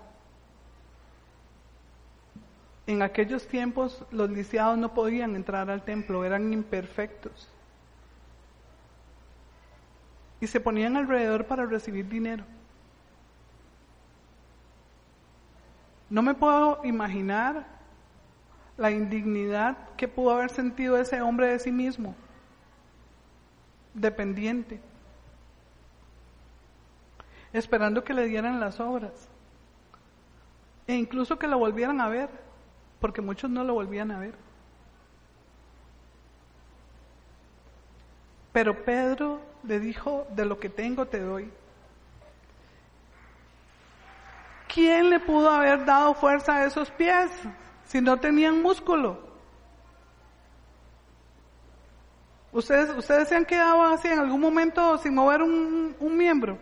En 2.87 3.01
aquellos 3.01 3.47
tiempos 3.47 4.03
los 4.11 4.29
lisiados 4.29 4.77
no 4.77 4.93
podían 4.93 5.35
entrar 5.35 5.69
al 5.69 5.83
templo, 5.83 6.25
eran 6.25 6.51
imperfectos. 6.51 7.49
Y 10.41 10.47
se 10.47 10.59
ponían 10.59 10.95
alrededor 10.95 11.45
para 11.45 11.65
recibir 11.65 12.07
dinero. 12.07 12.43
No 16.09 16.21
me 16.21 16.33
puedo 16.33 16.81
imaginar 16.83 17.67
la 18.77 18.91
indignidad 18.91 19.77
que 19.97 20.07
pudo 20.07 20.31
haber 20.31 20.49
sentido 20.49 20.97
ese 20.97 21.21
hombre 21.21 21.47
de 21.47 21.59
sí 21.59 21.71
mismo, 21.71 22.15
dependiente, 23.93 24.79
esperando 27.51 28.03
que 28.03 28.13
le 28.13 28.25
dieran 28.25 28.59
las 28.59 28.79
obras 28.79 29.27
e 30.87 30.95
incluso 30.95 31.37
que 31.37 31.47
lo 31.47 31.59
volvieran 31.59 32.01
a 32.01 32.09
ver, 32.09 32.29
porque 32.99 33.21
muchos 33.21 33.49
no 33.51 33.63
lo 33.63 33.75
volvían 33.75 34.09
a 34.09 34.19
ver. 34.19 34.33
Pero 38.51 38.83
Pedro 38.83 39.39
le 39.63 39.79
dijo, 39.79 40.27
de 40.31 40.45
lo 40.45 40.59
que 40.59 40.69
tengo 40.69 41.05
te 41.05 41.19
doy. 41.19 41.51
¿Quién 44.73 45.09
le 45.09 45.19
pudo 45.19 45.49
haber 45.49 45.85
dado 45.85 46.13
fuerza 46.13 46.57
a 46.57 46.65
esos 46.65 46.91
pies? 46.91 47.31
si 47.89 48.01
no 48.01 48.17
tenían 48.17 48.61
músculo? 48.61 49.19
¿Ustedes, 52.51 52.95
ustedes 52.95 53.27
se 53.29 53.35
han 53.35 53.45
quedado 53.45 53.83
así 53.83 54.07
en 54.07 54.19
algún 54.19 54.39
momento 54.39 54.99
sin 54.99 55.15
mover 55.15 55.41
un, 55.41 55.95
un 55.99 56.17
miembro? 56.17 56.59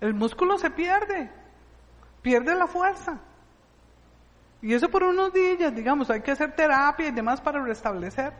El 0.00 0.14
músculo 0.14 0.58
se 0.58 0.70
pierde, 0.70 1.28
pierde 2.22 2.54
la 2.54 2.68
fuerza. 2.68 3.18
Y 4.62 4.74
eso 4.74 4.88
por 4.88 5.02
unos 5.02 5.32
días, 5.32 5.74
digamos, 5.74 6.08
hay 6.08 6.20
que 6.20 6.30
hacer 6.30 6.54
terapia 6.54 7.08
y 7.08 7.10
demás 7.10 7.40
para 7.40 7.60
restablecer. 7.60 8.32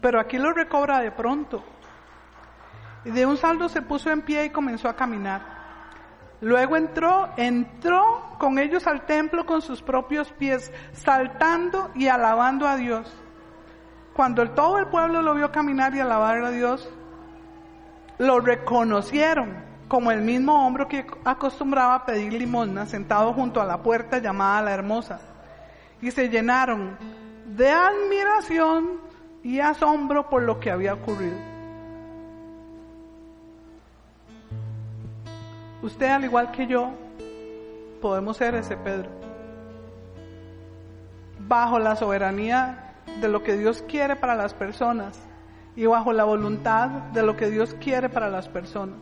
Pero 0.00 0.18
aquí 0.18 0.38
lo 0.38 0.54
recobra 0.54 1.00
de 1.00 1.10
pronto. 1.10 1.62
Y 3.04 3.10
de 3.10 3.26
un 3.26 3.36
saldo 3.36 3.68
se 3.68 3.82
puso 3.82 4.10
en 4.10 4.22
pie 4.22 4.46
y 4.46 4.50
comenzó 4.50 4.88
a 4.88 4.96
caminar. 4.96 5.56
Luego 6.40 6.76
entró, 6.76 7.30
entró 7.36 8.36
con 8.38 8.58
ellos 8.58 8.86
al 8.86 9.06
templo 9.06 9.46
con 9.46 9.62
sus 9.62 9.82
propios 9.82 10.30
pies, 10.32 10.72
saltando 10.92 11.90
y 11.94 12.08
alabando 12.08 12.66
a 12.66 12.76
Dios. 12.76 13.12
Cuando 14.12 14.48
todo 14.50 14.78
el 14.78 14.88
pueblo 14.88 15.22
lo 15.22 15.34
vio 15.34 15.50
caminar 15.50 15.94
y 15.94 16.00
alabar 16.00 16.42
a 16.44 16.50
Dios, 16.50 16.88
lo 18.18 18.40
reconocieron 18.40 19.64
como 19.88 20.10
el 20.10 20.20
mismo 20.20 20.66
hombre 20.66 20.86
que 20.88 21.06
acostumbraba 21.24 21.94
a 21.94 22.06
pedir 22.06 22.32
limosna 22.32 22.86
sentado 22.86 23.32
junto 23.32 23.60
a 23.60 23.64
la 23.64 23.82
puerta 23.82 24.18
llamada 24.18 24.62
la 24.62 24.72
hermosa. 24.72 25.20
Y 26.02 26.10
se 26.10 26.28
llenaron 26.28 26.98
de 27.46 27.70
admiración 27.70 29.00
y 29.42 29.60
asombro 29.60 30.28
por 30.28 30.42
lo 30.42 30.60
que 30.60 30.70
había 30.70 30.94
ocurrido. 30.94 31.55
Usted, 35.86 36.08
al 36.08 36.24
igual 36.24 36.50
que 36.50 36.66
yo, 36.66 36.90
podemos 38.02 38.36
ser 38.38 38.56
ese 38.56 38.76
Pedro. 38.76 39.08
Bajo 41.38 41.78
la 41.78 41.94
soberanía 41.94 42.96
de 43.20 43.28
lo 43.28 43.44
que 43.44 43.56
Dios 43.56 43.84
quiere 43.86 44.16
para 44.16 44.34
las 44.34 44.52
personas 44.52 45.16
y 45.76 45.86
bajo 45.86 46.12
la 46.12 46.24
voluntad 46.24 46.88
de 47.12 47.22
lo 47.22 47.36
que 47.36 47.50
Dios 47.50 47.76
quiere 47.78 48.08
para 48.08 48.28
las 48.28 48.48
personas. 48.48 48.98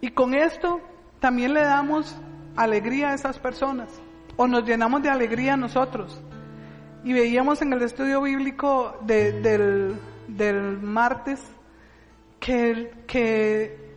Y 0.00 0.10
con 0.12 0.32
esto 0.34 0.80
también 1.18 1.54
le 1.54 1.62
damos 1.62 2.16
alegría 2.54 3.08
a 3.08 3.14
esas 3.14 3.40
personas 3.40 3.88
o 4.36 4.46
nos 4.46 4.64
llenamos 4.64 5.02
de 5.02 5.10
alegría 5.10 5.56
nosotros. 5.56 6.22
Y 7.02 7.12
veíamos 7.12 7.60
en 7.62 7.72
el 7.72 7.82
estudio 7.82 8.22
bíblico 8.22 8.96
del, 9.00 9.98
del, 10.28 10.78
martes 10.80 11.42
que, 12.44 12.92
que 13.06 13.96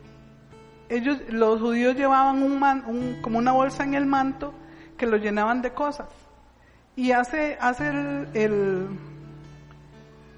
ellos, 0.87 1.19
los 1.27 1.59
judíos 1.59 1.95
llevaban 1.97 2.41
un, 2.41 2.63
un, 2.63 3.21
como 3.21 3.39
una 3.39 3.51
bolsa 3.51 3.83
en 3.83 3.93
el 3.93 4.05
manto 4.05 4.53
que 4.97 5.05
lo 5.05 5.17
llenaban 5.17 5.61
de 5.61 5.73
cosas. 5.73 6.07
Y 6.95 7.11
hace, 7.11 7.57
hace 7.59 7.89
el, 7.89 8.29
el, 8.33 8.87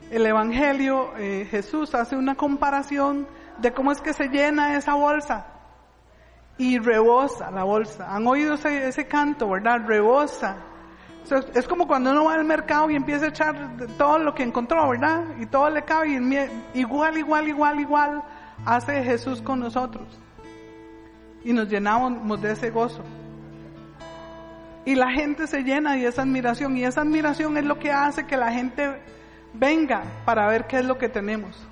el 0.09 0.25
Evangelio, 0.25 1.11
eh, 1.19 1.47
Jesús 1.51 1.93
hace 1.93 2.15
una 2.15 2.33
comparación 2.33 3.27
de 3.59 3.73
cómo 3.73 3.91
es 3.91 4.01
que 4.01 4.13
se 4.13 4.27
llena 4.29 4.75
esa 4.75 4.95
bolsa. 4.95 5.45
Y 6.57 6.79
rebosa 6.79 7.51
la 7.51 7.63
bolsa. 7.63 8.07
Han 8.13 8.25
oído 8.25 8.55
ese, 8.55 8.87
ese 8.87 9.05
canto, 9.05 9.47
¿verdad? 9.51 9.85
Rebosa. 9.85 10.57
Es 11.53 11.67
como 11.67 11.87
cuando 11.87 12.11
uno 12.11 12.25
va 12.25 12.35
al 12.35 12.45
mercado 12.45 12.89
y 12.89 12.95
empieza 12.95 13.25
a 13.25 13.29
echar 13.29 13.55
todo 13.97 14.19
lo 14.19 14.33
que 14.33 14.43
encontró, 14.43 14.89
¿verdad? 14.89 15.25
Y 15.39 15.45
todo 15.45 15.69
le 15.69 15.83
cabe. 15.83 16.09
Y 16.09 16.79
igual, 16.79 17.17
igual, 17.17 17.47
igual, 17.47 17.79
igual 17.79 18.23
hace 18.65 19.03
Jesús 19.03 19.41
con 19.41 19.59
nosotros. 19.59 20.07
Y 21.43 21.53
nos 21.53 21.69
llenamos 21.69 22.41
de 22.41 22.51
ese 22.51 22.71
gozo. 22.71 23.03
Y 24.85 24.95
la 24.95 25.11
gente 25.11 25.45
se 25.45 25.63
llena 25.63 25.93
de 25.93 26.07
esa 26.07 26.23
admiración. 26.23 26.75
Y 26.77 26.83
esa 26.83 27.01
admiración 27.01 27.57
es 27.57 27.65
lo 27.65 27.77
que 27.77 27.91
hace 27.91 28.25
que 28.25 28.35
la 28.35 28.51
gente 28.51 28.99
venga 29.53 30.03
para 30.25 30.47
ver 30.47 30.67
qué 30.67 30.79
es 30.79 30.85
lo 30.85 30.97
que 30.97 31.09
tenemos. 31.09 31.67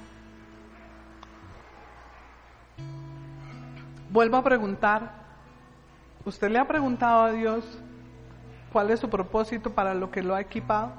Vuelvo 4.09 4.37
a 4.37 4.43
preguntar, 4.43 5.11
¿usted 6.25 6.49
le 6.49 6.59
ha 6.59 6.67
preguntado 6.67 7.25
a 7.25 7.31
Dios 7.31 7.83
cuál 8.77 8.91
es 8.91 8.99
su 8.99 9.09
propósito 9.09 9.73
para 9.73 9.95
lo 9.95 10.11
que 10.11 10.21
lo 10.21 10.35
ha 10.35 10.39
equipado? 10.39 10.91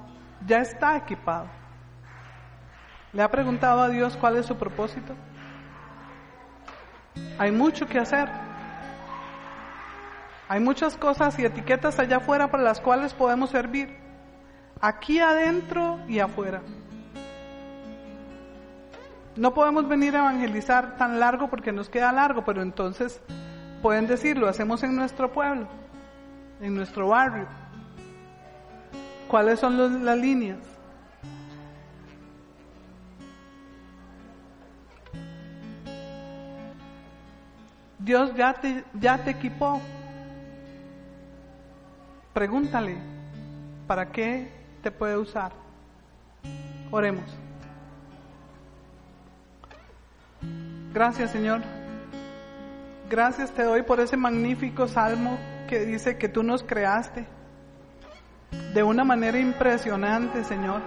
Ya 0.45 0.57
está 0.57 0.97
equipado. 0.97 1.45
¿Le 3.13 3.23
ha 3.23 3.31
preguntado 3.31 3.81
a 3.81 3.87
Dios 3.87 4.17
cuál 4.17 4.35
es 4.35 4.45
su 4.45 4.57
propósito? 4.57 5.15
Hay 7.37 7.53
mucho 7.53 7.87
que 7.87 7.97
hacer. 7.97 8.27
Hay 10.49 10.59
muchas 10.59 10.97
cosas 10.97 11.39
y 11.39 11.45
etiquetas 11.45 11.97
allá 11.99 12.17
afuera 12.17 12.51
para 12.51 12.63
las 12.63 12.81
cuales 12.81 13.13
podemos 13.13 13.49
servir. 13.49 13.97
Aquí 14.81 15.21
adentro 15.21 16.01
y 16.05 16.19
afuera. 16.19 16.61
No 19.37 19.53
podemos 19.53 19.87
venir 19.87 20.17
a 20.17 20.19
evangelizar 20.19 20.97
tan 20.97 21.17
largo 21.17 21.49
porque 21.49 21.71
nos 21.71 21.87
queda 21.87 22.11
largo, 22.11 22.43
pero 22.43 22.61
entonces 22.61 23.21
pueden 23.81 24.05
decir, 24.05 24.37
lo 24.37 24.49
hacemos 24.49 24.83
en 24.83 24.97
nuestro 24.97 25.31
pueblo, 25.31 25.69
en 26.59 26.75
nuestro 26.75 27.07
barrio. 27.07 27.47
¿Cuáles 29.29 29.59
son 29.59 30.03
las 30.03 30.17
líneas? 30.17 30.57
Dios 37.99 38.33
ya 38.35 38.55
te, 38.55 38.83
ya 38.95 39.23
te 39.23 39.29
equipó. 39.29 39.79
Pregúntale, 42.33 42.97
¿para 43.85 44.11
qué 44.11 44.51
te 44.81 44.89
puede 44.89 45.15
usar? 45.15 45.51
Oremos. 46.89 47.29
Gracias 50.91 51.29
Señor. 51.29 51.61
Gracias 53.11 53.51
te 53.51 53.61
doy 53.61 53.83
por 53.83 53.99
ese 53.99 54.17
magnífico 54.17 54.87
salmo 54.87 55.37
que 55.67 55.81
dice 55.81 56.17
que 56.17 56.29
tú 56.29 56.41
nos 56.41 56.63
creaste 56.63 57.27
de 58.73 58.83
una 58.83 59.03
manera 59.03 59.39
impresionante, 59.39 60.43
Señor. 60.43 60.81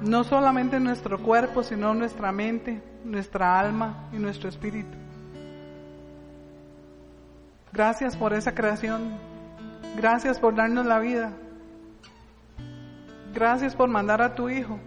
No 0.00 0.24
solamente 0.24 0.78
nuestro 0.78 1.20
cuerpo, 1.22 1.62
sino 1.62 1.94
nuestra 1.94 2.30
mente, 2.32 2.82
nuestra 3.04 3.58
alma 3.58 4.08
y 4.12 4.16
nuestro 4.16 4.48
espíritu. 4.48 4.96
Gracias 7.72 8.16
por 8.16 8.32
esa 8.32 8.54
creación. 8.54 9.18
Gracias 9.96 10.38
por 10.38 10.54
darnos 10.54 10.86
la 10.86 10.98
vida. 10.98 11.32
Gracias 13.34 13.74
por 13.74 13.88
mandar 13.88 14.22
a 14.22 14.34
tu 14.34 14.48
Hijo 14.48 14.78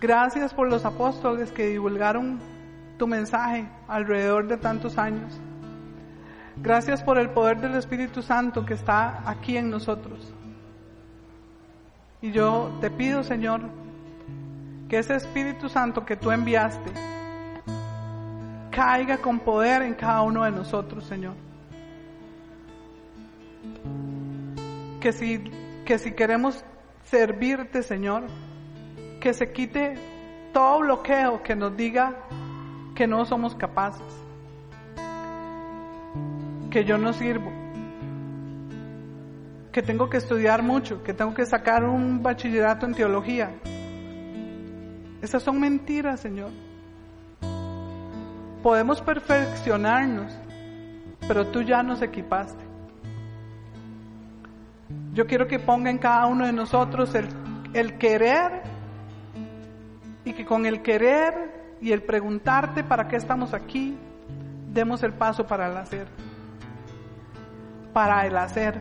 Gracias 0.00 0.54
por 0.54 0.70
los 0.70 0.86
apóstoles 0.86 1.52
que 1.52 1.66
divulgaron 1.66 2.40
tu 2.96 3.06
mensaje 3.06 3.68
alrededor 3.86 4.48
de 4.48 4.56
tantos 4.56 4.96
años. 4.96 5.38
Gracias 6.62 7.02
por 7.02 7.18
el 7.18 7.30
poder 7.30 7.60
del 7.60 7.74
Espíritu 7.74 8.20
Santo 8.20 8.66
que 8.66 8.74
está 8.74 9.22
aquí 9.24 9.56
en 9.56 9.70
nosotros. 9.70 10.34
Y 12.20 12.32
yo 12.32 12.70
te 12.82 12.90
pido, 12.90 13.22
Señor, 13.22 13.62
que 14.88 14.98
ese 14.98 15.14
Espíritu 15.14 15.70
Santo 15.70 16.04
que 16.04 16.16
tú 16.16 16.30
enviaste 16.30 16.92
caiga 18.70 19.18
con 19.18 19.40
poder 19.40 19.82
en 19.82 19.94
cada 19.94 20.20
uno 20.22 20.44
de 20.44 20.50
nosotros, 20.50 21.04
Señor. 21.04 21.34
Que 25.00 25.12
si, 25.12 25.38
que 25.86 25.98
si 25.98 26.12
queremos 26.12 26.62
servirte, 27.04 27.82
Señor, 27.82 28.24
que 29.20 29.32
se 29.32 29.50
quite 29.52 29.94
todo 30.52 30.80
bloqueo 30.80 31.42
que 31.42 31.56
nos 31.56 31.74
diga 31.76 32.16
que 32.94 33.06
no 33.06 33.24
somos 33.24 33.54
capaces, 33.54 34.02
que 36.70 36.84
yo 36.84 36.96
no 36.96 37.12
sirvo, 37.12 37.50
que 39.72 39.82
tengo 39.82 40.08
que 40.08 40.18
estudiar 40.18 40.62
mucho, 40.62 41.02
que 41.02 41.12
tengo 41.12 41.34
que 41.34 41.44
sacar 41.44 41.84
un 41.84 42.22
bachillerato 42.22 42.86
en 42.86 42.94
teología. 42.94 43.50
Esas 45.20 45.42
son 45.42 45.60
mentiras, 45.60 46.20
Señor. 46.20 46.50
Podemos 48.62 49.00
perfeccionarnos, 49.02 50.32
pero 51.26 51.46
tú 51.48 51.62
ya 51.62 51.82
nos 51.82 52.02
equipaste. 52.02 52.64
Yo 55.12 55.26
quiero 55.26 55.46
que 55.46 55.58
ponga 55.58 55.90
en 55.90 55.98
cada 55.98 56.26
uno 56.26 56.46
de 56.46 56.52
nosotros 56.52 57.14
el, 57.14 57.98
querer 57.98 58.62
y 60.24 60.32
que 60.32 60.44
con 60.44 60.66
el 60.66 60.82
querer 60.82 61.76
y 61.80 61.92
el 61.92 62.02
preguntarte 62.02 62.84
para 62.84 63.08
qué 63.08 63.16
estamos 63.16 63.54
aquí, 63.54 63.96
demos 64.72 65.02
el 65.02 65.12
paso 65.12 65.46
para 65.46 65.68
el 65.68 65.76
hacer. 65.76 66.29
Para 67.92 68.26
el 68.26 68.36
hacer, 68.36 68.80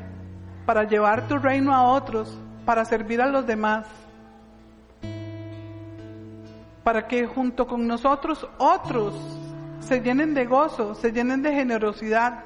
para 0.65 0.83
llevar 0.83 1.27
tu 1.27 1.37
reino 1.37 1.73
a 1.73 1.83
otros, 1.83 2.37
para 2.65 2.85
servir 2.85 3.21
a 3.21 3.27
los 3.27 3.45
demás. 3.45 3.87
Para 6.83 7.07
que 7.07 7.25
junto 7.25 7.67
con 7.67 7.87
nosotros 7.87 8.47
otros 8.57 9.15
se 9.79 10.01
llenen 10.01 10.33
de 10.33 10.45
gozo, 10.45 10.95
se 10.95 11.11
llenen 11.11 11.41
de 11.41 11.53
generosidad, 11.53 12.43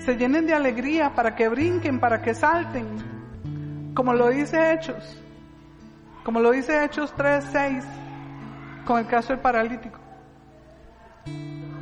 se 0.00 0.16
llenen 0.16 0.46
de 0.46 0.54
alegría, 0.54 1.14
para 1.14 1.34
que 1.34 1.48
brinquen, 1.48 2.00
para 2.00 2.20
que 2.22 2.34
salten. 2.34 2.86
Como 3.94 4.12
lo 4.14 4.28
dice 4.28 4.72
Hechos, 4.72 5.22
como 6.24 6.40
lo 6.40 6.50
dice 6.50 6.84
Hechos 6.84 7.12
3, 7.16 7.44
6 7.52 7.84
con 8.84 8.98
el 8.98 9.06
caso 9.06 9.28
del 9.28 9.38
paralítico. 9.38 9.98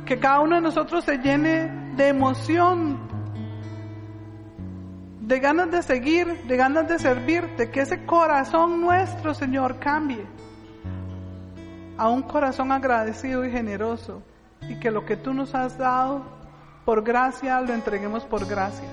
Que 0.05 0.19
cada 0.19 0.41
uno 0.41 0.55
de 0.55 0.61
nosotros 0.61 1.03
se 1.03 1.17
llene 1.17 1.93
de 1.95 2.07
emoción, 2.07 2.99
de 5.29 5.39
ganas 5.39 5.69
de 5.69 5.83
seguir, 5.83 6.43
de 6.47 6.57
ganas 6.57 6.87
de 6.87 6.97
servirte, 6.97 7.69
que 7.69 7.81
ese 7.81 8.03
corazón 8.05 8.81
nuestro, 8.81 9.35
Señor, 9.35 9.77
cambie 9.77 10.25
a 11.97 12.09
un 12.09 12.23
corazón 12.23 12.71
agradecido 12.71 13.45
y 13.45 13.51
generoso 13.51 14.23
y 14.67 14.79
que 14.79 14.89
lo 14.89 15.05
que 15.05 15.17
tú 15.17 15.31
nos 15.31 15.53
has 15.53 15.77
dado 15.77 16.23
por 16.83 17.03
gracia 17.03 17.61
lo 17.61 17.75
entreguemos 17.75 18.25
por 18.25 18.47
gracia. 18.47 18.89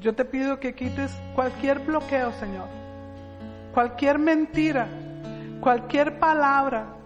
Yo 0.00 0.12
te 0.16 0.24
pido 0.24 0.58
que 0.58 0.74
quites 0.74 1.12
cualquier 1.36 1.78
bloqueo, 1.78 2.32
Señor, 2.32 2.66
cualquier 3.72 4.18
mentira 4.18 4.88
cualquier 5.62 6.18
palabra, 6.18 6.96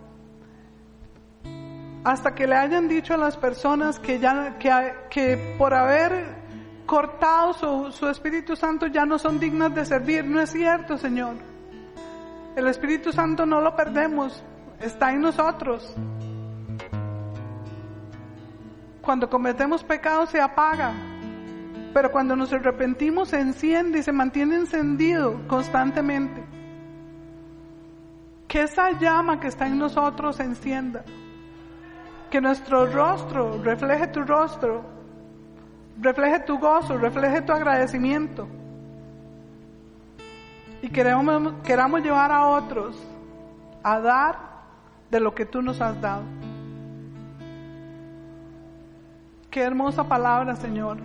hasta 2.04 2.34
que 2.34 2.46
le 2.46 2.57
hayan 2.57 2.88
dicho 2.88 3.12
a 3.12 3.18
las 3.18 3.36
personas 3.36 3.98
que, 4.00 4.18
ya, 4.18 4.57
que, 4.59 5.57
por 5.59 5.74
haber 5.74 6.36
cortado 6.87 7.53
su, 7.53 7.93
su 7.93 8.09
Espíritu 8.09 8.57
Santo 8.57 8.87
ya 8.87 9.05
no 9.05 9.18
son 9.18 9.39
dignas 9.39 9.74
de 9.74 9.84
servir. 9.84 10.24
No 10.24 10.41
es 10.41 10.51
cierto, 10.51 10.97
Señor. 10.97 11.34
El 12.55 12.68
Espíritu 12.68 13.12
Santo 13.12 13.45
no 13.45 13.61
lo 13.61 13.76
perdemos, 13.76 14.43
está 14.80 15.12
en 15.12 15.20
nosotros. 15.20 15.95
Cuando 19.03 19.28
cometemos 19.28 19.84
pecados 19.84 20.30
se 20.30 20.41
apaga, 20.41 20.95
pero 21.93 22.11
cuando 22.11 22.34
nos 22.34 22.53
arrepentimos 22.53 23.28
se 23.28 23.41
enciende 23.41 23.99
y 23.99 24.03
se 24.03 24.12
mantiene 24.12 24.57
encendido 24.57 25.47
constantemente 25.47 26.57
que 28.49 28.62
esa 28.62 28.93
llama 28.93 29.41
que 29.41 29.49
está 29.49 29.66
en 29.66 29.78
nosotros 29.78 30.37
se 30.37 30.45
encienda. 30.45 31.05
Que 32.30 32.41
nuestro 32.41 32.87
rostro 32.87 33.62
refleje 33.62 34.07
tu 34.09 34.22
rostro, 34.22 34.84
refleje 36.01 36.40
tu 36.40 36.59
gozo, 36.59 36.97
refleje 36.99 37.42
tu 37.42 37.53
agradecimiento. 37.53 38.49
Y 40.82 40.88
queremos, 40.88 41.55
queramos 41.64 42.03
llevar 42.03 42.30
a 42.30 42.47
otros 42.47 42.97
a 43.82 43.99
dar 44.01 44.38
de 45.11 45.20
lo 45.20 45.34
que 45.34 45.47
tú 45.47 45.62
nos 45.62 45.80
has 45.80 46.01
dado. 46.01 46.22
Qué 49.51 49.62
hermosa 49.62 50.05
palabra, 50.05 50.55
Señor. 50.57 50.99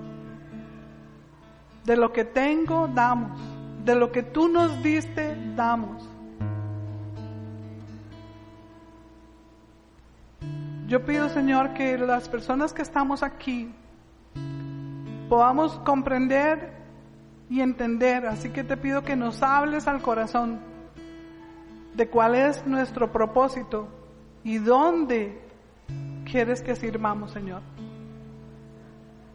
De 1.86 1.96
lo 1.96 2.12
que 2.12 2.26
tengo, 2.26 2.88
damos. 2.88 3.39
De 3.86 3.96
lo 3.96 4.12
que 4.12 4.24
tú 4.24 4.48
nos 4.50 4.84
diste, 4.84 5.36
damos. 5.56 6.08
Yo 10.88 11.06
pido, 11.06 11.30
Señor, 11.30 11.74
que 11.74 11.98
las 11.98 12.28
personas 12.28 12.74
que 12.74 12.82
estamos 12.82 13.24
aquí 13.24 13.74
podamos 15.32 15.80
comprender 15.86 16.74
y 17.50 17.62
entender. 17.62 18.26
Así 18.26 18.50
que 18.50 18.66
te 18.66 18.76
pido 18.76 19.02
que 19.02 19.16
nos 19.16 19.42
hables 19.42 19.88
al 19.88 20.02
corazón 20.02 20.60
de 21.94 22.10
cuál 22.10 22.36
es 22.36 22.68
nuestro 22.68 23.14
propósito 23.14 23.88
y 24.44 24.58
dónde 24.58 25.42
quieres 26.30 26.62
que 26.62 26.76
sirvamos, 26.76 27.32
Señor. 27.32 27.62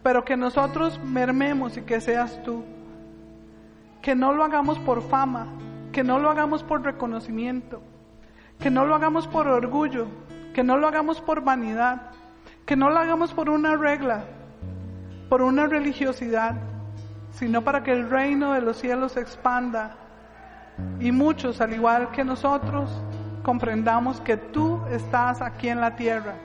Pero 0.03 0.23
que 0.23 0.37
nosotros 0.37 0.99
mermemos 1.03 1.77
y 1.77 1.81
que 1.81 1.99
seas 1.99 2.43
tú. 2.43 2.63
Que 3.99 4.13
no 4.13 4.33
lo 4.33 4.43
hagamos 4.43 4.77
por 4.77 5.01
fama, 5.01 5.47
que 5.91 6.03
no 6.03 6.19
lo 6.19 6.29
hagamos 6.29 6.61
por 6.61 6.83
reconocimiento, 6.83 7.81
que 8.59 8.69
no 8.69 8.85
lo 8.85 8.93
hagamos 8.93 9.25
por 9.25 9.47
orgullo, 9.47 10.05
que 10.53 10.63
no 10.63 10.77
lo 10.77 10.87
hagamos 10.87 11.21
por 11.21 11.43
vanidad, 11.43 12.11
que 12.67 12.75
no 12.75 12.91
lo 12.91 12.99
hagamos 12.99 13.33
por 13.33 13.49
una 13.49 13.75
regla, 13.77 14.25
por 15.29 15.41
una 15.41 15.67
religiosidad, 15.67 16.55
sino 17.31 17.63
para 17.63 17.83
que 17.83 17.91
el 17.91 18.09
reino 18.09 18.53
de 18.53 18.61
los 18.61 18.77
cielos 18.77 19.13
se 19.13 19.21
expanda 19.21 19.95
y 20.99 21.11
muchos, 21.11 21.59
al 21.61 21.73
igual 21.73 22.11
que 22.11 22.23
nosotros, 22.23 22.89
comprendamos 23.43 24.21
que 24.21 24.37
tú 24.37 24.81
estás 24.91 25.41
aquí 25.41 25.69
en 25.69 25.81
la 25.81 25.95
tierra 25.95 26.35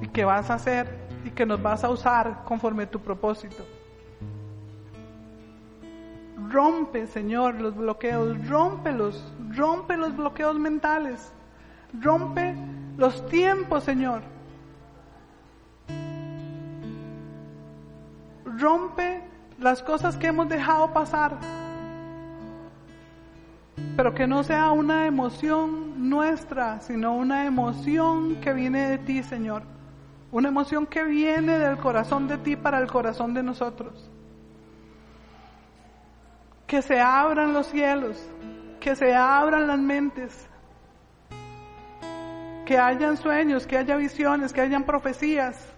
y 0.00 0.08
que 0.08 0.24
vas 0.24 0.50
a 0.50 0.54
hacer 0.54 0.88
y 1.24 1.30
que 1.30 1.46
nos 1.46 1.62
vas 1.62 1.84
a 1.84 1.90
usar 1.90 2.44
conforme 2.44 2.84
a 2.84 2.90
tu 2.90 3.00
propósito. 3.00 3.64
Rompe, 6.50 7.06
Señor, 7.06 7.60
los 7.60 7.76
bloqueos, 7.76 8.48
rómpelos, 8.48 9.32
rompe 9.54 9.96
los 9.96 10.16
bloqueos 10.16 10.58
mentales. 10.58 11.32
Rompe 12.00 12.54
los 12.96 13.26
tiempos, 13.26 13.84
Señor. 13.84 14.22
Rompe 18.58 19.22
las 19.58 19.82
cosas 19.82 20.16
que 20.16 20.28
hemos 20.28 20.48
dejado 20.48 20.92
pasar. 20.92 21.36
Pero 23.96 24.14
que 24.14 24.26
no 24.26 24.42
sea 24.42 24.70
una 24.70 25.06
emoción 25.06 26.08
nuestra, 26.08 26.80
sino 26.80 27.14
una 27.14 27.46
emoción 27.46 28.36
que 28.36 28.52
viene 28.52 28.88
de 28.88 28.98
ti, 28.98 29.22
Señor. 29.22 29.62
Una 30.32 30.48
emoción 30.48 30.86
que 30.86 31.04
viene 31.04 31.58
del 31.58 31.78
corazón 31.78 32.28
de 32.28 32.38
ti 32.38 32.56
para 32.56 32.78
el 32.78 32.86
corazón 32.86 33.34
de 33.34 33.42
nosotros. 33.42 34.10
Que 36.66 36.82
se 36.82 37.00
abran 37.00 37.52
los 37.52 37.66
cielos, 37.68 38.18
que 38.80 38.96
se 38.96 39.14
abran 39.14 39.66
las 39.66 39.78
mentes, 39.78 40.48
que 42.64 42.78
hayan 42.78 43.16
sueños, 43.16 43.66
que 43.66 43.78
haya 43.78 43.96
visiones, 43.96 44.52
que 44.52 44.60
hayan 44.60 44.84
profecías. 44.84 45.75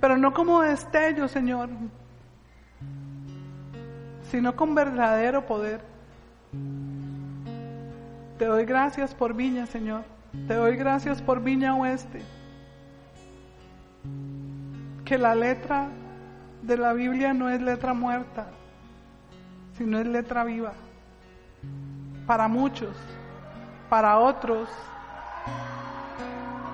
Pero 0.00 0.16
no 0.16 0.32
como 0.32 0.62
destello, 0.62 1.28
Señor, 1.28 1.68
sino 4.30 4.56
con 4.56 4.74
verdadero 4.74 5.46
poder. 5.46 5.82
Te 8.38 8.46
doy 8.46 8.64
gracias 8.64 9.14
por 9.14 9.34
Viña, 9.34 9.66
Señor. 9.66 10.02
Te 10.48 10.54
doy 10.54 10.76
gracias 10.76 11.20
por 11.20 11.42
Viña 11.42 11.74
Oeste. 11.76 12.22
Que 15.04 15.18
la 15.18 15.34
letra 15.34 15.88
de 16.62 16.76
la 16.76 16.92
Biblia 16.92 17.34
no 17.34 17.50
es 17.50 17.60
letra 17.60 17.92
muerta, 17.92 18.46
sino 19.76 19.98
es 19.98 20.06
letra 20.06 20.44
viva. 20.44 20.72
Para 22.26 22.48
muchos 22.48 22.96
para 23.90 24.20
otros, 24.20 24.68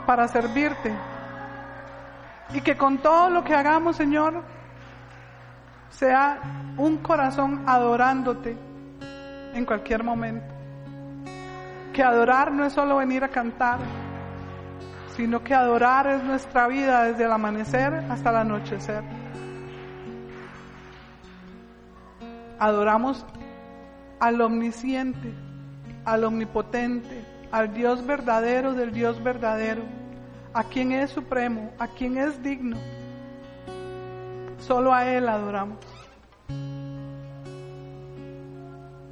para 0.07 0.29
servirte. 0.29 0.95
Y 2.53 2.61
que 2.61 2.77
con 2.77 2.99
todo 2.99 3.31
lo 3.31 3.45
que 3.45 3.55
hagamos, 3.55 3.97
Señor, 3.97 4.43
sea 5.91 6.41
un 6.77 6.99
corazón 6.99 7.65
adorándote 7.67 8.57
en 9.55 9.65
cualquier 9.65 10.05
momento. 10.05 10.47
Que 11.93 12.03
adorar 12.03 12.53
no 12.53 12.65
es 12.65 12.73
solo 12.73 12.97
venir 12.97 13.25
a 13.25 13.29
cantar, 13.29 13.79
sino 15.17 15.43
que 15.43 15.55
adorar 15.55 16.07
es 16.09 16.23
nuestra 16.23 16.67
vida 16.69 17.05
desde 17.05 17.25
el 17.25 17.33
amanecer 17.33 17.95
hasta 18.11 18.31
el 18.31 18.37
anochecer. 18.37 19.03
Adoramos 22.59 23.25
al 24.21 24.41
omnisciente, 24.41 25.33
al 26.05 26.25
omnipotente, 26.25 27.25
al 27.51 27.73
Dios 27.73 28.07
verdadero 28.07 28.75
del 28.75 28.93
Dios 28.93 29.23
verdadero, 29.23 29.83
a 30.57 30.65
quien 30.65 30.91
es 30.91 31.11
supremo, 31.11 31.71
a 31.79 31.87
quien 31.87 32.17
es 32.17 32.43
digno. 32.43 32.79
Solo 34.57 34.95
a 34.95 35.05
Él 35.05 35.29
adoramos. 35.29 35.77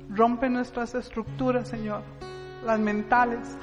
Rompe 0.09 0.49
nuestras 0.49 0.95
estructuras, 0.95 1.69
Señor, 1.69 2.01
las 2.65 2.81
mentales, 2.81 3.59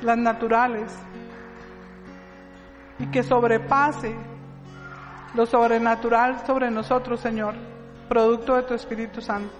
las 0.00 0.16
naturales, 0.16 0.90
y 2.98 3.06
que 3.08 3.22
sobrepase 3.22 4.14
lo 5.34 5.44
sobrenatural 5.44 6.46
sobre 6.46 6.70
nosotros, 6.70 7.20
Señor, 7.20 7.54
producto 8.08 8.56
de 8.56 8.62
tu 8.62 8.72
Espíritu 8.72 9.20
Santo. 9.20 9.52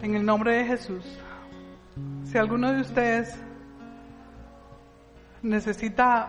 En 0.00 0.14
el 0.14 0.24
nombre 0.24 0.56
de 0.56 0.64
Jesús, 0.64 1.04
si 2.26 2.38
alguno 2.38 2.72
de 2.72 2.80
ustedes 2.80 3.38
necesita, 5.42 6.28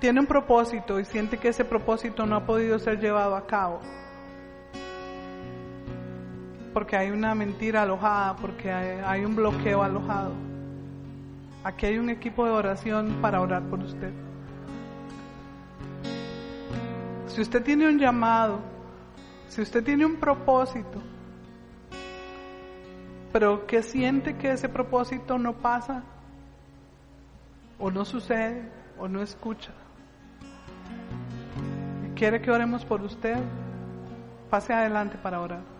tiene 0.00 0.20
un 0.20 0.26
propósito 0.26 1.00
y 1.00 1.04
siente 1.04 1.38
que 1.38 1.48
ese 1.48 1.64
propósito 1.64 2.26
no 2.26 2.36
ha 2.36 2.44
podido 2.44 2.78
ser 2.78 3.00
llevado 3.00 3.34
a 3.34 3.46
cabo, 3.46 3.80
porque 6.74 6.96
hay 6.96 7.10
una 7.10 7.34
mentira 7.34 7.82
alojada, 7.82 8.36
porque 8.36 8.70
hay, 8.70 9.24
un 9.24 9.34
bloqueo 9.34 9.82
alojado, 9.82 10.32
aquí 11.62 11.86
hay 11.86 11.98
un 11.98 12.10
equipo 12.10 12.44
de 12.44 12.50
oración 12.50 13.18
para 13.22 13.40
orar 13.40 13.62
por 13.62 13.80
usted. 13.80 14.12
Si 17.28 17.40
usted 17.40 17.64
tiene 17.64 17.88
un 17.88 17.98
llamado, 17.98 18.60
si 19.48 19.62
usted 19.62 19.82
tiene 19.82 20.04
un 20.04 20.16
propósito, 20.16 21.00
pero 23.34 23.66
que 23.66 23.82
siente 23.82 24.36
que 24.36 24.52
ese 24.52 24.68
propósito 24.68 25.38
no 25.38 25.54
pasa, 25.54 26.04
o 27.80 27.90
no 27.90 28.04
sucede, 28.04 28.70
o 28.96 29.08
no 29.08 29.20
escucha. 29.20 29.72
Quiere 32.14 32.40
que 32.40 32.52
oremos 32.52 32.84
por 32.84 33.02
usted, 33.02 33.36
pase 34.48 34.72
adelante 34.72 35.18
para 35.20 35.40
orar. 35.40 35.73